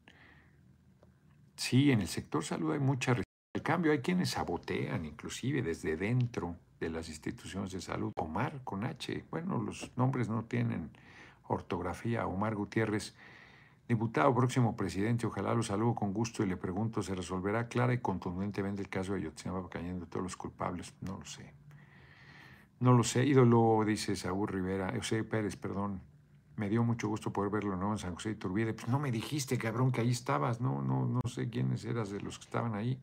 Sí, 1.56 1.90
en 1.90 2.02
el 2.02 2.08
sector 2.08 2.44
salud 2.44 2.72
hay 2.74 2.80
mucha 2.80 3.12
Al 3.12 3.62
cambio, 3.62 3.92
hay 3.92 4.00
quienes 4.00 4.30
sabotean, 4.30 5.06
inclusive 5.06 5.62
desde 5.62 5.96
dentro 5.96 6.56
de 6.78 6.90
las 6.90 7.08
instituciones 7.08 7.72
de 7.72 7.80
salud. 7.80 8.12
Omar 8.16 8.61
con 8.62 8.84
H, 8.84 9.24
bueno, 9.30 9.58
los 9.58 9.90
nombres 9.96 10.28
no 10.28 10.44
tienen 10.44 10.90
ortografía. 11.48 12.26
Omar 12.26 12.54
Gutiérrez 12.56 13.14
Diputado, 13.91 14.32
próximo 14.32 14.76
presidente, 14.76 15.26
ojalá 15.26 15.53
lo 15.53 15.64
saludo 15.64 15.97
con 15.97 16.12
gusto 16.12 16.45
y 16.45 16.47
le 16.47 16.57
pregunto, 16.57 17.03
¿se 17.03 17.12
resolverá 17.12 17.66
clara 17.66 17.93
y 17.93 17.99
contundentemente 17.99 18.80
el 18.82 18.88
caso 18.88 19.14
de 19.14 19.18
Ayotzinapa 19.18 19.68
cayendo 19.68 20.05
de 20.05 20.07
todos 20.09 20.22
los 20.22 20.36
culpables? 20.36 20.95
No 21.01 21.18
lo 21.18 21.24
sé. 21.24 21.53
No 22.78 22.93
lo 22.93 23.03
sé. 23.03 23.26
Ídolo, 23.26 23.82
dice 23.84 24.14
Saúl 24.14 24.47
Rivera, 24.47 24.93
José 24.95 25.24
Pérez, 25.24 25.57
perdón. 25.57 26.03
Me 26.55 26.68
dio 26.68 26.84
mucho 26.84 27.09
gusto 27.09 27.32
poder 27.32 27.51
verlo 27.51 27.74
nuevo 27.74 27.91
en 27.91 27.99
San 27.99 28.14
José 28.14 28.28
de 28.28 28.34
Turbide. 28.36 28.74
Pues 28.74 28.86
no 28.86 29.01
me 29.01 29.11
dijiste, 29.11 29.59
cabrón, 29.59 29.91
que 29.91 30.03
ahí 30.03 30.11
estabas. 30.12 30.61
No, 30.61 30.80
no, 30.82 31.07
no 31.07 31.28
sé 31.28 31.51
quiénes 31.51 31.84
eras 31.84 32.11
de 32.11 32.20
los 32.20 32.38
que 32.38 32.45
estaban 32.45 32.76
ahí. 32.76 32.97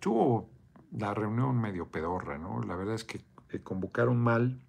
Tuvo 0.00 0.50
la 0.92 1.14
reunión 1.14 1.58
medio 1.58 1.86
pedorra, 1.86 2.36
¿no? 2.36 2.62
La 2.62 2.76
verdad 2.76 2.94
es 2.94 3.04
que 3.04 3.22
convocaron 3.62 4.20
mal 4.20 4.60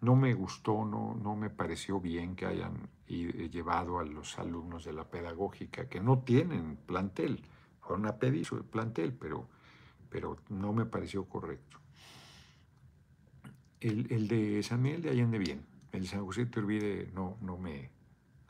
no 0.00 0.16
me 0.16 0.34
gustó, 0.34 0.84
no, 0.84 1.14
no 1.14 1.34
me 1.34 1.50
pareció 1.50 1.98
bien 1.98 2.36
que 2.36 2.46
hayan 2.46 2.88
llevado 3.08 3.98
a 3.98 4.04
los 4.04 4.38
alumnos 4.38 4.84
de 4.84 4.92
la 4.92 5.04
pedagógica, 5.04 5.88
que 5.88 6.00
no 6.00 6.20
tienen 6.20 6.76
plantel, 6.76 7.42
fueron 7.80 8.06
a 8.06 8.16
pedir 8.18 8.44
su 8.44 8.62
plantel, 8.64 9.12
pero, 9.14 9.48
pero 10.10 10.36
no 10.50 10.72
me 10.72 10.84
pareció 10.84 11.24
correcto. 11.24 11.78
El, 13.80 14.28
de 14.28 14.62
San 14.62 14.82
Miguel 14.82 15.02
de 15.02 15.10
Allende 15.10 15.38
bien, 15.38 15.64
el 15.92 16.02
de 16.02 16.08
San 16.08 16.24
José 16.24 16.44
de 16.44 16.50
Turbide 16.50 17.10
no, 17.14 17.38
no, 17.40 17.56
me, 17.56 17.90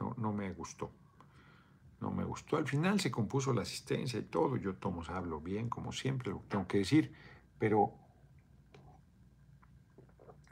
no, 0.01 0.15
no 0.17 0.33
me 0.33 0.53
gustó. 0.53 0.91
No 2.01 2.11
me 2.11 2.25
gustó. 2.25 2.57
Al 2.57 2.67
final 2.67 3.01
se 3.01 3.11
compuso 3.11 3.53
la 3.53 3.63
asistencia 3.63 4.21
y 4.21 4.23
todo. 4.23 4.57
Yo 4.57 4.75
tomo, 4.75 5.03
hablo 5.09 5.41
bien, 5.41 5.69
como 5.69 5.93
siempre, 5.93 6.31
lo 6.31 6.43
tengo 6.49 6.67
que 6.67 6.79
decir, 6.79 7.13
pero 7.59 7.93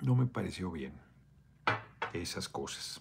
no 0.02 0.14
me 0.16 0.26
pareció 0.26 0.70
bien 0.70 0.92
esas 2.12 2.48
cosas. 2.48 3.00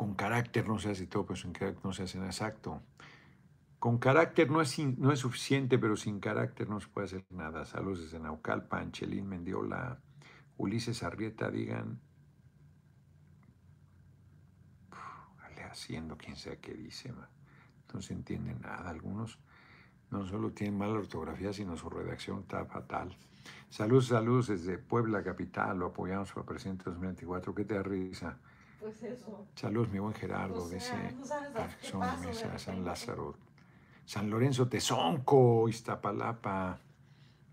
Con 0.00 0.14
carácter 0.14 0.66
no 0.66 0.78
se 0.78 0.92
hace 0.92 1.06
todo, 1.06 1.26
pero 1.26 1.36
sin 1.36 1.52
carácter 1.52 1.84
no 1.84 1.92
se 1.92 2.04
hace 2.04 2.16
nada 2.16 2.30
exacto. 2.30 2.80
Con 3.78 3.98
carácter 3.98 4.50
no 4.50 4.62
es, 4.62 4.78
no 4.78 5.12
es 5.12 5.18
suficiente, 5.18 5.78
pero 5.78 5.94
sin 5.94 6.20
carácter 6.20 6.70
no 6.70 6.80
se 6.80 6.88
puede 6.88 7.04
hacer 7.04 7.26
nada. 7.28 7.66
Saludos 7.66 8.04
desde 8.04 8.18
Naucalpan, 8.18 8.84
Angelín 8.84 9.28
Mendiola, 9.28 10.00
Ulises 10.56 11.02
Arrieta, 11.02 11.50
digan. 11.50 12.00
Vale, 15.36 15.64
haciendo 15.64 16.16
quien 16.16 16.36
sea 16.36 16.56
que 16.56 16.72
dice, 16.72 17.12
no 17.92 18.00
se 18.00 18.14
entiende 18.14 18.54
nada. 18.54 18.88
Algunos 18.88 19.38
no 20.08 20.24
solo 20.24 20.52
tienen 20.52 20.78
mala 20.78 20.94
ortografía, 20.94 21.52
sino 21.52 21.76
su 21.76 21.90
redacción 21.90 22.38
está 22.40 22.64
fatal. 22.64 23.14
Saludos, 23.68 24.06
saludos 24.06 24.46
desde 24.46 24.78
Puebla 24.78 25.22
Capital, 25.22 25.78
lo 25.78 25.88
apoyamos 25.88 26.32
para 26.32 26.46
presidente 26.46 26.84
2024. 26.86 27.54
¿Qué 27.54 27.66
te 27.66 27.74
da 27.74 27.82
risa? 27.82 28.38
Pues 28.80 29.02
eso. 29.02 29.46
Saludos, 29.54 29.90
mi 29.90 29.98
buen 29.98 30.14
Gerardo, 30.14 30.66
de 30.68 30.78
ese 30.78 30.94
Mesa, 30.96 32.58
San 32.58 32.82
Lázaro, 32.82 33.36
San 34.06 34.30
Lorenzo 34.30 34.68
Tezonco, 34.68 35.68
Iztapalapa. 35.68 36.80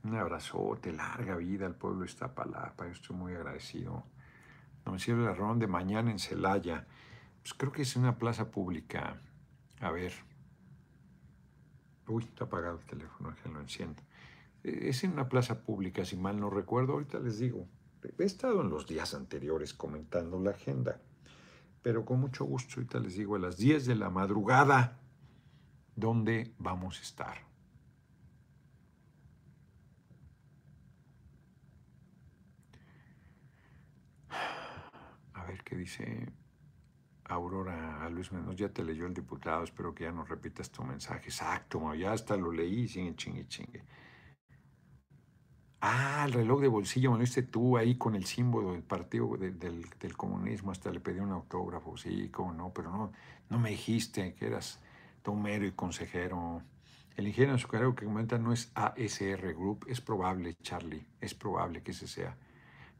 Un 0.03 0.15
abrazote, 0.15 0.93
larga 0.93 1.35
vida 1.35 1.65
al 1.65 1.75
pueblo 1.75 2.01
de 2.01 2.05
Iztapalapa. 2.05 2.85
Yo 2.85 2.91
estoy 2.93 3.15
muy 3.17 3.33
agradecido. 3.33 4.05
Domicilio 4.85 5.23
de 5.23 5.33
Ron 5.33 5.59
de 5.59 5.67
mañana 5.67 6.11
en 6.11 6.19
Celaya. 6.19 6.87
Pues 7.41 7.53
creo 7.53 7.73
que 7.73 7.81
es 7.81 7.97
una 7.97 8.17
plaza 8.17 8.49
pública. 8.49 9.19
A 9.81 9.91
ver. 9.91 10.13
Uy, 12.07 12.23
está 12.23 12.45
apagado 12.45 12.79
el 12.79 12.85
teléfono, 12.85 13.35
que 13.43 13.49
lo 13.49 13.59
enciendo. 13.59 14.01
E, 14.63 14.87
es 14.87 15.03
en 15.03 15.11
una 15.11 15.27
plaza 15.27 15.61
pública, 15.61 16.05
si 16.05 16.15
mal 16.15 16.39
no 16.39 16.49
recuerdo. 16.49 16.93
Ahorita 16.93 17.19
les 17.19 17.37
digo. 17.39 17.67
He 18.17 18.23
estado 18.23 18.61
en 18.61 18.69
los 18.69 18.87
días 18.87 19.13
anteriores 19.13 19.73
comentando 19.73 20.39
la 20.39 20.51
agenda. 20.51 21.01
Pero 21.87 22.03
con 22.03 22.19
mucho 22.19 22.43
gusto, 22.43 22.73
ahorita 22.75 22.99
les 22.99 23.15
digo, 23.15 23.37
a 23.37 23.39
las 23.39 23.55
10 23.55 23.85
de 23.85 23.95
la 23.95 24.09
madrugada 24.09 24.99
dónde 25.95 26.53
vamos 26.59 26.99
a 26.99 27.01
estar. 27.01 27.37
A 35.33 35.45
ver 35.45 35.63
qué 35.63 35.77
dice 35.77 36.29
Aurora 37.23 38.03
a 38.03 38.09
Luis 38.09 38.33
Menos. 38.33 38.57
Ya 38.57 38.67
te 38.67 38.83
leyó 38.83 39.05
el 39.05 39.13
diputado, 39.13 39.63
espero 39.63 39.95
que 39.95 40.03
ya 40.03 40.11
nos 40.11 40.27
repitas 40.27 40.69
tu 40.69 40.83
mensaje. 40.83 41.29
Exacto, 41.29 41.95
ya 41.95 42.11
hasta 42.11 42.35
lo 42.35 42.51
leí, 42.51 42.85
chingue, 42.85 43.15
chingue, 43.15 43.47
chingue. 43.47 43.83
Ah, 45.81 46.23
el 46.25 46.33
reloj 46.33 46.61
de 46.61 46.67
bolsillo 46.67 47.11
me 47.11 47.17
lo 47.17 47.23
hiciste 47.23 47.43
tú 47.43 47.77
ahí 47.77 47.97
con 47.97 48.15
el 48.15 48.25
símbolo 48.25 48.73
del 48.73 48.83
partido 48.83 49.37
del, 49.37 49.59
del, 49.59 50.17
comunismo, 50.17 50.71
hasta 50.71 50.91
le 50.91 50.99
pedí 50.99 51.19
un 51.19 51.31
autógrafo, 51.31 51.95
sí, 51.97 52.29
cómo 52.29 52.51
no, 52.53 52.73
pero 52.73 52.91
no, 52.91 53.11
no 53.49 53.59
me 53.59 53.69
dijiste 53.69 54.33
que 54.33 54.47
eras 54.47 54.79
Tomero 55.21 55.65
y 55.65 55.73
consejero. 55.73 56.63
El 57.15 57.27
ingeniero 57.27 57.55
azucarero 57.55 57.95
que 57.95 58.05
comenta 58.05 58.37
no 58.39 58.53
es 58.53 58.71
ASR 58.75 59.53
Group, 59.53 59.85
es 59.87 60.01
probable, 60.01 60.55
Charlie, 60.63 61.05
es 61.19 61.33
probable 61.33 61.83
que 61.83 61.91
ese 61.91 62.07
sea. 62.07 62.37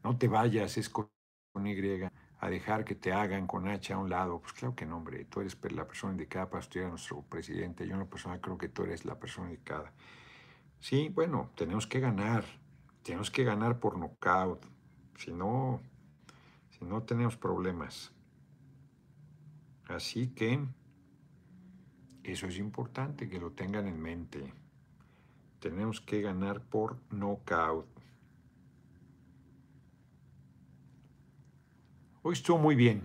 No 0.04 0.16
te 0.18 0.28
vayas, 0.28 0.76
es 0.76 0.88
con 0.88 1.08
Y, 1.64 2.02
a 2.40 2.50
dejar 2.50 2.84
que 2.84 2.94
te 2.94 3.12
hagan 3.12 3.46
con 3.46 3.66
H 3.66 3.92
a 3.92 3.98
un 3.98 4.10
lado. 4.10 4.40
Pues 4.40 4.52
claro 4.52 4.74
que 4.74 4.86
no, 4.86 4.98
hombre, 4.98 5.24
tú 5.24 5.40
eres 5.40 5.56
la 5.72 5.86
persona 5.86 6.12
indicada 6.12 6.50
para 6.50 6.60
estudiar 6.60 6.86
a 6.86 6.90
nuestro 6.90 7.22
presidente. 7.22 7.86
Yo 7.86 7.94
en 7.94 8.00
lo 8.00 8.10
personal 8.10 8.40
creo 8.40 8.58
que 8.58 8.68
tú 8.68 8.82
eres 8.84 9.04
la 9.04 9.18
persona 9.18 9.48
indicada. 9.50 9.92
Sí, 10.80 11.08
bueno, 11.08 11.50
tenemos 11.56 11.86
que 11.86 12.00
ganar, 12.00 12.44
tenemos 13.08 13.30
que 13.30 13.42
ganar 13.42 13.80
por 13.80 13.96
nocaut. 13.96 14.62
Si 15.16 15.32
no, 15.32 15.80
si 16.68 16.84
no 16.84 17.04
tenemos 17.04 17.38
problemas. 17.38 18.12
Así 19.86 20.28
que 20.34 20.62
eso 22.22 22.46
es 22.46 22.58
importante 22.58 23.30
que 23.30 23.40
lo 23.40 23.52
tengan 23.52 23.86
en 23.86 23.98
mente. 23.98 24.52
Tenemos 25.58 26.02
que 26.02 26.20
ganar 26.20 26.60
por 26.60 26.98
knockout. 27.10 27.86
Hoy 32.20 32.34
estuvo 32.34 32.58
muy 32.58 32.74
bien. 32.74 33.02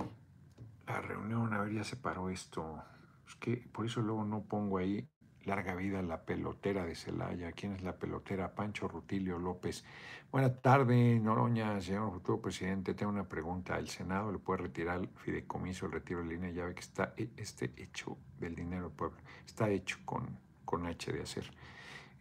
La 0.86 1.00
reunión, 1.00 1.54
a 1.54 1.62
ver, 1.62 1.76
ya 1.76 1.86
se 1.86 1.96
paró 1.96 2.30
esto. 2.30 2.84
Es 3.26 3.36
que 3.38 3.56
por 3.72 3.86
eso 3.86 4.02
luego 4.02 4.26
no 4.26 4.44
pongo 4.44 4.80
ahí 4.80 5.08
larga 5.46 5.76
vida 5.76 6.02
la 6.02 6.26
pelotera 6.26 6.86
de 6.86 6.96
Celaya. 6.96 7.52
¿Quién 7.52 7.74
es 7.74 7.84
la 7.84 7.98
pelotera? 7.98 8.54
Pancho 8.54 8.88
Rutilio 8.88 9.38
López. 9.40 9.84
Buenas 10.32 10.62
tardes, 10.62 11.22
Noroña, 11.22 11.80
señor 11.82 12.12
futuro 12.12 12.42
presidente. 12.42 12.94
Tengo 12.94 13.12
una 13.12 13.28
pregunta. 13.28 13.78
¿El 13.78 13.90
Senado 13.90 14.32
le 14.32 14.40
puede 14.40 14.64
retirar 14.64 15.00
el 15.00 15.10
fideicomiso, 15.10 15.86
el 15.86 15.92
retiro 15.92 16.20
de 16.22 16.28
línea? 16.28 16.52
Ya 16.52 16.66
ve 16.66 16.74
que 16.74 16.82
está 16.82 17.14
este 17.18 17.74
hecho 17.78 18.18
del 18.40 18.56
dinero 18.56 18.84
del 18.84 18.94
pueblo. 18.94 19.18
Está 19.46 19.70
hecho 19.70 19.98
con, 20.06 20.40
con 20.66 20.86
H 20.86 21.12
de 21.12 21.22
hacer. 21.22 21.52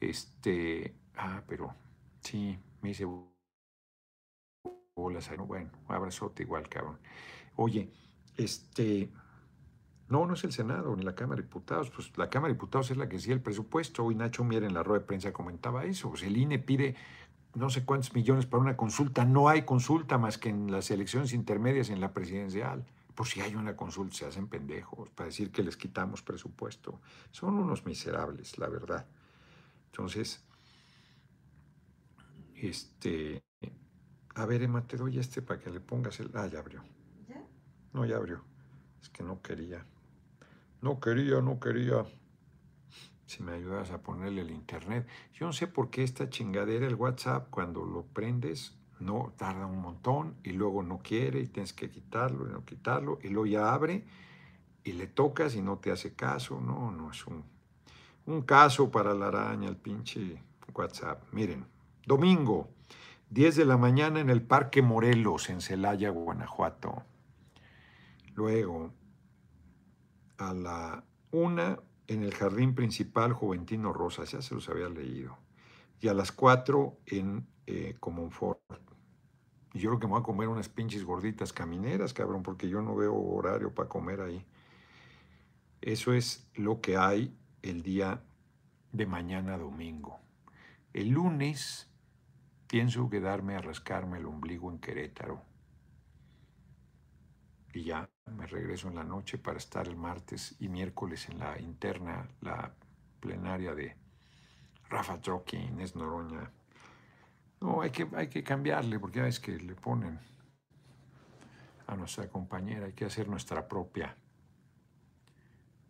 Este, 0.00 0.94
ah, 1.16 1.42
pero 1.46 1.74
sí, 2.20 2.58
me 2.80 2.90
dice 2.90 3.06
bolas. 4.94 5.30
Bueno, 5.46 5.70
abrazote 5.88 6.42
igual, 6.42 6.68
cabrón. 6.68 6.98
Oye, 7.56 7.90
este, 8.36 9.10
no, 10.08 10.26
no 10.26 10.34
es 10.34 10.44
el 10.44 10.52
Senado 10.52 10.94
ni 10.96 11.02
la 11.02 11.14
Cámara 11.14 11.40
de 11.40 11.46
Diputados. 11.46 11.90
Pues 11.90 12.16
la 12.16 12.28
Cámara 12.28 12.48
de 12.48 12.54
Diputados 12.54 12.90
es 12.90 12.96
la 12.96 13.08
que 13.08 13.16
decía 13.16 13.34
el 13.34 13.40
presupuesto. 13.40 14.04
Hoy 14.04 14.14
Nacho 14.14 14.44
Mier 14.44 14.64
en 14.64 14.74
la 14.74 14.82
rueda 14.82 15.00
de 15.00 15.06
prensa 15.06 15.32
comentaba 15.32 15.84
eso. 15.84 16.10
Pues 16.10 16.22
el 16.22 16.36
INE 16.36 16.58
pide 16.58 16.96
no 17.54 17.70
sé 17.70 17.84
cuántos 17.84 18.14
millones 18.14 18.46
para 18.46 18.62
una 18.62 18.76
consulta. 18.76 19.24
No 19.24 19.48
hay 19.48 19.62
consulta 19.62 20.18
más 20.18 20.38
que 20.38 20.48
en 20.48 20.70
las 20.70 20.90
elecciones 20.90 21.32
intermedias 21.32 21.90
en 21.90 22.00
la 22.00 22.12
presidencial. 22.12 22.84
Por 23.14 23.26
si 23.26 23.40
hay 23.40 23.54
una 23.54 23.76
consulta, 23.76 24.16
se 24.16 24.26
hacen 24.26 24.48
pendejos 24.48 25.10
para 25.10 25.26
decir 25.26 25.50
que 25.50 25.62
les 25.62 25.76
quitamos 25.76 26.22
presupuesto. 26.22 27.00
Son 27.30 27.54
unos 27.54 27.84
miserables, 27.84 28.58
la 28.58 28.68
verdad. 28.68 29.06
Entonces, 29.86 30.42
este, 32.54 33.42
a 34.34 34.46
ver, 34.46 34.62
Emma, 34.62 34.86
te 34.86 34.96
doy 34.96 35.18
este 35.18 35.42
para 35.42 35.60
que 35.60 35.70
le 35.70 35.80
pongas 35.80 36.20
el... 36.20 36.30
Ah, 36.34 36.46
ya 36.46 36.60
abrió. 36.60 36.82
¿Ya? 37.28 37.44
No, 37.92 38.06
ya 38.06 38.16
abrió. 38.16 38.42
Es 39.02 39.10
que 39.10 39.22
no 39.22 39.42
quería. 39.42 39.84
No 40.82 40.98
quería, 40.98 41.40
no 41.40 41.60
quería. 41.60 42.04
Si 43.24 43.42
me 43.42 43.52
ayudas 43.52 43.92
a 43.92 44.02
ponerle 44.02 44.42
el 44.42 44.50
internet. 44.50 45.06
Yo 45.32 45.46
no 45.46 45.52
sé 45.52 45.68
por 45.68 45.90
qué 45.90 46.02
esta 46.02 46.28
chingadera, 46.28 46.86
el 46.86 46.96
WhatsApp, 46.96 47.48
cuando 47.50 47.84
lo 47.84 48.02
prendes, 48.02 48.76
no 48.98 49.32
tarda 49.36 49.64
un 49.66 49.80
montón 49.80 50.34
y 50.42 50.52
luego 50.52 50.82
no 50.82 50.98
quiere 50.98 51.40
y 51.40 51.46
tienes 51.46 51.72
que 51.72 51.88
quitarlo 51.88 52.48
y 52.48 52.52
no 52.52 52.64
quitarlo 52.64 53.18
y 53.22 53.28
luego 53.28 53.46
ya 53.46 53.72
abre 53.72 54.04
y 54.84 54.92
le 54.92 55.06
tocas 55.06 55.54
y 55.54 55.62
no 55.62 55.78
te 55.78 55.92
hace 55.92 56.14
caso. 56.14 56.60
No, 56.60 56.90
no, 56.90 57.12
es 57.12 57.26
un, 57.26 57.44
un 58.26 58.42
caso 58.42 58.90
para 58.90 59.14
la 59.14 59.28
araña, 59.28 59.68
el 59.68 59.76
pinche 59.76 60.42
WhatsApp. 60.74 61.22
Miren, 61.32 61.64
domingo, 62.04 62.68
10 63.30 63.54
de 63.54 63.64
la 63.64 63.76
mañana 63.76 64.20
en 64.20 64.30
el 64.30 64.42
Parque 64.42 64.82
Morelos, 64.82 65.48
en 65.48 65.60
Celaya, 65.60 66.10
Guanajuato. 66.10 67.04
Luego, 68.34 68.92
a 70.42 70.54
la 70.54 71.04
una 71.30 71.78
en 72.06 72.22
el 72.22 72.34
jardín 72.34 72.74
principal 72.74 73.32
Juventino 73.32 73.92
Rosas, 73.92 74.32
ya 74.32 74.42
se 74.42 74.54
los 74.54 74.68
había 74.68 74.88
leído. 74.88 75.38
Y 76.00 76.08
a 76.08 76.14
las 76.14 76.32
cuatro 76.32 76.98
en 77.06 77.46
eh, 77.66 77.96
Comonfort. 78.00 78.60
Y 79.72 79.78
yo 79.78 79.90
creo 79.90 80.00
que 80.00 80.06
me 80.06 80.12
voy 80.12 80.20
a 80.20 80.24
comer 80.24 80.48
unas 80.48 80.68
pinches 80.68 81.04
gorditas 81.04 81.52
camineras, 81.52 82.12
cabrón, 82.12 82.42
porque 82.42 82.68
yo 82.68 82.82
no 82.82 82.94
veo 82.94 83.14
horario 83.14 83.74
para 83.74 83.88
comer 83.88 84.20
ahí. 84.20 84.44
Eso 85.80 86.12
es 86.12 86.48
lo 86.54 86.80
que 86.80 86.96
hay 86.96 87.34
el 87.62 87.82
día 87.82 88.22
de 88.92 89.06
mañana 89.06 89.56
domingo. 89.56 90.20
El 90.92 91.10
lunes 91.10 91.88
pienso 92.66 93.08
quedarme 93.08 93.56
a 93.56 93.62
rascarme 93.62 94.18
el 94.18 94.26
ombligo 94.26 94.70
en 94.70 94.78
Querétaro 94.78 95.42
y 97.72 97.84
ya 97.84 98.08
me 98.30 98.46
regreso 98.46 98.88
en 98.88 98.94
la 98.94 99.04
noche 99.04 99.38
para 99.38 99.58
estar 99.58 99.88
el 99.88 99.96
martes 99.96 100.54
y 100.60 100.68
miércoles 100.68 101.28
en 101.28 101.38
la 101.38 101.58
interna, 101.60 102.28
la 102.40 102.72
plenaria 103.20 103.74
de 103.74 103.96
Rafa 104.88 105.20
Trocky, 105.20 105.56
Inés 105.56 105.96
Noroña. 105.96 106.50
No, 107.60 107.82
hay 107.82 107.90
que, 107.90 108.08
hay 108.14 108.28
que 108.28 108.42
cambiarle 108.42 108.98
porque 108.98 109.20
ya 109.20 109.26
es 109.26 109.40
que 109.40 109.58
le 109.58 109.74
ponen 109.74 110.18
a 111.86 111.96
nuestra 111.96 112.28
compañera, 112.28 112.86
hay 112.86 112.92
que 112.92 113.04
hacer 113.04 113.28
nuestra 113.28 113.68
propia 113.68 114.16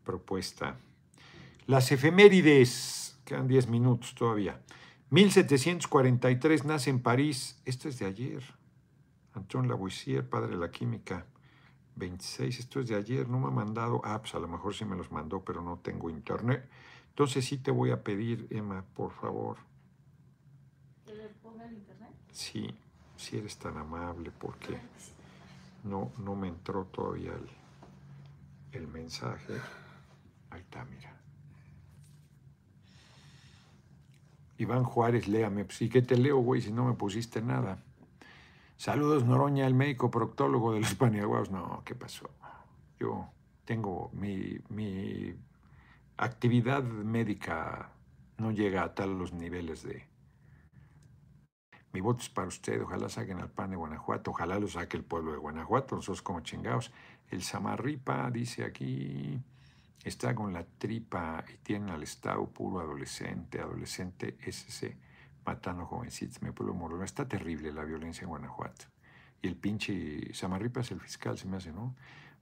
propuesta. 0.05 0.77
Las 1.67 1.93
efemérides, 1.93 3.19
quedan 3.25 3.47
10 3.47 3.69
minutos 3.69 4.15
todavía. 4.15 4.61
1743 5.11 6.65
nace 6.65 6.91
en 6.91 7.01
París, 7.01 7.61
esto 7.65 7.89
es 7.89 7.99
de 7.99 8.07
ayer. 8.07 8.43
Antoine 9.35 9.69
Lavoisier, 9.69 10.29
padre 10.29 10.51
de 10.51 10.57
la 10.57 10.71
química. 10.71 11.27
26, 11.97 12.59
esto 12.59 12.81
es 12.81 12.89
de 12.89 12.97
ayer, 12.97 13.29
no 13.29 13.39
me 13.39 13.49
ha 13.49 13.51
mandado 13.51 14.05
apps, 14.05 14.35
a 14.35 14.39
lo 14.39 14.49
mejor 14.49 14.75
sí 14.75 14.85
me 14.85 14.97
los 14.97 15.11
mandó, 15.13 15.41
pero 15.41 15.63
no 15.63 15.79
tengo 15.79 16.11
internet. 16.11 16.69
Entonces 17.09 17.45
sí 17.45 17.59
te 17.59 17.71
voy 17.71 17.91
a 17.91 18.03
pedir, 18.03 18.47
Emma, 18.51 18.85
por 18.95 19.13
favor. 19.13 19.59
¿Que 21.05 21.15
le 21.15 21.29
ponga 21.29 21.67
el 21.67 21.75
internet? 21.75 22.11
Sí, 22.33 22.75
si 23.17 23.37
eres 23.37 23.59
tan 23.59 23.77
amable, 23.77 24.31
porque 24.31 24.79
no, 25.85 26.13
no 26.19 26.35
me 26.35 26.49
entró 26.49 26.85
todavía 26.87 27.33
el 28.73 28.89
mensaje. 28.89 29.55
Ahí 30.51 30.61
está, 30.61 30.85
mira. 30.85 31.23
Iván 34.59 34.85
Juárez, 34.85 35.29
léame. 35.29 35.65
Pues, 35.65 35.83
¿y 35.83 35.89
qué 35.89 36.03
te 36.03 36.17
leo, 36.17 36.39
güey, 36.39 36.63
si 36.63 36.73
no 36.73 36.85
me 36.85 36.95
pusiste 36.95 37.43
nada? 37.43 37.83
Saludos, 38.83 39.25
Noroña, 39.25 39.65
el 39.69 39.75
médico 39.75 40.11
proctólogo 40.11 40.73
de 40.73 40.81
los 40.81 40.95
paniaguaos. 40.97 41.53
No, 41.53 41.85
¿qué 41.85 41.95
pasó? 41.95 42.29
Yo 42.99 43.29
tengo 43.65 44.11
mi, 44.13 44.59
mi 44.71 45.37
actividad 46.17 46.83
médica 46.83 47.93
no 48.39 48.51
llega 48.51 48.83
a 48.83 48.93
tal 48.93 49.17
los 49.17 49.33
niveles 49.33 49.85
de... 49.85 50.05
Mi 51.93 52.01
voto 52.01 52.23
es 52.23 52.29
para 52.29 52.49
usted, 52.49 52.83
ojalá 52.83 53.09
saquen 53.09 53.39
al 53.39 53.53
pan 53.53 53.71
de 53.71 53.77
Guanajuato, 53.77 54.33
ojalá 54.33 54.59
lo 54.59 54.67
saque 54.67 54.97
el 54.97 55.05
pueblo 55.05 55.31
de 55.31 55.39
Guanajuato, 55.39 55.95
nosotros 55.95 56.21
como 56.21 56.41
chingados. 56.41 56.91
El 57.31 57.45
Samarripa 57.45 58.33
dice 58.33 58.65
aquí, 58.65 59.41
está 60.03 60.35
con 60.35 60.53
la 60.53 60.65
tripa 60.65 61.45
y 61.55 61.59
tiene 61.59 61.93
al 61.93 62.03
Estado 62.03 62.49
puro 62.49 62.81
adolescente, 62.81 63.61
adolescente 63.61 64.37
SC, 64.45 64.97
matando 65.45 65.87
jovencitos, 65.87 66.43
mi 66.43 66.51
pueblo 66.51 66.75
moreno. 66.75 67.05
Está 67.05 67.27
terrible 67.27 67.73
la 67.73 67.85
violencia 67.85 68.23
en 68.23 68.29
Guanajuato. 68.29 68.87
Y 69.41 69.49
el 69.49 69.57
pinche 69.57 70.33
Samarripa 70.35 70.81
es 70.81 70.91
el 70.93 71.01
fiscal, 71.01 71.37
se 71.37 71.49
me 71.49 71.57
hace, 71.57 71.73
¿no? 71.73 71.95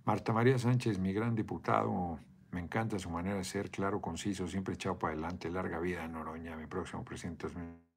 Marta 0.05 0.33
María 0.33 0.59
Sánchez, 0.59 0.99
mi 0.99 1.13
gran 1.13 1.35
diputado, 1.35 2.19
me 2.51 2.61
encanta 2.61 2.99
su 2.99 3.11
manera 3.11 3.37
de 3.37 3.45
ser, 3.45 3.71
claro, 3.71 4.01
conciso, 4.01 4.47
siempre 4.49 4.75
echado 4.75 4.99
para 4.99 5.13
adelante, 5.13 5.51
larga 5.51 5.79
vida 5.79 6.07
Noroña, 6.09 6.57
mi 6.57 6.67
próximo 6.67 7.05
presidente. 7.05 7.49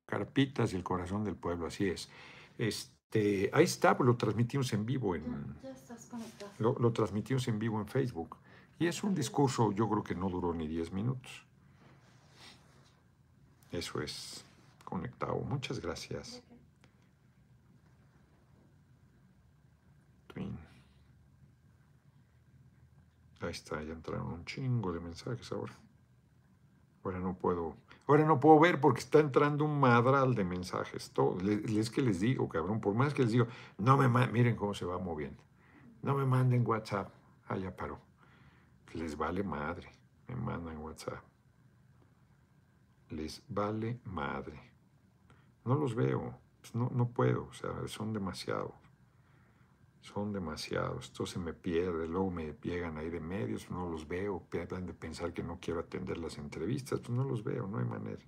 Carpitas 0.06 0.74
y 0.74 0.76
el 0.76 0.84
corazón 0.84 1.24
del 1.24 1.36
pueblo, 1.36 1.68
así 1.68 1.88
es. 1.88 2.10
Este, 2.58 3.50
ahí 3.54 3.64
está, 3.64 3.98
pues 3.98 4.06
lo 4.08 4.16
transmitimos 4.16 4.72
en 4.74 4.86
vivo 4.86 5.16
en... 5.16 5.56
Ya 5.62 5.72
estás 5.72 6.06
conectado. 6.06 6.52
Lo, 6.60 6.76
lo 6.78 6.94
transmitimos 6.94 7.48
en 7.48 7.58
vivo 7.58 7.80
en 7.80 7.88
Facebook. 7.88 8.38
Y 8.80 8.88
es 8.88 9.04
un 9.04 9.16
discurso, 9.16 9.72
yo 9.72 9.90
creo 9.90 10.04
que 10.04 10.16
no 10.16 10.30
duró 10.30 10.54
ni 10.54 10.68
10 10.68 10.92
minutos. 10.92 11.46
Eso 13.72 14.02
es 14.02 14.46
Muchas 15.46 15.80
gracias. 15.80 16.42
Twin. 20.28 20.58
Ahí 23.42 23.52
está, 23.52 23.82
ya 23.84 23.94
entraron 23.94 24.28
un 24.28 24.46
chingo 24.46 24.92
de 24.92 25.00
mensajes 25.00 25.52
ahora. 25.52 25.74
Ahora 27.04 27.20
no 27.20 27.36
puedo, 27.38 27.76
ahora 28.08 28.26
no 28.26 28.40
puedo 28.40 28.60
ver 28.60 28.80
porque 28.80 29.02
está 29.02 29.20
entrando 29.20 29.66
un 29.66 29.80
madral 29.80 30.34
de 30.36 30.46
mensajes. 30.46 31.12
Todo. 31.12 31.38
Es 31.42 31.90
que 31.90 32.02
les 32.02 32.22
digo, 32.22 32.48
cabrón, 32.48 32.80
por 32.80 32.94
más 32.96 33.14
que 33.14 33.24
les 33.24 33.32
digo, 33.34 33.48
no 33.78 33.98
me 33.98 34.08
ma- 34.08 34.28
miren 34.28 34.56
cómo 34.56 34.74
se 34.74 34.86
va 34.86 34.98
moviendo. 34.98 35.44
No 36.02 36.16
me 36.16 36.26
manden 36.26 36.66
WhatsApp. 36.66 37.14
Ah, 37.48 37.58
ya 37.58 37.76
paró. 37.76 38.00
Les 38.94 39.18
vale 39.18 39.44
madre. 39.44 39.90
Me 40.30 40.36
mandan 40.36 40.78
WhatsApp. 40.78 41.22
Les 43.10 43.44
vale 43.50 44.00
madre. 44.06 44.58
No 45.66 45.76
los 45.76 45.96
veo. 45.96 46.38
Pues 46.60 46.76
no, 46.76 46.90
no 46.94 47.10
puedo. 47.10 47.46
O 47.46 47.54
sea, 47.54 47.72
son 47.88 48.14
demasiados. 48.14 48.74
Son 50.02 50.34
demasiados. 50.34 51.06
Esto 51.06 51.26
se 51.26 51.40
me 51.40 51.54
pierde. 51.54 52.08
Luego 52.08 52.30
me 52.30 52.54
llegan 52.62 52.98
ahí 52.98 53.10
de 53.10 53.20
medios. 53.20 53.70
No 53.70 53.90
los 53.90 54.08
veo. 54.08 54.44
Piensan 54.50 54.86
de 54.86 54.94
pensar 54.94 55.34
que 55.34 55.44
no 55.44 55.60
quiero 55.62 55.80
atender 55.80 56.18
las 56.18 56.38
entrevistas. 56.38 57.00
Pues 57.00 57.10
no 57.12 57.24
los 57.24 57.44
veo. 57.44 57.68
No 57.68 57.80
hay 57.80 57.86
manera. 57.86 58.24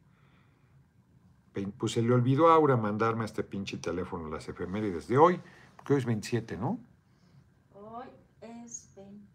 Pues 1.78 1.94
se 1.94 2.02
le 2.02 2.14
olvidó 2.14 2.50
a 2.50 2.56
Aura 2.56 2.76
mandarme 2.76 3.24
a 3.24 3.26
este 3.26 3.44
pinche 3.44 3.78
teléfono 3.78 4.30
las 4.30 4.48
efemérides 4.50 5.08
de 5.08 5.18
hoy. 5.18 5.42
Porque 5.76 5.94
hoy 5.94 6.00
es 6.00 6.06
27, 6.06 6.58
¿no? 6.58 6.80
Hoy 7.74 8.08
es 8.42 8.94
20. 8.96 9.26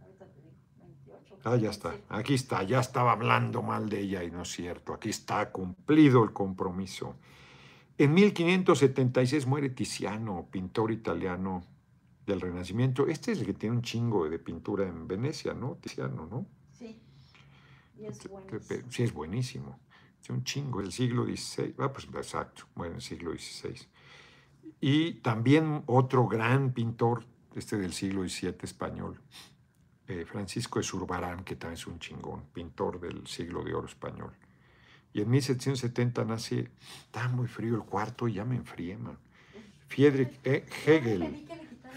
Ahorita 0.00 0.26
te 0.26 0.40
digo, 0.40 0.54
28. 0.78 1.33
Ah, 1.44 1.56
ya 1.56 1.70
está. 1.70 1.94
Aquí 2.08 2.34
está. 2.34 2.62
Ya 2.62 2.80
estaba 2.80 3.12
hablando 3.12 3.62
mal 3.62 3.88
de 3.88 4.00
ella 4.00 4.24
y 4.24 4.30
no 4.30 4.42
es 4.42 4.48
cierto. 4.50 4.94
Aquí 4.94 5.10
está 5.10 5.50
cumplido 5.52 6.24
el 6.24 6.32
compromiso. 6.32 7.16
En 7.98 8.14
1576 8.14 9.46
muere 9.46 9.68
Tiziano, 9.70 10.48
pintor 10.50 10.90
italiano 10.90 11.64
del 12.26 12.40
Renacimiento. 12.40 13.06
Este 13.06 13.32
es 13.32 13.40
el 13.40 13.46
que 13.46 13.52
tiene 13.54 13.76
un 13.76 13.82
chingo 13.82 14.28
de 14.28 14.38
pintura 14.38 14.84
en 14.88 15.06
Venecia, 15.06 15.52
¿no? 15.54 15.76
Tiziano, 15.80 16.26
¿no? 16.26 16.46
Sí. 16.72 16.98
Y 17.98 18.06
es 18.06 18.18
pe- 18.66 18.84
Sí, 18.88 19.02
es 19.02 19.12
buenísimo. 19.12 19.78
Es 20.22 20.30
un 20.30 20.42
chingo, 20.42 20.80
el 20.80 20.90
siglo 20.90 21.24
XVI. 21.26 21.74
Ah, 21.78 21.92
pues 21.92 22.08
exacto, 22.14 22.64
bueno, 22.74 22.94
el 22.96 23.02
siglo 23.02 23.32
XVI. 23.32 23.86
Y 24.80 25.14
también 25.20 25.82
otro 25.86 26.26
gran 26.26 26.72
pintor, 26.72 27.24
este 27.54 27.76
del 27.76 27.92
siglo 27.92 28.26
XVII 28.26 28.56
español, 28.62 29.20
eh, 30.06 30.24
Francisco 30.26 30.78
de 30.78 30.84
Zurbarán, 30.84 31.44
que 31.44 31.56
también 31.56 31.78
es 31.78 31.86
un 31.86 31.98
chingón, 31.98 32.44
pintor 32.52 33.00
del 33.00 33.26
siglo 33.26 33.62
de 33.64 33.74
oro 33.74 33.86
español. 33.86 34.32
Y 35.12 35.22
en 35.22 35.30
1770 35.30 36.24
nace, 36.24 36.70
está 37.04 37.28
muy 37.28 37.46
frío 37.46 37.76
el 37.76 37.82
cuarto 37.82 38.28
ya 38.28 38.44
me 38.44 38.56
enfrié, 38.56 38.96
man. 38.96 39.18
Friedrich 39.88 40.40
E. 40.42 40.66
Hegel, 40.86 41.46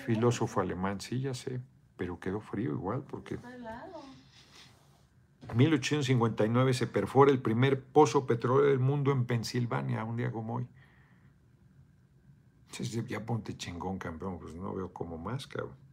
filósofo 0.05 0.61
alemán, 0.61 1.01
sí, 1.01 1.21
ya 1.21 1.33
sé, 1.33 1.59
pero 1.97 2.19
quedó 2.19 2.39
frío 2.39 2.71
igual 2.71 3.03
porque 3.09 3.39
en 5.49 5.57
1859 5.57 6.73
se 6.73 6.87
perfora 6.87 7.31
el 7.31 7.39
primer 7.39 7.81
pozo 7.83 8.27
petrolero 8.27 8.69
del 8.69 8.79
mundo 8.79 9.11
en 9.11 9.25
Pensilvania, 9.25 10.03
un 10.03 10.17
día 10.17 10.31
como 10.31 10.55
hoy. 10.55 10.67
Ya 13.07 13.25
ponte 13.25 13.57
chingón, 13.57 13.97
campeón, 13.97 14.37
pues 14.39 14.53
no 14.53 14.75
veo 14.75 14.93
como 14.93 15.17
más, 15.17 15.47
cabrón. 15.47 15.86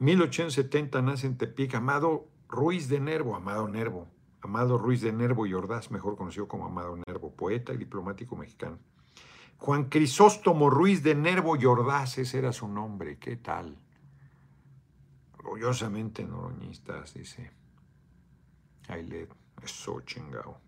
1870 0.00 1.02
nace 1.02 1.26
en 1.26 1.36
Tepic 1.36 1.74
Amado 1.74 2.28
Ruiz 2.48 2.88
de 2.88 3.00
Nervo, 3.00 3.34
Amado 3.34 3.66
Nervo, 3.66 4.06
Amado 4.40 4.78
Ruiz 4.78 5.00
de 5.00 5.12
Nervo 5.12 5.44
y 5.46 5.54
Ordaz, 5.54 5.90
mejor 5.90 6.16
conocido 6.16 6.46
como 6.46 6.66
Amado 6.66 6.96
Nervo, 7.06 7.34
poeta 7.34 7.74
y 7.74 7.78
diplomático 7.78 8.36
mexicano. 8.36 8.78
Juan 9.56 9.86
Crisóstomo 9.86 10.70
Ruiz 10.70 11.02
de 11.02 11.16
Nervo 11.16 11.56
y 11.56 11.64
Ordaz, 11.64 12.18
ese 12.18 12.38
era 12.38 12.52
su 12.52 12.68
nombre, 12.68 13.18
¿qué 13.18 13.36
tal? 13.36 13.76
Orgullosamente 15.36 16.24
noroñistas, 16.24 17.14
dice. 17.14 17.50
Ailet, 18.86 19.34
eso 19.62 20.00
chingao. 20.02 20.60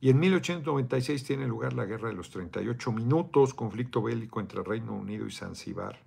Y 0.00 0.08
en 0.08 0.18
1896 0.18 1.24
tiene 1.24 1.46
lugar 1.46 1.74
la 1.74 1.84
Guerra 1.84 2.08
de 2.08 2.14
los 2.14 2.30
38 2.30 2.90
Minutos, 2.90 3.52
conflicto 3.52 4.00
bélico 4.00 4.40
entre 4.40 4.62
Reino 4.62 4.94
Unido 4.94 5.26
y 5.26 5.30
Zanzíbar, 5.30 6.00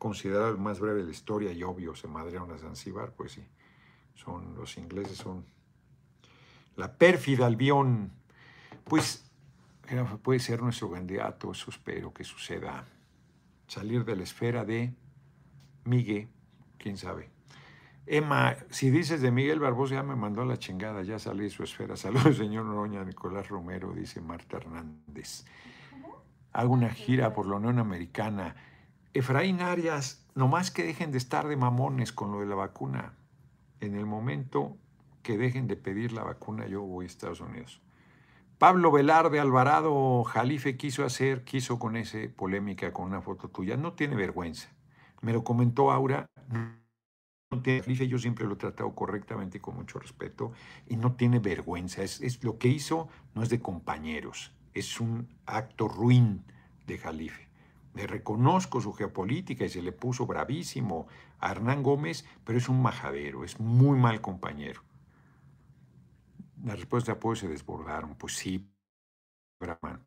considerado 0.00 0.48
el 0.48 0.58
más 0.58 0.80
breve 0.80 1.00
de 1.00 1.04
la 1.04 1.10
historia 1.10 1.52
y 1.52 1.62
obvio, 1.62 1.94
se 1.94 2.08
madrearon 2.08 2.50
a 2.50 2.58
Zanzíbar, 2.58 3.12
pues 3.12 3.32
sí, 3.32 3.46
son, 4.14 4.54
los 4.56 4.76
ingleses 4.78 5.18
son 5.18 5.44
la 6.74 6.94
pérfida 6.94 7.46
Albión. 7.46 8.10
Pues 8.84 9.30
puede 10.22 10.40
ser 10.40 10.62
nuestro 10.62 10.90
candidato, 10.90 11.52
eso 11.52 11.70
espero 11.70 12.12
que 12.14 12.24
suceda. 12.24 12.86
Salir 13.66 14.04
de 14.04 14.16
la 14.16 14.22
esfera 14.22 14.64
de 14.64 14.94
Miguel, 15.84 16.28
quién 16.78 16.96
sabe. 16.96 17.28
Emma, 18.06 18.56
si 18.70 18.90
dices 18.90 19.20
de 19.20 19.30
Miguel 19.30 19.60
Barbosa, 19.60 19.96
ya 19.96 20.02
me 20.02 20.16
mandó 20.16 20.40
a 20.40 20.46
la 20.46 20.58
chingada, 20.58 21.02
ya 21.02 21.18
salí 21.18 21.44
de 21.44 21.50
su 21.50 21.62
esfera. 21.62 21.94
Saludos, 21.98 22.38
señor 22.38 22.64
Noroña, 22.64 23.04
Nicolás 23.04 23.48
Romero, 23.48 23.92
dice 23.92 24.22
Marta 24.22 24.56
Hernández. 24.56 25.44
Hago 26.52 26.72
una 26.72 26.88
gira 26.88 27.34
por 27.34 27.46
la 27.46 27.56
Unión 27.56 27.78
Americana. 27.78 28.56
Efraín 29.12 29.60
Arias, 29.60 30.24
nomás 30.36 30.70
que 30.70 30.84
dejen 30.84 31.10
de 31.10 31.18
estar 31.18 31.48
de 31.48 31.56
mamones 31.56 32.12
con 32.12 32.30
lo 32.30 32.40
de 32.40 32.46
la 32.46 32.54
vacuna. 32.54 33.14
En 33.80 33.96
el 33.96 34.06
momento 34.06 34.76
que 35.24 35.36
dejen 35.36 35.66
de 35.66 35.76
pedir 35.76 36.12
la 36.12 36.22
vacuna, 36.22 36.68
yo 36.68 36.82
voy 36.82 37.04
a 37.04 37.08
Estados 37.08 37.40
Unidos. 37.40 37.82
Pablo 38.58 38.92
Velarde 38.92 39.40
Alvarado 39.40 40.22
Jalife 40.22 40.76
quiso 40.76 41.04
hacer, 41.04 41.42
quiso 41.42 41.80
con 41.80 41.96
ese 41.96 42.28
polémica 42.28 42.92
con 42.92 43.06
una 43.06 43.20
foto 43.20 43.48
tuya. 43.48 43.76
No 43.76 43.94
tiene 43.94 44.14
vergüenza. 44.14 44.68
Me 45.22 45.32
lo 45.32 45.42
comentó 45.42 45.90
Aura. 45.90 46.26
No 47.50 47.62
tiene 47.62 47.80
Jalife, 47.80 48.06
yo 48.06 48.18
siempre 48.18 48.46
lo 48.46 48.54
he 48.54 48.58
tratado 48.58 48.94
correctamente 48.94 49.58
y 49.58 49.60
con 49.60 49.74
mucho 49.74 49.98
respeto. 49.98 50.52
Y 50.86 50.96
no 50.96 51.14
tiene 51.16 51.40
vergüenza. 51.40 52.04
Es 52.04 52.44
lo 52.44 52.58
que 52.58 52.68
hizo 52.68 53.08
no 53.34 53.42
es 53.42 53.48
de 53.48 53.60
compañeros. 53.60 54.54
Es 54.72 55.00
un 55.00 55.34
acto 55.46 55.88
ruin 55.88 56.44
de 56.86 56.96
Jalife. 56.96 57.49
Le 57.94 58.06
reconozco 58.06 58.80
su 58.80 58.92
geopolítica 58.92 59.64
y 59.64 59.68
se 59.68 59.82
le 59.82 59.92
puso 59.92 60.26
bravísimo 60.26 61.08
a 61.38 61.50
Hernán 61.50 61.82
Gómez, 61.82 62.24
pero 62.44 62.58
es 62.58 62.68
un 62.68 62.80
majadero, 62.80 63.44
es 63.44 63.58
muy 63.58 63.98
mal 63.98 64.20
compañero. 64.20 64.82
Las 66.64 66.76
respuestas 66.76 67.14
de 67.14 67.18
apoyo 67.18 67.40
se 67.40 67.48
desbordaron. 67.48 68.14
Pues 68.16 68.36
sí, 68.36 68.70
Brahman. 69.58 70.06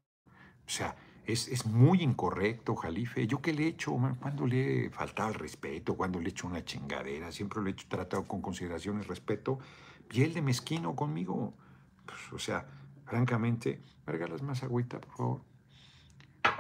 O 0.66 0.70
sea, 0.70 0.96
es, 1.26 1.48
es 1.48 1.66
muy 1.66 2.02
incorrecto, 2.02 2.76
Jalife. 2.76 3.28
¿Yo 3.28 3.42
qué 3.42 3.54
le 3.54 3.64
he 3.64 3.68
hecho? 3.68 3.98
¿Cuándo 4.20 4.46
le 4.46 4.86
he 4.86 4.90
faltado 4.90 5.30
al 5.30 5.36
respeto? 5.36 5.96
¿Cuándo 5.96 6.20
le 6.20 6.28
he 6.28 6.32
hecho 6.32 6.48
una 6.48 6.64
chingadera? 6.64 7.32
Siempre 7.32 7.62
lo 7.62 7.68
he 7.68 7.72
hecho, 7.72 7.88
tratado 7.88 8.26
con 8.26 8.42
consideración 8.42 9.00
y 9.00 9.02
respeto. 9.02 9.60
Y 10.12 10.22
él 10.22 10.34
de 10.34 10.42
mezquino 10.42 10.96
conmigo. 10.96 11.54
Pues, 12.06 12.34
o 12.34 12.40
sea, 12.40 12.66
francamente, 13.06 13.82
las 14.06 14.42
más 14.42 14.64
agüita, 14.64 15.00
por 15.00 15.16
favor. 15.16 15.42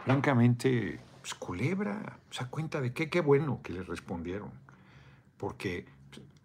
Francamente, 0.05 0.99
pues 1.23 1.33
culebra. 1.35 2.19
O 2.29 2.33
sea, 2.33 2.47
cuenta 2.49 2.81
de 2.81 2.91
qué, 2.91 3.09
qué 3.09 3.21
bueno 3.21 3.61
que 3.63 3.71
le 3.71 3.81
respondieron. 3.81 4.51
porque 5.37 5.85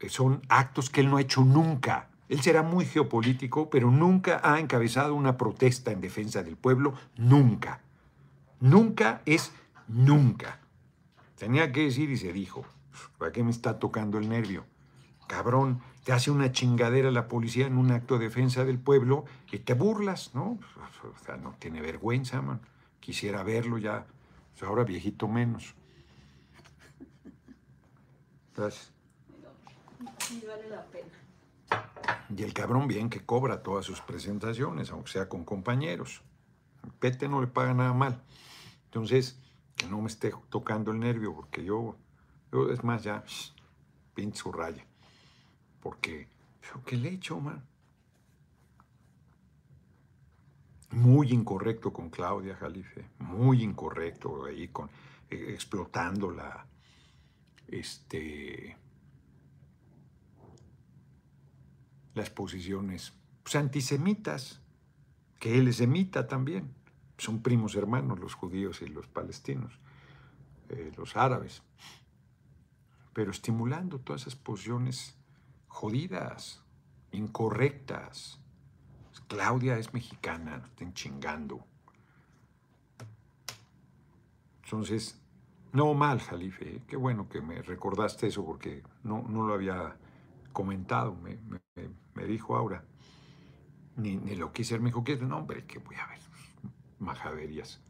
son 0.09 0.41
actos 0.49 0.89
que 0.89 1.01
él 1.01 1.11
no 1.11 1.17
ha 1.17 1.21
hecho 1.21 1.43
nunca. 1.43 2.09
Él 2.29 2.41
será 2.43 2.63
muy 2.63 2.85
geopolítico, 2.85 3.71
pero 3.71 3.91
nunca 3.91 4.41
ha 4.45 4.61
encabezado 4.61 5.15
una 5.17 5.37
protesta 5.37 5.91
en 5.91 6.01
defensa 6.01 6.45
del 6.45 6.57
pueblo, 6.57 6.95
nunca. 7.17 7.81
Nunca 8.61 9.21
es 9.27 9.53
nunca. 9.89 10.61
Tenía 11.37 11.73
que 11.73 11.85
decir 11.85 12.11
y 12.11 12.17
se 12.17 12.33
dijo, 12.33 12.65
¿para 13.19 13.33
qué 13.33 13.43
me 13.43 13.51
está 13.51 13.81
tocando 13.81 14.19
el 14.19 14.29
nervio? 14.29 14.65
Cabrón, 15.27 15.81
te 16.05 16.13
hace 16.13 16.31
una 16.31 16.53
chingadera 16.53 17.11
la 17.11 17.27
policía 17.27 17.67
en 17.67 17.79
un 17.79 17.91
acto 17.91 18.19
de 18.19 18.27
defensa 18.27 18.65
del 18.65 18.79
pueblo 18.79 19.25
y 19.51 19.59
te 19.59 19.75
burlas, 19.75 20.35
¿no? 20.35 20.59
O 21.03 21.25
sea, 21.25 21.37
no 21.37 21.57
tiene 21.59 21.81
vergüenza, 21.81 22.43
man. 22.43 22.61
Quisiera 23.01 23.43
verlo 23.43 23.79
ya, 23.79 24.07
ahora 24.63 24.85
viejito 24.85 25.29
menos. 25.29 25.75
Gracias. 28.57 28.93
Sí, 30.19 30.43
vale 30.47 30.69
la 30.69 30.85
pena. 30.87 31.09
Y 32.37 32.43
el 32.43 32.53
cabrón 32.53 32.89
bien 32.89 33.09
que 33.09 33.25
cobra 33.25 33.63
todas 33.63 33.85
sus 33.85 34.01
presentaciones, 34.01 34.91
aunque 34.91 35.13
sea 35.13 35.29
con 35.29 35.45
compañeros. 35.45 36.23
Pete 36.99 37.29
no 37.29 37.41
le 37.41 37.47
paga 37.47 37.75
nada 37.75 37.93
mal. 37.93 38.23
Entonces, 38.85 39.39
que 39.77 39.87
no 39.87 40.01
me 40.01 40.09
esté 40.09 40.33
tocando 40.49 40.91
el 40.91 40.99
nervio, 40.99 41.35
porque 41.35 41.65
yo, 41.65 41.97
yo 42.53 42.71
es 42.71 42.83
más, 42.83 43.05
ya, 43.05 43.25
pinche 44.15 44.39
su 44.39 44.53
raya. 44.53 44.85
Porque, 45.81 46.29
¿qué 46.85 46.97
le 46.97 47.11
he 47.11 47.13
hecho, 47.15 47.41
man? 47.41 47.68
Muy 50.91 51.33
incorrecto 51.33 51.93
con 51.93 52.09
Claudia 52.09 52.57
Jalife, 52.57 53.11
muy 53.19 53.63
incorrecto 53.63 54.47
ahí 54.47 54.69
con 54.69 54.89
eh, 55.31 55.53
explotando 55.53 56.31
la, 56.31 56.67
este, 57.67 58.77
las 62.15 62.31
posiciones 62.31 63.13
pues, 63.43 63.57
antisemitas, 63.57 64.61
que 65.39 65.59
él 65.59 65.69
es 65.69 65.77
semita 65.77 66.27
también. 66.27 66.75
Son 67.19 67.43
primos 67.43 67.75
hermanos 67.75 68.19
los 68.19 68.35
judíos 68.35 68.81
y 68.83 68.87
los 68.87 69.07
palestinos, 69.07 69.79
eh, 70.69 70.93
los 70.97 71.17
árabes. 71.17 71.63
Pero 73.13 73.31
estimulando 73.31 73.99
todas 73.99 74.23
esas 74.23 74.37
posiciones 74.37 75.17
jodidas, 75.67 76.63
incorrectas. 77.13 78.41
Claudia 79.27 79.79
es 79.79 79.93
mexicana, 79.93 80.59
no 80.59 80.67
estén 80.67 80.95
chingando. 80.95 81.65
Entonces, 84.65 85.21
no 85.73 85.95
mal, 85.95 86.21
Jalife. 86.21 86.77
¿eh? 86.77 86.83
Qué 86.87 86.97
bueno 86.97 87.29
que 87.29 87.41
me 87.41 87.63
recordaste 87.63 88.27
eso 88.27 88.45
porque 88.45 88.83
no, 89.03 89.23
no 89.23 89.47
lo 89.47 89.55
había 89.55 89.97
comentado. 90.53 91.15
Me, 91.15 92.25
dijo 92.27 92.57
Aura. 92.57 92.85
Ni, 93.97 94.17
ni, 94.17 94.35
lo 94.35 94.53
quise. 94.53 94.79
Me 94.79 94.87
dijo, 94.87 95.05
¿qué? 95.05 95.17
No, 95.17 95.39
hombre, 95.39 95.65
que 95.65 95.79
voy 95.79 95.97
a 95.97 96.07
ver. 96.07 96.19
Majaderías. 96.99 97.81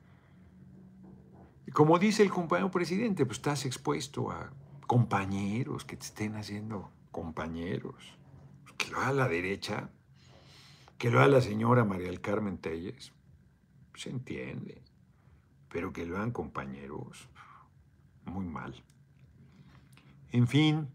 Como 1.72 1.98
dice 1.98 2.22
el 2.22 2.30
compañero 2.30 2.70
presidente, 2.70 3.26
pues 3.26 3.38
estás 3.38 3.64
expuesto 3.66 4.30
a 4.30 4.52
compañeros 4.86 5.84
que 5.84 5.96
te 5.96 6.04
estén 6.06 6.36
haciendo 6.36 6.90
compañeros. 7.10 8.16
Que 8.76 8.90
lo 8.90 9.00
haga 9.00 9.12
la 9.12 9.28
derecha, 9.28 9.90
que 10.98 11.10
lo 11.10 11.20
haga 11.20 11.28
la 11.28 11.40
señora 11.40 11.84
María 11.84 12.08
del 12.08 12.20
Carmen 12.20 12.58
Telles, 12.58 13.12
se 13.94 14.10
entiende. 14.10 14.82
Pero 15.70 15.92
que 15.92 16.04
lo 16.04 16.16
hagan 16.16 16.32
compañeros, 16.32 17.28
muy 18.24 18.46
mal. 18.46 18.74
En 20.32 20.48
fin, 20.48 20.88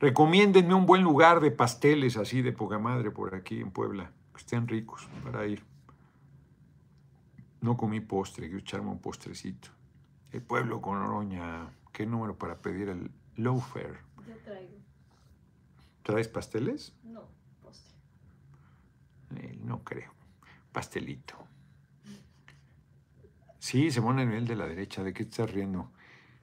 recomiéndenme 0.00 0.74
un 0.74 0.86
buen 0.86 1.02
lugar 1.02 1.40
de 1.40 1.50
pasteles 1.50 2.16
así 2.16 2.42
de 2.42 2.52
poca 2.52 2.78
madre 2.78 3.10
por 3.10 3.34
aquí 3.34 3.60
en 3.60 3.70
Puebla, 3.70 4.10
que 4.32 4.40
estén 4.40 4.66
ricos 4.66 5.08
para 5.22 5.46
ir. 5.46 5.62
No 7.60 7.76
comí 7.76 8.00
postre, 8.00 8.46
quiero 8.46 8.58
echarme 8.58 8.90
un 8.90 9.00
postrecito. 9.00 9.68
El 10.32 10.42
pueblo 10.42 10.82
con 10.82 10.98
Oroña, 10.98 11.72
¿qué 11.92 12.04
número 12.04 12.36
para 12.36 12.60
pedir 12.60 12.88
el 12.88 13.10
low 13.36 13.60
fare? 13.60 14.00
Yo 14.26 14.36
traigo. 14.44 14.74
¿Traes 16.02 16.28
pasteles? 16.28 16.94
No, 17.04 17.22
no 19.62 19.82
creo. 19.82 20.12
Pastelito. 20.72 21.34
Sí, 23.58 23.90
se 23.90 24.02
pone 24.02 24.22
en 24.22 24.32
el 24.32 24.46
de 24.46 24.56
la 24.56 24.66
derecha. 24.66 25.02
¿De 25.02 25.12
qué 25.12 25.22
estás 25.22 25.50
riendo? 25.50 25.90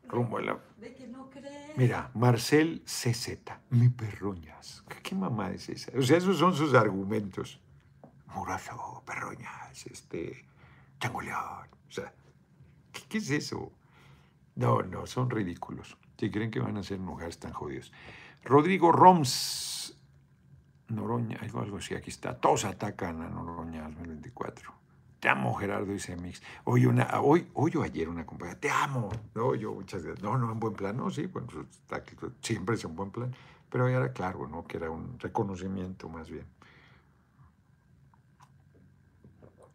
Rumbo 0.08 0.38
a 0.38 0.42
la... 0.42 0.60
De 0.78 0.94
que 0.94 1.08
no 1.08 1.30
crees. 1.30 1.78
Mira, 1.78 2.10
Marcel 2.16 2.84
CZ, 2.86 3.40
mi 3.70 3.90
perroñas. 3.90 4.84
¿Qué, 5.04 5.16
mamá 5.16 5.52
es 5.52 5.70
esa? 5.70 5.92
O 5.98 6.02
sea, 6.02 6.18
esos 6.18 6.38
son 6.38 6.56
sus 6.56 6.74
argumentos. 6.74 7.60
Murazo, 8.34 9.04
perroñas, 9.06 9.86
este, 9.86 10.46
changoleón. 11.00 11.68
O 11.88 11.92
sea, 11.92 12.14
¿qué, 12.92 13.02
qué 13.08 13.18
es 13.20 13.30
eso? 13.30 13.72
No, 14.56 14.82
no, 14.82 15.06
son 15.06 15.30
ridículos. 15.30 15.98
Si 16.18 16.30
creen 16.30 16.52
que 16.52 16.60
van 16.60 16.78
a 16.78 16.84
ser 16.84 17.00
mujeres 17.00 17.40
tan 17.40 17.54
jodidos. 17.54 17.92
Rodrigo 18.44 18.92
Roms, 18.92 19.30
Noroña, 20.92 21.38
algo, 21.42 21.62
algo 21.62 21.78
así, 21.78 21.96
aquí 21.96 22.10
está. 22.10 22.38
Todos 22.40 22.66
atacan 22.66 23.22
a 23.22 23.30
Noroña 23.30 23.84
2024. 23.84 24.74
Te 25.20 25.30
amo, 25.30 25.54
Gerardo, 25.54 25.92
dice 25.92 26.18
Mix. 26.18 26.42
Hoy, 26.64 26.88
una, 26.88 27.08
hoy, 27.22 27.48
hoy 27.54 27.72
o 27.76 27.84
ayer 27.84 28.10
una 28.10 28.26
compañera, 28.26 28.60
te 28.60 28.70
amo. 28.70 29.10
No, 29.36 29.54
yo 29.54 29.74
muchas 29.74 30.04
veces, 30.04 30.24
no, 30.24 30.38
no, 30.38 30.52
en 30.52 30.60
buen 30.60 30.74
plan. 30.74 30.98
No, 30.98 31.12
sí, 31.12 31.28
bueno, 31.28 31.48
pues, 31.48 31.68
está, 31.68 32.04
siempre 32.42 32.76
es 32.76 32.84
un 32.86 32.96
buen 32.96 33.12
plan. 33.12 33.34
Pero 33.70 33.88
era 33.88 34.12
claro, 34.12 34.48
¿no? 34.48 34.66
Que 34.66 34.78
era 34.78 34.90
un 34.90 35.20
reconocimiento 35.20 36.10
más 36.10 36.30
bien. 36.30 36.46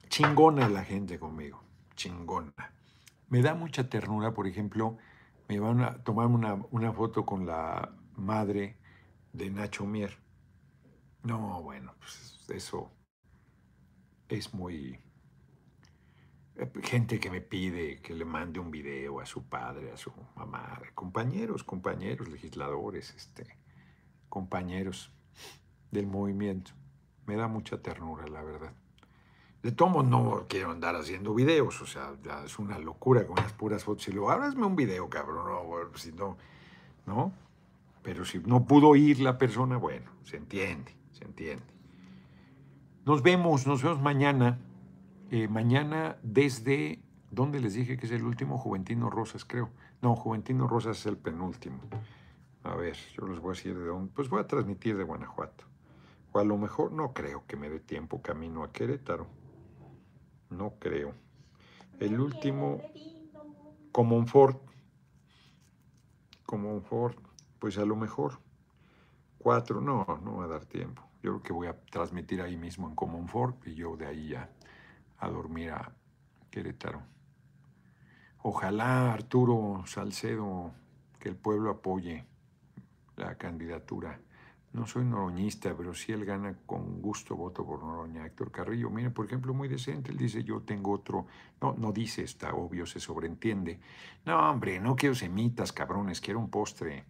Chingona 0.09 0.69
la 0.69 0.85
gente 0.85 1.19
conmigo, 1.19 1.63
chingona. 1.95 2.53
Me 3.29 3.41
da 3.41 3.55
mucha 3.55 3.89
ternura, 3.89 4.33
por 4.35 4.47
ejemplo, 4.47 4.99
me 5.49 5.61
van 5.61 5.81
a 5.81 6.03
tomar 6.03 6.27
una, 6.27 6.55
una 6.71 6.93
foto 6.93 7.25
con 7.25 7.47
la 7.47 7.93
madre 8.17 8.79
de 9.33 9.51
Nacho 9.51 9.87
Mier. 9.87 10.26
No, 11.27 11.61
bueno, 11.61 11.93
pues 11.99 12.47
eso 12.51 12.89
es 14.29 14.55
muy... 14.55 15.01
Gente 16.85 17.19
que 17.19 17.31
me 17.31 17.41
pide 17.41 18.01
que 18.01 18.15
le 18.15 18.25
mande 18.25 18.61
un 18.61 18.71
video 18.71 19.19
a 19.19 19.27
su 19.27 19.49
padre, 19.49 19.91
a 19.91 19.97
su 19.97 20.13
mamá, 20.37 20.81
compañeros, 20.95 21.65
compañeros, 21.65 22.29
legisladores, 22.29 23.13
este, 23.15 23.59
compañeros 24.29 25.11
del 25.91 26.07
movimiento. 26.07 26.71
Me 27.27 27.35
da 27.35 27.49
mucha 27.49 27.83
ternura, 27.83 28.29
la 28.29 28.43
verdad. 28.43 28.73
De 29.65 29.73
tomo 29.73 30.05
no 30.05 30.47
quiero 30.49 30.71
andar 30.71 30.95
haciendo 30.95 31.35
videos, 31.35 31.83
o 31.83 31.87
sea, 31.87 32.15
es 32.45 32.59
una 32.61 32.79
locura 32.79 33.27
con 33.27 33.35
las 33.37 33.53
puras 33.53 33.83
fotos. 33.83 34.07
Y 34.07 34.13
luego, 34.13 34.31
hazme 34.31 34.65
un 34.65 34.77
video, 34.77 35.11
cabrón, 35.11 35.45
no, 35.49 35.65
bueno, 35.65 35.91
si 35.97 36.13
no, 36.13 36.39
¿no? 37.05 37.35
Pero 38.05 38.25
si 38.25 38.39
no 38.39 38.65
pudo 38.65 38.95
ir 38.95 39.19
la 39.19 39.37
persona, 39.37 39.77
bueno, 39.77 40.13
se 40.23 40.37
entiende, 40.37 40.97
se 41.17 41.25
entiende. 41.25 41.65
Nos 43.05 43.23
vemos, 43.23 43.67
nos 43.67 43.83
vemos 43.83 44.01
mañana. 44.01 44.59
Eh, 45.31 45.49
mañana 45.49 46.19
desde, 46.23 47.01
¿dónde 47.31 47.61
les 47.61 47.75
dije 47.75 47.97
que 47.97 48.07
es 48.07 48.13
el 48.13 48.25
último? 48.25 48.59
Juventino 48.59 49.11
Rosas, 49.11 49.45
creo. 49.45 49.71
No, 50.03 50.15
Juventino 50.15 50.69
Rosas 50.69 50.99
es 50.99 51.07
el 51.07 51.17
penúltimo. 51.17 51.81
A 52.65 52.75
ver, 52.75 52.97
yo 53.17 53.27
les 53.27 53.39
voy 53.39 53.51
a 53.51 53.55
decir 53.55 53.79
de 53.79 53.87
dónde. 53.87 54.13
Pues 54.15 54.29
voy 54.29 54.41
a 54.41 54.47
transmitir 54.47 54.97
de 54.97 55.05
Guanajuato. 55.05 55.65
O 56.33 56.39
a 56.39 56.45
lo 56.45 56.59
mejor 56.59 56.93
no 56.93 57.13
creo 57.13 57.45
que 57.47 57.57
me 57.57 57.71
dé 57.71 57.81
tiempo 57.81 58.21
camino 58.21 58.63
a 58.63 58.73
Querétaro. 58.73 59.27
No 60.51 60.75
creo. 60.79 61.15
El 61.99 62.21
último, 62.21 62.83
Comonfort. 63.91 64.61
Comonfort, 66.45 67.19
pues 67.59 67.79
a 67.79 67.85
lo 67.85 67.97
mejor. 67.97 68.39
No, 69.47 70.05
no 70.25 70.39
va 70.39 70.45
a 70.45 70.49
dar 70.49 70.65
tiempo. 70.65 71.03
Yo 71.23 71.31
creo 71.31 71.43
que 71.43 71.53
voy 71.53 71.67
a 71.69 71.81
transmitir 71.85 72.43
ahí 72.43 72.57
mismo 72.57 72.89
en 72.89 72.97
Comonfort 72.97 73.65
y 73.69 73.75
yo 73.77 73.97
de 73.97 74.07
ahí 74.07 74.29
ya 74.31 74.51
a 75.19 75.29
dormir 75.29 75.71
a 75.71 75.93
Querétaro. 76.51 77.03
Ojalá 78.43 79.13
Arturo 79.13 79.85
Salcedo, 79.87 80.73
que 81.21 81.29
el 81.29 81.37
pueblo 81.37 81.71
apoye 81.71 82.27
la 83.15 83.39
candidatura 83.39 84.19
no 84.77 84.87
soy 84.87 85.07
noroñista, 85.07 85.75
pero 85.75 85.95
si 85.95 86.13
él 86.13 86.27
gana 86.27 86.55
con 86.67 87.01
gusto, 87.01 87.35
voto 87.35 87.65
por 87.65 87.83
Noroña. 87.83 88.27
Héctor 88.27 88.53
Carrillo, 88.53 88.91
mire, 88.91 89.11
por 89.11 89.25
ejemplo, 89.25 89.55
muy 89.55 89.69
decente, 89.69 90.11
él 90.11 90.19
dice, 90.19 90.45
yo 90.45 90.61
tengo 90.61 90.93
otro, 90.93 91.27
no, 91.63 91.75
no 91.79 91.93
dice, 91.93 92.23
está 92.23 92.55
obvio, 92.55 92.85
se 92.85 93.01
sobreentiende. 93.01 93.81
No, 94.27 94.51
hombre, 94.51 94.79
no 94.79 94.95
quiero 94.95 95.15
semitas, 95.15 95.73
cabrones, 95.73 96.21
quiero 96.21 96.41
un 96.41 96.51
postre. 96.51 97.07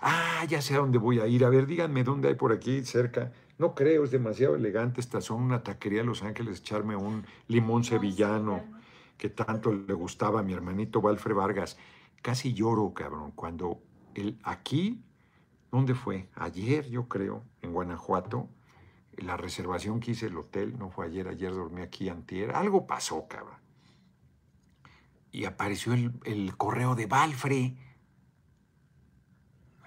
Ah, 0.00 0.44
ya 0.48 0.62
sé 0.62 0.74
a 0.74 0.78
dónde 0.78 0.98
voy 0.98 1.20
a 1.20 1.26
ir. 1.26 1.44
A 1.44 1.48
ver, 1.48 1.66
díganme 1.66 2.04
dónde 2.04 2.28
hay 2.28 2.34
por 2.34 2.52
aquí 2.52 2.84
cerca. 2.84 3.32
No 3.58 3.74
creo, 3.74 4.04
es 4.04 4.12
demasiado 4.12 4.54
elegante 4.54 5.00
esta 5.00 5.20
son 5.20 5.42
una 5.42 5.62
taquería 5.62 6.00
de 6.00 6.06
Los 6.06 6.22
Ángeles, 6.22 6.60
echarme 6.60 6.94
un 6.94 7.26
limón 7.48 7.82
sevillano 7.82 8.62
que 9.16 9.28
tanto 9.28 9.72
le 9.72 9.94
gustaba 9.94 10.40
a 10.40 10.42
mi 10.44 10.52
hermanito 10.52 11.00
Walfre 11.00 11.34
Vargas. 11.34 11.76
Casi 12.22 12.54
lloro, 12.54 12.94
cabrón, 12.94 13.32
cuando 13.32 13.82
el, 14.14 14.38
aquí, 14.44 15.02
¿dónde 15.72 15.94
fue? 15.94 16.28
Ayer, 16.34 16.88
yo 16.88 17.08
creo, 17.08 17.42
en 17.62 17.72
Guanajuato, 17.72 18.48
la 19.16 19.36
reservación 19.36 19.98
que 19.98 20.12
hice 20.12 20.26
el 20.26 20.38
hotel, 20.38 20.78
no 20.78 20.90
fue 20.90 21.06
ayer, 21.06 21.26
ayer 21.26 21.52
dormí 21.52 21.82
aquí 21.82 22.08
antier, 22.08 22.52
algo 22.52 22.86
pasó, 22.86 23.26
cabrón. 23.26 23.58
Y 25.32 25.44
apareció 25.44 25.92
el, 25.94 26.12
el 26.24 26.56
correo 26.56 26.94
de 26.94 27.06
Balfre. 27.06 27.76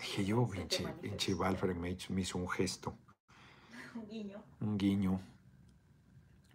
Dije 0.01 0.25
yo, 0.25 0.47
pinche, 0.47 0.87
pinche 0.99 1.33
Balfre 1.35 1.75
me 1.75 1.91
hizo, 1.91 2.11
me 2.11 2.21
hizo 2.21 2.37
un 2.39 2.49
gesto, 2.49 2.95
Un 3.95 4.07
guiño. 4.07 4.43
un 4.59 4.77
guiño. 4.77 5.21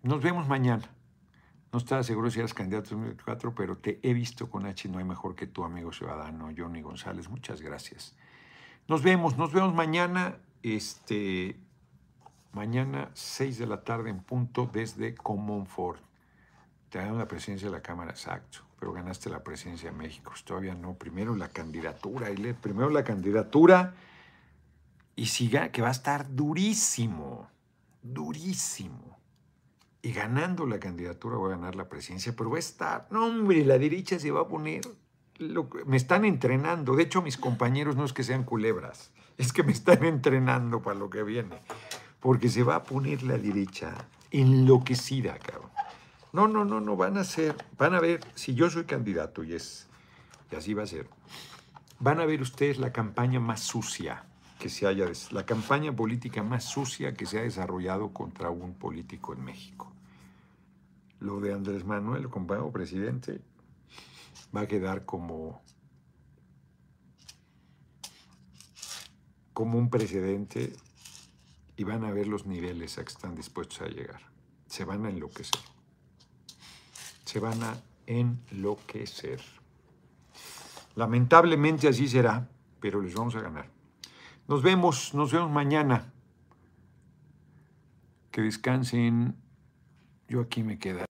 Nos 0.03 0.21
vemos 0.21 0.49
mañana. 0.49 0.85
No 1.73 1.79
estaba 1.79 2.03
seguro 2.03 2.31
si 2.31 2.39
eras 2.39 2.55
candidato 2.55 2.95
en 2.95 3.01
2024, 3.03 3.55
pero 3.55 3.77
te 3.77 4.01
he 4.03 4.15
visto 4.15 4.49
con 4.51 4.67
H. 4.67 4.89
No 4.89 4.99
hay 4.99 5.05
mejor 5.05 5.35
que 5.35 5.47
tu 5.47 5.65
amigo 5.65 5.93
ciudadano, 5.93 6.51
Johnny 6.57 6.81
González. 6.81 7.29
Muchas 7.29 7.61
gracias. 7.61 8.17
Nos 8.89 9.03
vemos, 9.03 9.37
nos 9.37 9.53
vemos 9.53 9.75
mañana. 9.75 10.39
Este, 10.63 11.61
mañana, 12.53 13.11
6 13.15 13.59
de 13.59 13.67
la 13.67 13.85
tarde 13.85 14.11
en 14.11 14.21
punto 14.23 14.69
desde 14.73 15.15
Comonfort. 15.15 16.03
Te 16.89 16.99
dan 16.99 17.19
la 17.19 17.29
presidencia 17.29 17.69
de 17.69 17.73
la 17.77 17.83
Cámara, 17.83 18.11
exacto, 18.13 18.61
pero 18.79 18.93
ganaste 18.93 19.31
la 19.31 19.43
presidencia 19.43 19.91
de 19.91 19.97
México. 19.97 20.31
Pues 20.31 20.45
Todavía 20.45 20.75
no. 20.75 20.95
Primero 20.95 21.35
la 21.35 21.49
candidatura, 21.49 22.29
Aile, 22.29 22.55
Primero 22.55 22.91
la 22.91 23.05
candidatura. 23.05 23.95
Y 25.15 25.27
siga, 25.27 25.71
que 25.73 25.81
va 25.81 25.89
a 25.89 25.93
estar 25.93 26.35
durísimo, 26.35 27.49
durísimo. 28.03 29.19
Y 30.03 30.13
ganando 30.13 30.67
la 30.67 30.79
candidatura 30.79 31.37
voy 31.37 31.53
a 31.53 31.57
ganar 31.57 31.75
la 31.75 31.89
presidencia, 31.89 32.35
pero 32.37 32.51
va 32.51 32.57
a 32.57 32.61
estar, 32.61 33.09
no 33.11 33.27
hombre, 33.27 33.65
la 33.65 33.79
derecha 33.79 34.21
se 34.21 34.31
va 34.31 34.43
a 34.43 34.47
poner, 34.47 34.83
lo 35.39 35.69
me 35.87 35.97
están 35.97 36.25
entrenando. 36.25 36.95
De 36.95 37.03
hecho, 37.03 37.23
mis 37.23 37.37
compañeros 37.39 37.97
no 37.97 38.05
es 38.05 38.13
que 38.13 38.23
sean 38.23 38.45
culebras, 38.45 39.11
es 39.39 39.53
que 39.53 39.63
me 39.63 39.73
están 39.73 40.05
entrenando 40.05 40.83
para 40.83 40.99
lo 40.99 41.11
que 41.11 41.23
viene. 41.23 41.57
Porque 42.21 42.49
se 42.51 42.63
va 42.63 42.77
a 42.77 42.83
poner 42.85 43.23
la 43.23 43.39
derecha 43.39 43.95
enloquecida, 44.31 45.39
cabrón. 45.39 45.71
No, 46.33 46.49
no, 46.49 46.65
no, 46.65 46.81
no, 46.81 46.97
van 46.97 47.17
a 47.17 47.25
ser, 47.25 47.57
van 47.79 47.95
a 47.95 48.01
ver, 48.01 48.21
si 48.35 48.55
yo 48.55 48.69
soy 48.69 48.85
candidato 48.85 49.43
y 49.45 49.55
es, 49.55 49.87
y 50.51 50.57
así 50.57 50.75
va 50.75 50.83
a 50.83 50.87
ser, 50.87 51.09
van 51.99 52.21
a 52.21 52.27
ver 52.27 52.43
ustedes 52.43 52.79
la 52.79 52.93
campaña 52.93 53.41
más 53.41 53.61
sucia 53.61 54.25
que 54.59 54.69
se 54.69 54.87
haya, 54.87 55.07
la 55.31 55.47
campaña 55.47 55.95
política 55.95 56.43
más 56.43 56.65
sucia 56.65 57.15
que 57.15 57.27
se 57.27 57.39
ha 57.39 57.43
desarrollado 57.43 58.13
contra 58.13 58.51
un 58.51 58.75
político 58.75 59.33
en 59.33 59.45
México. 59.45 59.93
Lo 61.21 61.41
de 61.41 61.53
Andrés 61.53 61.85
Manuel, 61.85 62.29
compañero 62.29 62.71
presidente, 62.71 63.41
va 64.55 64.63
a 64.63 64.67
quedar 64.67 65.05
como, 65.05 65.63
como 69.53 69.79
un 69.79 69.89
precedente 69.91 70.73
y 71.77 71.85
van 71.85 72.05
a 72.05 72.11
ver 72.11 72.27
los 72.27 72.47
niveles 72.47 72.99
a 72.99 73.05
que 73.05 73.13
están 73.13 73.35
dispuestos 73.35 73.83
a 73.83 73.87
llegar. 73.87 74.21
Se 74.67 74.85
van 74.85 75.05
a 75.07 75.11
enloquecer. 75.11 75.76
Se 77.27 77.39
van 77.39 77.63
a 77.63 77.77
enloquecer. 78.07 79.43
Lamentablemente 80.95 81.89
así 81.89 82.09
será, 82.09 82.49
pero 82.81 83.03
les 83.03 83.15
vamos 83.15 83.35
a 83.37 83.43
ganar. 83.43 83.69
Nos 84.49 84.63
vemos, 84.63 85.13
nos 85.13 85.31
vemos 85.31 85.51
mañana. 85.51 86.11
Que 88.31 88.41
descansen. 88.41 89.37
Yo 90.29 90.41
aquí 90.41 90.63
me 90.63 90.79
quedo. 90.79 91.05